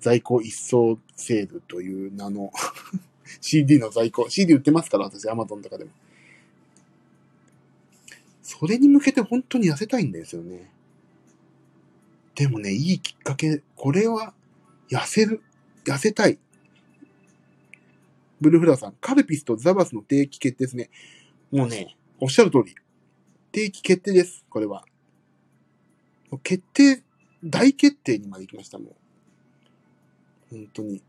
[0.00, 2.52] 在庫一掃セールという名の
[3.40, 4.28] CD の在庫。
[4.30, 5.90] CD 売ってますから、私、Amazon とかでも。
[8.42, 10.70] それに向けて本当に痩せたいんですよね。
[12.34, 14.32] でもね、いいきっかけ、これは、
[14.90, 15.42] 痩せる、
[15.84, 16.38] 痩せたい。
[18.40, 20.90] ブルーフラワーさん、カルピスとザバスの定期決定ですね。
[21.52, 22.74] もうね、おっしゃる通り。
[23.52, 24.84] 定期決定です、これは。
[26.38, 27.02] 決定、
[27.44, 28.94] 大決定にまで行きました、もう。
[30.50, 31.02] 本当に。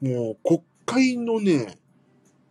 [0.00, 1.78] もう、国会のね、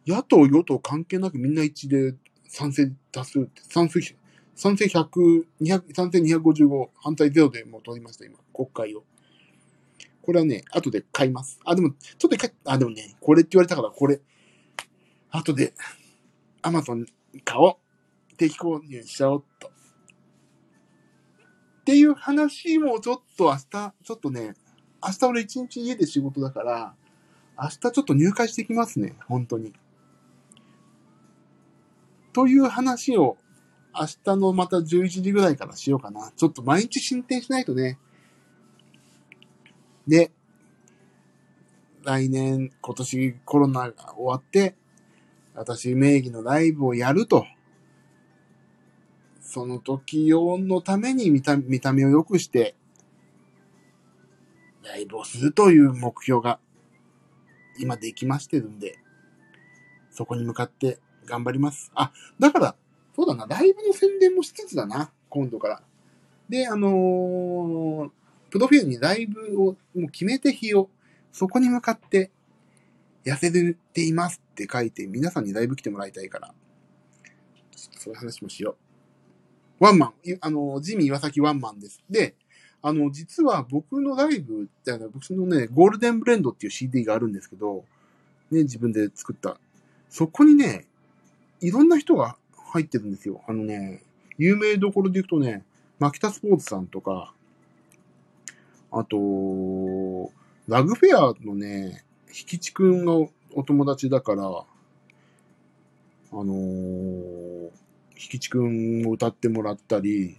[0.06, 2.16] 野党、与党関係なくみんな一致で
[2.48, 4.00] 賛成多数、賛成、
[4.56, 9.04] 賛成100、200、賛成255、反対0でもう取りました、今、国会を。
[10.22, 11.60] これはね、後で買います。
[11.64, 14.20] あ、でも、ちょっと一回、あ、でもね、これって言われたから、これ、
[15.30, 15.74] 後で、
[16.62, 17.06] アマゾン
[17.46, 17.76] 買おう。
[18.38, 19.77] 定期購入しちゃおうと。
[21.88, 24.56] っていう話もちょっと明日、ちょっとね、
[25.02, 26.94] 明日俺一日家で仕事だから、
[27.58, 29.72] 明日ちょっと入会してきますね、本当に。
[32.34, 33.38] という話を
[33.98, 36.34] 明日のまた11時ぐらいからしようかな。
[36.36, 37.98] ちょっと毎日進展しないとね。
[40.06, 40.34] で、
[42.04, 44.76] 来年、今年コロナが終わって、
[45.56, 47.46] 私名義のライブをやると。
[49.48, 52.76] その時用のために見た見た目を良くして、
[54.84, 56.60] ライブをするという目標が
[57.80, 59.00] 今できましてるんで、
[60.12, 61.92] そこに向かって頑張ります。
[61.96, 62.76] あ、だから、
[63.16, 65.82] そうだな、ライブの宣伝もしつつだな、今度から。
[66.50, 68.10] で、あのー
[68.50, 70.90] プロフィールにライブをもう決めて日を、
[71.32, 72.32] そこに向かって
[73.26, 76.54] 痩せていますって書いて、皆さんにライブ来てもらいたいから、
[77.76, 78.87] ちょっとそういう話もしよう。
[79.80, 82.04] ワンマン、あのジミー岩崎ワンマンです。
[82.10, 82.36] で、
[82.82, 84.70] あの、実は僕のライブ、
[85.14, 87.86] 僕のね、ゴールデンブレンドっていう CD があるんですけど、
[88.52, 89.60] ね、自分で作った。
[90.10, 90.86] そこにね、
[91.60, 92.38] いろんな人が
[92.72, 93.42] 入ってるんですよ。
[93.48, 94.02] あのね、
[94.38, 95.64] 有名どころで言うとね、
[96.00, 97.34] マキタスポーツさんとか、
[98.92, 100.32] あと、
[100.68, 103.14] ラグフェアのね、ひきちくんが
[103.54, 104.46] お友達だから、あ
[106.32, 107.70] のー、
[108.18, 110.38] ひきちくんを歌ってもらったり、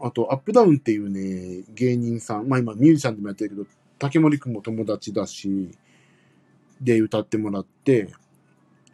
[0.00, 3.66] あと、アップダウンっていうね、芸人さん、まあ今ミュージシャンでもやってるけど、
[3.98, 5.70] 竹森くんも友達だし、
[6.80, 8.08] で歌ってもらって、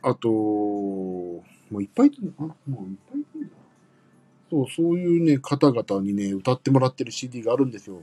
[0.02, 3.50] あと、もういっぱいいる、あ、もういっぱいいる。
[4.50, 8.02] そう、そういうね、方々にね、歌ってもらってる CD があるんですよ。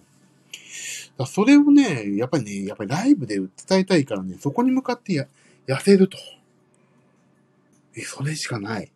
[1.17, 5.27] だそれをね、やっぱりね、やっぱりライブで伝えたいからね、そこに向かってや、
[5.67, 6.17] 痩せると。
[7.95, 8.91] え、それしかない。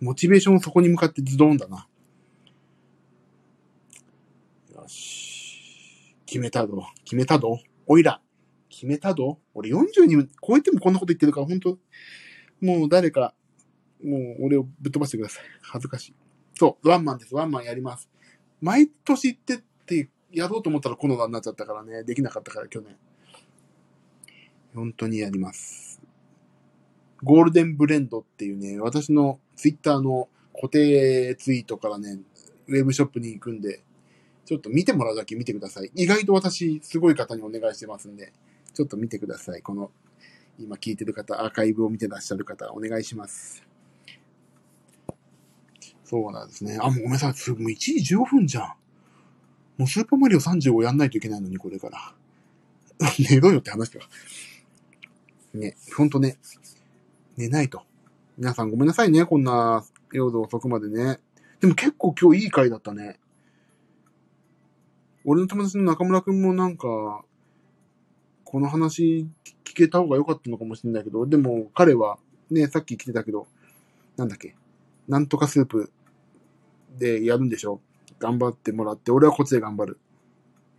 [0.00, 1.88] モチベーションをそこに向かってズドンだな。
[4.74, 6.14] よし。
[6.26, 6.86] 決めたぞ。
[7.04, 7.60] 決めたぞ。
[7.86, 8.20] おいら。
[8.68, 9.38] 決めたぞ。
[9.54, 11.78] 俺40に超えてもこんなこと言ってるから、本当
[12.60, 13.34] もう誰か、
[14.04, 15.44] もう俺をぶっ飛ばしてください。
[15.62, 16.14] 恥ずかしい。
[16.54, 17.34] そう、ワンマンです。
[17.34, 18.08] ワンマンやります。
[18.60, 22.96] 毎年行ってって、やろうと思ったらコロナになっちゃったからね、できなかったから去年。
[24.74, 26.00] 本当にやります。
[27.22, 32.20] ゴールデンブレンドっていうね、私のツイッターの固定ツイートからね、
[32.68, 33.82] ウェブショップに行くんで、
[34.44, 35.90] ちょっと見てもらうだけ見てください。
[35.96, 38.32] 意外と私、すごい方にお願いしてますんで、
[38.72, 39.62] ちょっと見てください。
[39.62, 39.90] この、
[40.60, 43.64] 今聞いてる方、アーカイブを見てらっしゃる方、お願いします。
[46.04, 46.78] そうなんですね。
[46.80, 47.34] あ、もうごめんなさい。
[47.34, 48.64] すぐもう1時15分じゃん。
[49.76, 52.14] もうスーパーマリオ35やんないといけないのに、これから。
[53.18, 54.06] 寝ろよって話だわ。
[55.54, 56.38] ね、ほんとね、
[57.36, 57.82] 寝ないと。
[58.38, 61.18] 皆さんごめんなさいね、こんな夜遅くまでね。
[61.58, 63.18] でも結構今日いい回だったね。
[65.24, 67.24] 俺の友達の中村くんもなんか、
[68.44, 69.26] この話
[69.64, 73.48] 聞けた方が良かったのかもしれないけど、でも彼はね、さっき来てたけど、
[74.16, 74.54] なんだっけ、
[75.08, 75.90] なんとかスープ
[76.96, 77.80] でやるんでしょ
[78.20, 79.98] 頑張ってもらって、俺はこっちで頑張る。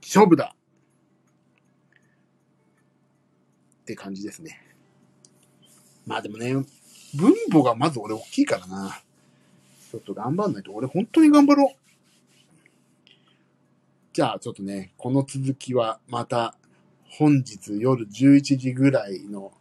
[0.02, 0.56] 勝負だ
[3.82, 4.62] って感じですね。
[6.06, 6.56] まあでもね、
[7.16, 9.02] 分母がまず俺大きいからな。
[9.92, 10.72] ちょっと頑張んないと。
[10.72, 11.80] 俺本当に頑張ろう。
[14.14, 16.56] じゃあちょっとね、この続きはまた
[17.10, 19.52] 本日夜11時ぐらいの、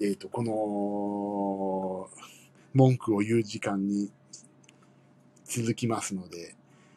[0.00, 2.10] えっ、と、この、
[2.74, 4.10] 文句を言う時間に
[5.44, 6.56] 続きますので、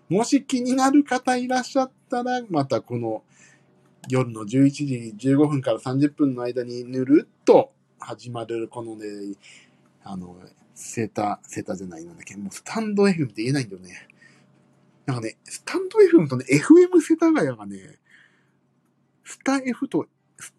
[0.09, 3.23] もし気になる方いらっしゃったら、またこの
[4.09, 9.05] 夜の11時15分から30分の間にぬるっと始まるこのね、
[10.03, 10.37] あの、
[10.73, 14.07] セタ、セタじゃないなんだっけ、もうスタンド FM って言えないんだよね。
[15.05, 17.97] なんかね、スタンド FM とね、FM 世田谷がね、
[19.23, 20.05] スタ F と、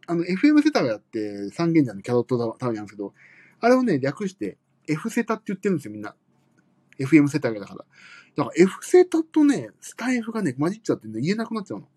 [0.07, 3.13] あの、FM 世田谷って三軒茶のキャロットタウンなんですけど、
[3.61, 4.59] あれをね、略して
[4.89, 6.15] F セタって言ってるんですよ、みんな。
[6.99, 7.85] FM 世田谷だから。
[8.37, 11.89] だから F セタとね、スタ F がね、混じっちゃってね、言えなくなっちゃうの。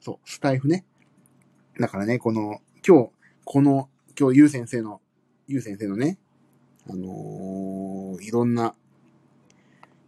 [0.00, 0.84] そう、スタイフね。
[1.80, 3.10] だからね、この、今日、
[3.44, 5.00] この、今日、ゆう先生の、
[5.48, 6.18] ゆう先生のね、
[6.88, 8.74] あのーいろんな、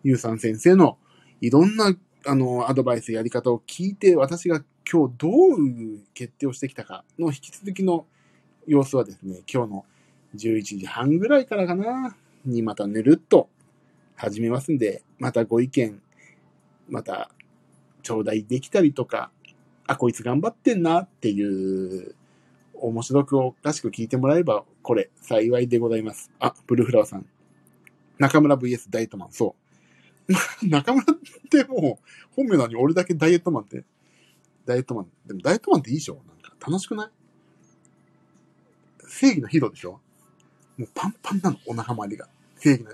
[0.04, 0.96] ゆうさん先生の、
[1.40, 1.92] いろんな、
[2.24, 5.32] あのーアドバイス、やり方を聞いて、私が今日どう
[5.66, 8.06] いう決定をしてきたかの引き続きの
[8.68, 9.84] 様子はですね、今日の
[10.36, 13.48] 11時半ぐらいからかな、にまたぬるっと
[14.14, 16.00] 始めますんで、またご意見、
[16.88, 17.32] また、
[18.04, 19.32] 頂戴できたりとか、
[19.88, 22.14] あ、こいつ頑張ってんなっていう、
[22.80, 26.30] 面白くおかしく聞いてもらえば、これ、幸いでございます。
[26.38, 27.26] あ、ブルーフラワーさん。
[28.18, 29.54] 中村 VS ダイエットマン、そ
[30.28, 30.32] う。
[30.68, 31.16] 中村っ
[31.50, 33.84] てもう、本名なのに俺だけダイエットマンって。
[34.64, 35.06] ダイエットマン。
[35.26, 36.14] でもダイエットマンっていいでしょ？
[36.26, 37.10] なんか楽しくない？
[39.08, 40.00] 正義のヒーローでしょ？
[40.78, 42.28] もうパンパンなの、お腹周りが。
[42.56, 42.92] 正義の。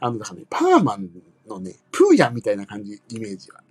[0.00, 1.10] あの、だからね、パーマン
[1.46, 3.62] のね、プーヤンみたいな感じ、イメージは。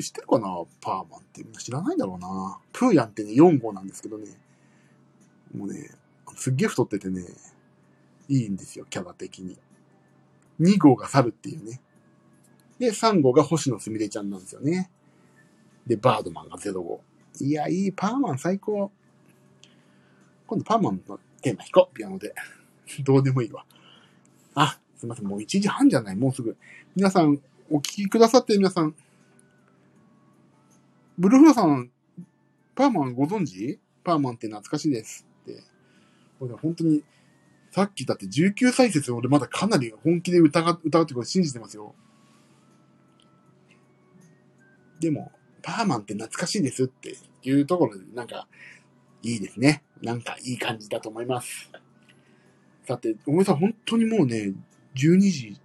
[0.00, 0.46] 知ってるかな？
[0.80, 2.60] パーマンってみんな知らないんだろうな。
[2.72, 4.26] プーヤンってね、4号なんですけどね。
[5.54, 5.90] もうね、
[6.36, 7.24] すっげえ太っててね、
[8.28, 9.58] いいんですよ、キャラ的に。
[10.60, 11.80] 2号が猿っていうね。
[12.78, 14.90] で、3号が星野すみれちゃんなんですよね。
[15.86, 17.02] で、バードマンが0号。
[17.40, 18.90] いや、いい、パーマン最高。
[20.46, 22.34] 今度パーマンのテーマ弾こう、ピアノで。
[23.04, 23.64] どうでもいいわ。
[24.54, 26.56] あ、すいません、もう1時半じゃない、もうすぐ。
[26.94, 27.40] 皆さん、
[27.70, 28.94] お聞きくださってる皆さん。
[31.18, 31.90] ブルーフラさん、
[32.74, 33.78] パーマンご存知？
[34.02, 35.62] パーマンって懐かしいですって。
[36.40, 37.04] 俺本当に、
[37.70, 41.94] さっきだって19歳説俺まだかなり本気で疑う、疑うってこと信じてますよ。
[45.00, 45.32] でも、
[45.62, 48.48] パーマンって懐かしいですっていうところで、なんか、
[49.22, 49.82] いいですね。
[50.02, 51.70] なんかいい感じだと思います。
[52.86, 54.52] さて、ごめさい、本当にもうね、
[54.96, 55.60] 12時、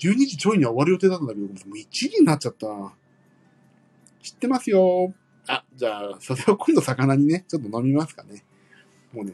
[0.00, 2.66] 12時ちょいには終わる予定だったんだけど、もう1時になっちゃった。
[4.22, 5.14] 知ってますよ。
[5.46, 8.44] あ、じゃあ、それを今度魚にね、ちょっと飲みますかね。
[9.12, 9.32] もうね、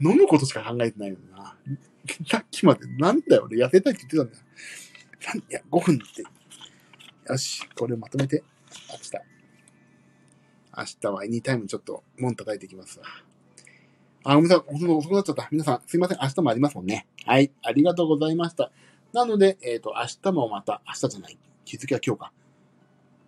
[0.00, 1.56] 飲むことしか考えてないよな。
[2.28, 4.32] さっきまで、なんだよ、俺痩せたいって言って
[5.24, 5.44] たんだよ。
[5.48, 6.22] いや、5分って。
[7.32, 8.42] よし、これをまとめて、
[8.90, 9.10] 明日。
[10.74, 13.06] 明日はエニタイムちょっと、門叩いてきますわ。
[14.24, 14.72] あ、ごめんなさい。
[14.72, 15.48] ほんと遅くなっちゃった。
[15.50, 16.18] 皆さん、すいません。
[16.20, 17.06] 明日もありますもんね。
[17.24, 17.52] はい。
[17.62, 18.70] ありがとうございました。
[19.12, 21.38] なので、えっ、と、明日もまた、明日じゃない。
[21.64, 22.32] 日付は今日か。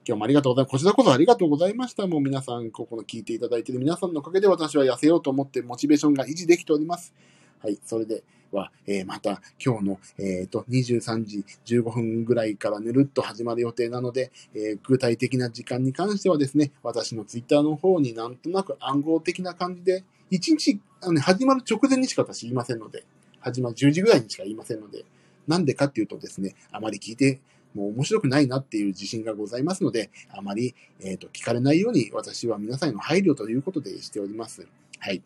[0.06, 0.70] 今日もありがとうございます。
[0.72, 2.06] こちらこそありがとうございました。
[2.06, 7.14] もう皆さん、ここの聞いていただいている皆さんのおかげで私は痩せようと思ってモチベーションが維持できております。
[7.60, 7.78] はい。
[7.86, 8.22] それで
[8.52, 23.04] は、えーまた今日の、えっ、と、23時15分ぐらいからぬるっと始まる予定なので、えー具体的な時間に関してはですね、私のツイッターの方になんとなく暗号的な感じで、1日、あの、始まる直前にしか私言いませんので、
[23.40, 25.06] 始まる10時ぐらいにしか言いませんので、
[25.48, 27.40] なんでかっていうとですね、あまり聞いて
[27.74, 34.66] もう面白くないなっていう自信がございますので、あまり、えー、と聞かれないように私は皆さんへの配慮ということでしております。
[34.98, 35.22] はい。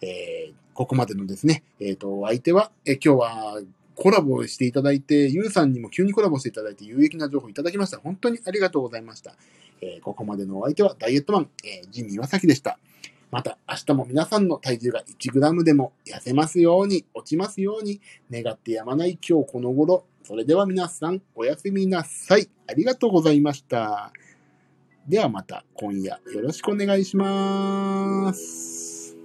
[0.00, 3.60] えーここまでのですね、えっ、と、相手は、え今日は
[3.94, 7.98] コラボしていただいて、ゆうさんにも急にコラボしていただいて有益な情報いただきました。
[7.98, 9.34] 本当にありがとうございました。
[9.82, 12.78] えここまでのお相手はダイエットマン、えジミー岩崎でした。
[13.32, 20.04] また明日も皆さんの体重が 1g でも痩せますように、落ちますように、願ってやまない今日この頃。
[20.22, 22.50] それでは皆さん、おやすみなさい。
[22.68, 24.12] ありがとうございました。
[25.08, 29.16] ではまた今夜よろしくお願いします。